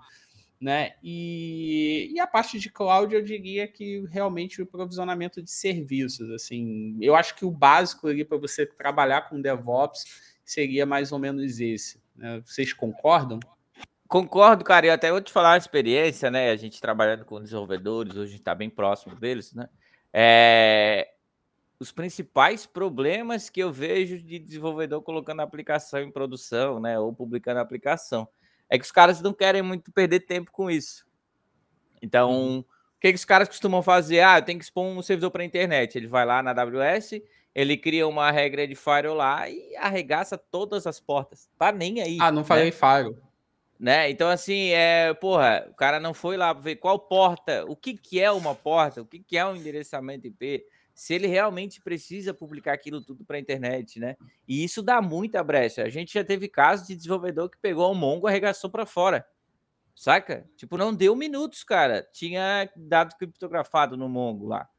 [0.60, 0.94] Né?
[1.04, 6.98] E, e a parte de cloud, eu diria que realmente o provisionamento de serviços, assim,
[7.02, 10.06] eu acho que o básico ali para você trabalhar com DevOps
[10.44, 12.02] seria mais ou menos esse.
[12.16, 12.42] Né?
[12.46, 13.40] Vocês concordam?
[14.08, 14.86] Concordo, cara.
[14.86, 16.52] E até vou te falar a experiência, né?
[16.52, 19.68] A gente trabalhando com desenvolvedores, hoje está bem próximo deles, né?
[20.14, 21.12] É...
[21.80, 26.98] Os principais problemas que eu vejo de desenvolvedor colocando a aplicação em produção, né?
[27.00, 28.28] Ou publicando a aplicação
[28.70, 31.06] é que os caras não querem muito perder tempo com isso.
[32.02, 32.60] Então, uhum.
[32.60, 34.22] o que, que os caras costumam fazer?
[34.22, 35.98] Ah, eu tenho que expor um servidor para a internet.
[35.98, 37.22] Ele vai lá na AWS,
[37.54, 41.50] ele cria uma regra de firewall lá e arregaça todas as portas.
[41.58, 42.18] Tá nem aí.
[42.20, 42.72] Ah, não falei né?
[42.72, 43.18] firewall.
[43.78, 44.10] Né?
[44.10, 48.22] Então, assim, é, porra, o cara não foi lá ver qual porta, o que, que
[48.22, 50.66] é uma porta, o que, que é um endereçamento IP,
[50.96, 54.16] se ele realmente precisa publicar aquilo tudo para a internet, né?
[54.48, 55.84] E isso dá muita brecha.
[55.84, 59.28] A gente já teve casos de desenvolvedor que pegou o Mongo e arregaçou para fora.
[59.94, 60.50] Saca?
[60.56, 62.02] Tipo, não deu minutos, cara.
[62.14, 64.70] Tinha dado criptografado no Mongo lá.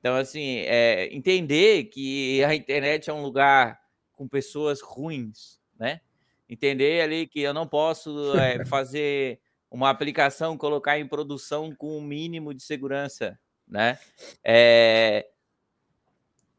[0.00, 3.78] Então, assim, é, entender que a internet é um lugar
[4.12, 6.00] com pessoas ruins, né?
[6.48, 9.38] Entender ali que eu não posso é, fazer
[9.70, 13.98] uma aplicação, colocar em produção com o um mínimo de segurança, né?
[14.42, 15.28] É,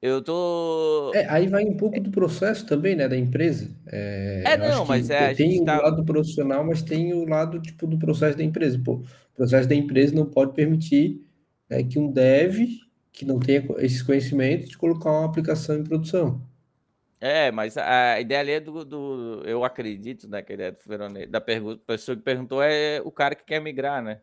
[0.01, 1.11] eu tô.
[1.13, 3.69] É, aí vai um pouco do processo também, né, da empresa.
[3.87, 5.33] É, é não, mas é.
[5.33, 5.81] Tem o tá...
[5.81, 8.79] lado profissional, mas tem o lado tipo do processo da empresa.
[8.83, 11.21] Pô, o processo da empresa não pode permitir
[11.69, 12.67] é, que um dev
[13.11, 16.41] que não tenha esses conhecimentos de colocar uma aplicação em produção.
[17.19, 20.77] É, mas a ideia ali é do, do eu acredito, né, que a ideia do
[20.87, 24.21] Verone, da pergunta, pessoa que perguntou é o cara que quer migrar, né?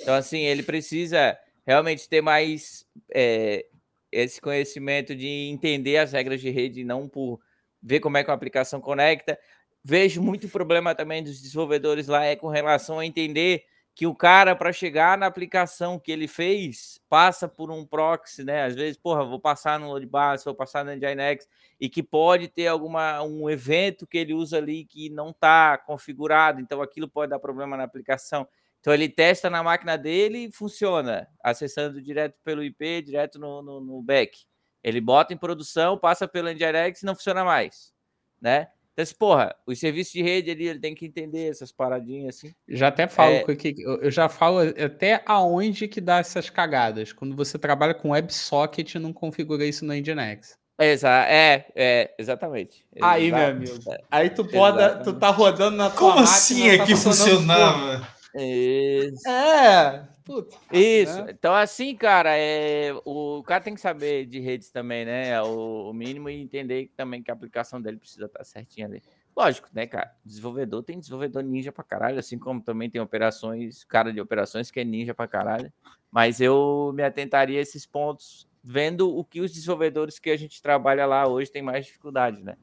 [0.00, 1.36] Então, assim, ele precisa
[1.66, 3.66] realmente ter mais é,
[4.10, 7.40] esse conhecimento de entender as regras de rede, não por
[7.82, 9.38] ver como é que a aplicação conecta.
[9.84, 13.64] Vejo muito problema também dos desenvolvedores lá é com relação a entender
[13.98, 18.62] que o cara, para chegar na aplicação que ele fez, passa por um proxy, né?
[18.62, 21.48] Às vezes, porra, vou passar no Loadbase, vou passar no Nginx,
[21.80, 26.60] e que pode ter alguma, um evento que ele usa ali que não está configurado,
[26.60, 28.46] então aquilo pode dar problema na aplicação.
[28.80, 33.80] Então ele testa na máquina dele e funciona, acessando direto pelo IP, direto no, no,
[33.80, 34.38] no back.
[34.82, 37.92] Ele bota em produção, passa pelo Nginx e não funciona mais,
[38.40, 38.68] né?
[38.92, 42.52] Então, assim, porra, os serviços de rede ali, ele tem que entender essas paradinhas assim.
[42.68, 43.54] Já até falo, é...
[43.54, 47.12] que, eu já falo até aonde que dá essas cagadas.
[47.12, 50.58] Quando você trabalha com WebSocket e não configura isso no Nginx.
[50.80, 52.84] Exa é, é, exatamente.
[53.00, 53.42] Aí, Exato.
[53.42, 53.92] meu amigo.
[53.92, 53.98] É.
[54.10, 58.06] Aí tu, pode, tu tá rodando na tua Como assim é tá que funcionava?
[58.42, 59.28] Isso.
[59.28, 60.56] É, puta.
[60.72, 61.24] Isso.
[61.24, 61.30] Né?
[61.30, 65.40] Então, assim, cara, é, o cara tem que saber de redes também, né?
[65.42, 69.02] O, o mínimo e entender também que a aplicação dele precisa estar certinha ali.
[69.36, 70.14] Lógico, né, cara?
[70.24, 74.80] Desenvolvedor tem desenvolvedor ninja pra caralho, assim como também tem operações, cara de operações que
[74.80, 75.72] é ninja pra caralho.
[76.10, 80.60] Mas eu me atentaria a esses pontos, vendo o que os desenvolvedores que a gente
[80.60, 82.56] trabalha lá hoje tem mais dificuldade, né?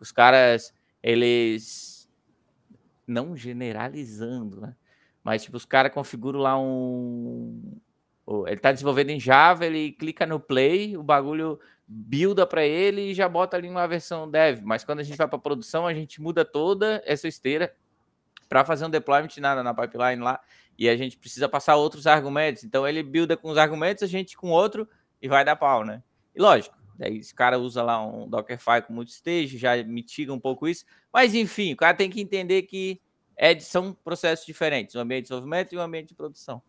[0.00, 2.10] Os caras, eles
[3.06, 4.74] não generalizando, né?
[5.22, 7.78] Mas, tipo, os caras configuram lá um.
[8.46, 13.14] Ele tá desenvolvendo em Java, ele clica no play, o bagulho builda para ele e
[13.14, 14.60] já bota ali uma versão dev.
[14.62, 17.74] Mas quando a gente vai para produção, a gente muda toda essa esteira
[18.48, 20.40] para fazer um deployment na, na pipeline lá
[20.78, 22.62] e a gente precisa passar outros argumentos.
[22.62, 24.88] Então ele builda com os argumentos, a gente com outro
[25.20, 26.02] e vai dar pau, né?
[26.34, 30.68] E lógico, daí esse cara usa lá um Dockerfile com multistage, já mitiga um pouco
[30.68, 30.84] isso.
[31.12, 33.00] Mas enfim, o cara tem que entender que
[33.42, 36.60] é, são processos diferentes, um ambiente de desenvolvimento e um ambiente de produção.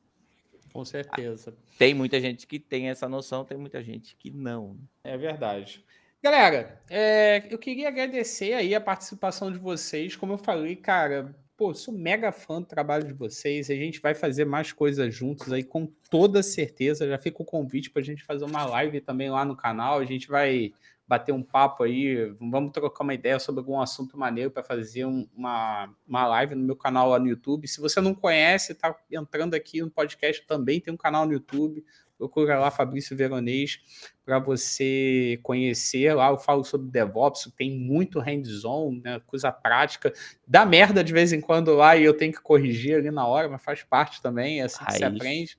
[0.71, 1.53] Com certeza.
[1.77, 4.79] Tem muita gente que tem essa noção, tem muita gente que não.
[5.03, 5.83] É verdade.
[6.23, 10.15] Galera, é, eu queria agradecer aí a participação de vocês.
[10.15, 13.69] Como eu falei, cara, pô, sou mega fã do trabalho de vocês.
[13.69, 17.05] A gente vai fazer mais coisas juntos aí, com toda certeza.
[17.05, 19.99] Já fica o convite para a gente fazer uma live também lá no canal.
[19.99, 20.71] A gente vai
[21.11, 25.27] bater um papo aí, vamos trocar uma ideia sobre algum assunto maneiro para fazer um,
[25.35, 27.67] uma, uma live no meu canal lá no YouTube.
[27.67, 31.83] Se você não conhece, está entrando aqui no podcast, também tem um canal no YouTube.
[32.17, 33.79] Procura lá Fabrício Veronês
[34.23, 36.13] para você conhecer.
[36.13, 40.13] Lá eu falo sobre DevOps, tem muito hands-on, né, coisa prática.
[40.47, 43.49] Dá merda de vez em quando lá e eu tenho que corrigir ali na hora,
[43.49, 45.57] mas faz parte também, é assim que se aprende.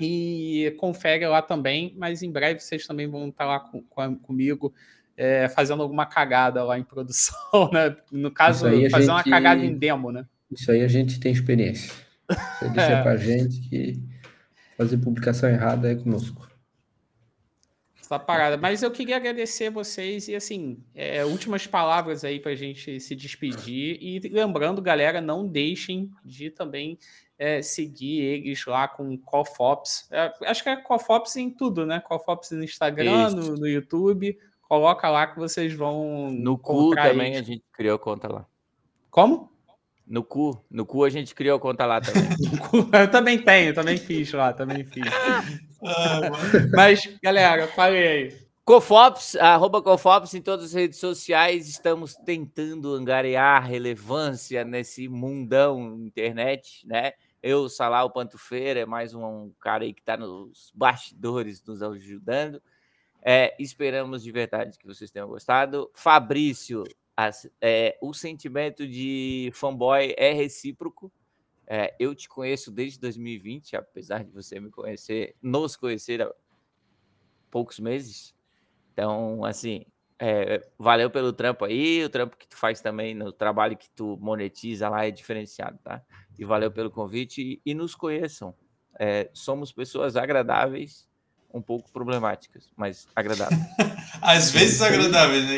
[0.00, 4.74] E confere lá também, mas em breve vocês também vão estar lá com, com, comigo
[5.16, 7.96] é, fazendo alguma cagada lá em produção, né?
[8.10, 10.26] No caso, fazer gente, uma cagada em demo, né?
[10.50, 11.92] Isso aí a gente tem experiência.
[12.28, 13.02] Você deixa é.
[13.02, 14.02] pra gente que
[14.76, 16.48] fazer publicação errada é conosco.
[18.00, 18.56] essa parada.
[18.56, 23.14] Mas eu queria agradecer vocês e, assim, é, últimas palavras aí para a gente se
[23.14, 23.98] despedir.
[24.00, 26.98] E lembrando, galera, não deixem de também
[27.38, 30.08] é, seguir eles lá com Cofops.
[30.10, 32.00] É, acho que é Cofops em tudo, né?
[32.00, 34.38] Cofops no Instagram, no, no, YouTube.
[34.62, 36.30] Coloca lá que vocês vão.
[36.30, 37.40] No cu também eles.
[37.40, 38.46] a gente criou conta lá.
[39.10, 39.52] Como?
[40.06, 42.28] No cu, no cu a gente criou conta lá também.
[43.00, 45.04] eu também tenho, também fiz lá, também fiz.
[45.86, 46.18] Ah,
[46.72, 48.43] Mas, galera, falei aí.
[48.64, 56.86] Cofops, arroba Cofops em todas as redes sociais, estamos tentando angariar relevância nesse mundão internet,
[56.86, 57.12] né?
[57.42, 62.62] Eu, Salah, o Pantufeira, é mais um, cara aí que está nos bastidores nos ajudando.
[63.20, 65.90] É, esperamos de verdade que vocês tenham gostado.
[65.92, 66.84] Fabrício,
[67.14, 71.12] as, é, o sentimento de fanboy é recíproco.
[71.66, 76.34] É, eu te conheço desde 2020, apesar de você me conhecer, nos conhecer há
[77.50, 78.34] poucos meses.
[78.94, 79.84] Então, assim,
[80.18, 84.16] é, valeu pelo trampo aí, o trampo que tu faz também, no trabalho que tu
[84.20, 86.00] monetiza lá é diferenciado, tá?
[86.38, 88.54] E valeu pelo convite e, e nos conheçam.
[88.98, 91.08] É, somos pessoas agradáveis,
[91.52, 93.60] um pouco problemáticas, mas agradáveis.
[94.22, 95.56] Às vezes agradáveis, né?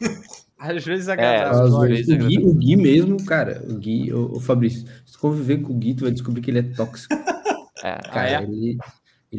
[0.58, 1.84] Às vezes agradável.
[1.84, 5.62] É, vezes o, Gui, o Gui mesmo, cara, o Gui, o, o Fabrício, se conviver
[5.62, 7.14] com o Gui, tu vai descobrir que ele é tóxico.
[7.84, 8.42] É, cara, ah, é?
[8.42, 8.78] Ele,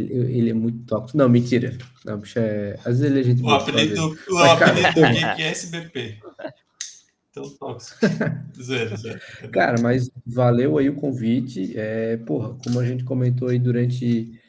[0.02, 1.18] ele, ele, é muito tóxico.
[1.18, 1.78] Não, mentira.
[2.06, 2.76] Não, bicho, é...
[2.80, 6.18] Às vezes ele é gente O apelido, o apelido do Gui é SBP.
[7.34, 8.00] Tão tóxico.
[8.62, 9.20] zero, zero.
[9.52, 11.74] Cara, mas valeu aí o convite.
[11.76, 14.40] É, porra, como a gente comentou aí durante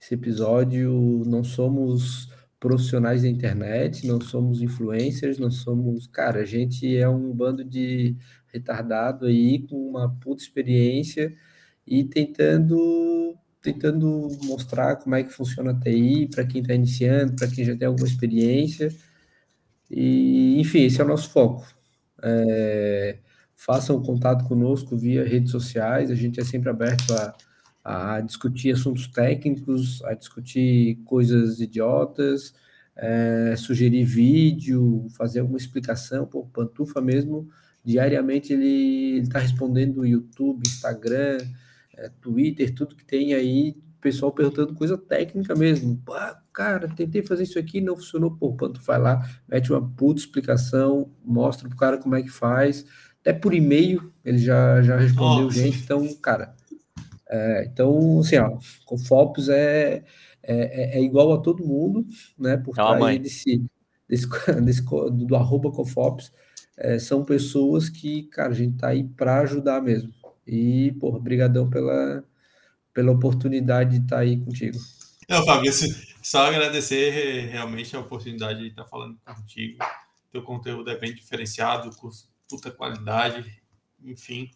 [0.00, 6.06] esse episódio, não somos profissionais da internet, não somos influencers, não somos.
[6.06, 8.16] Cara, a gente é um bando de
[8.52, 11.34] retardado aí com uma puta experiência
[11.86, 17.48] e tentando tentando mostrar como é que funciona a TI para quem está iniciando, para
[17.48, 18.88] quem já tem alguma experiência.
[19.90, 21.66] E, enfim, esse é o nosso foco.
[22.22, 23.18] É,
[23.56, 27.34] façam contato conosco via redes sociais, a gente é sempre aberto a
[27.84, 32.54] a discutir assuntos técnicos, a discutir coisas idiotas,
[32.96, 36.26] é, sugerir vídeo, fazer alguma explicação.
[36.26, 37.48] Pô, Pantufa mesmo,
[37.84, 41.38] diariamente ele está respondendo YouTube, Instagram,
[41.96, 45.96] é, Twitter, tudo que tem aí, pessoal perguntando coisa técnica mesmo.
[46.04, 46.14] Pô,
[46.52, 48.32] cara, tentei fazer isso aqui, não funcionou.
[48.32, 52.84] Pô, Pantufa vai lá, mete uma puta explicação, mostra pro cara como é que faz.
[53.20, 55.78] Até por e-mail ele já, já respondeu, gente.
[55.78, 56.54] Então, cara,
[57.30, 58.58] é, então, assim, ó,
[58.90, 60.02] o Fopos é,
[60.42, 62.04] é, é, igual a todo mundo,
[62.36, 62.56] né?
[62.56, 63.64] Por é trás desse,
[64.08, 64.26] desse,
[64.60, 66.32] desse, do, do arroba Cofops,
[66.76, 70.12] é, são pessoas que, cara, a gente tá aí para ajudar mesmo.
[70.46, 72.24] E, porra, brigadão pela,
[72.92, 74.78] pela oportunidade de estar aí contigo.
[75.28, 75.72] Não, Fábio,
[76.22, 79.78] só agradecer realmente a oportunidade de estar falando contigo.
[80.30, 82.10] Teu conteúdo é bem diferenciado, com
[82.48, 83.62] puta qualidade,
[84.04, 84.50] enfim.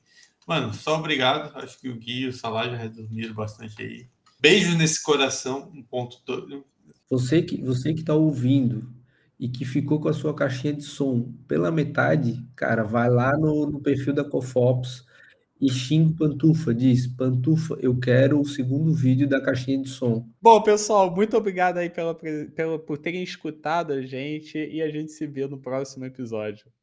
[0.46, 1.56] Mano, só obrigado.
[1.56, 4.06] Acho que o Gui e o Salah já resumiram bastante aí.
[4.38, 6.64] Beijo nesse coração, um ponto todo.
[7.08, 8.92] Você que você que tá ouvindo
[9.38, 13.66] e que ficou com a sua caixinha de som pela metade, cara, vai lá no,
[13.66, 15.05] no perfil da Cofops
[15.60, 20.28] e xinga Pantufa, diz, Pantufa, eu quero o segundo vídeo da caixinha de som.
[20.40, 25.12] Bom, pessoal, muito obrigado aí pela, pela, por terem escutado a gente e a gente
[25.12, 26.66] se vê no próximo episódio.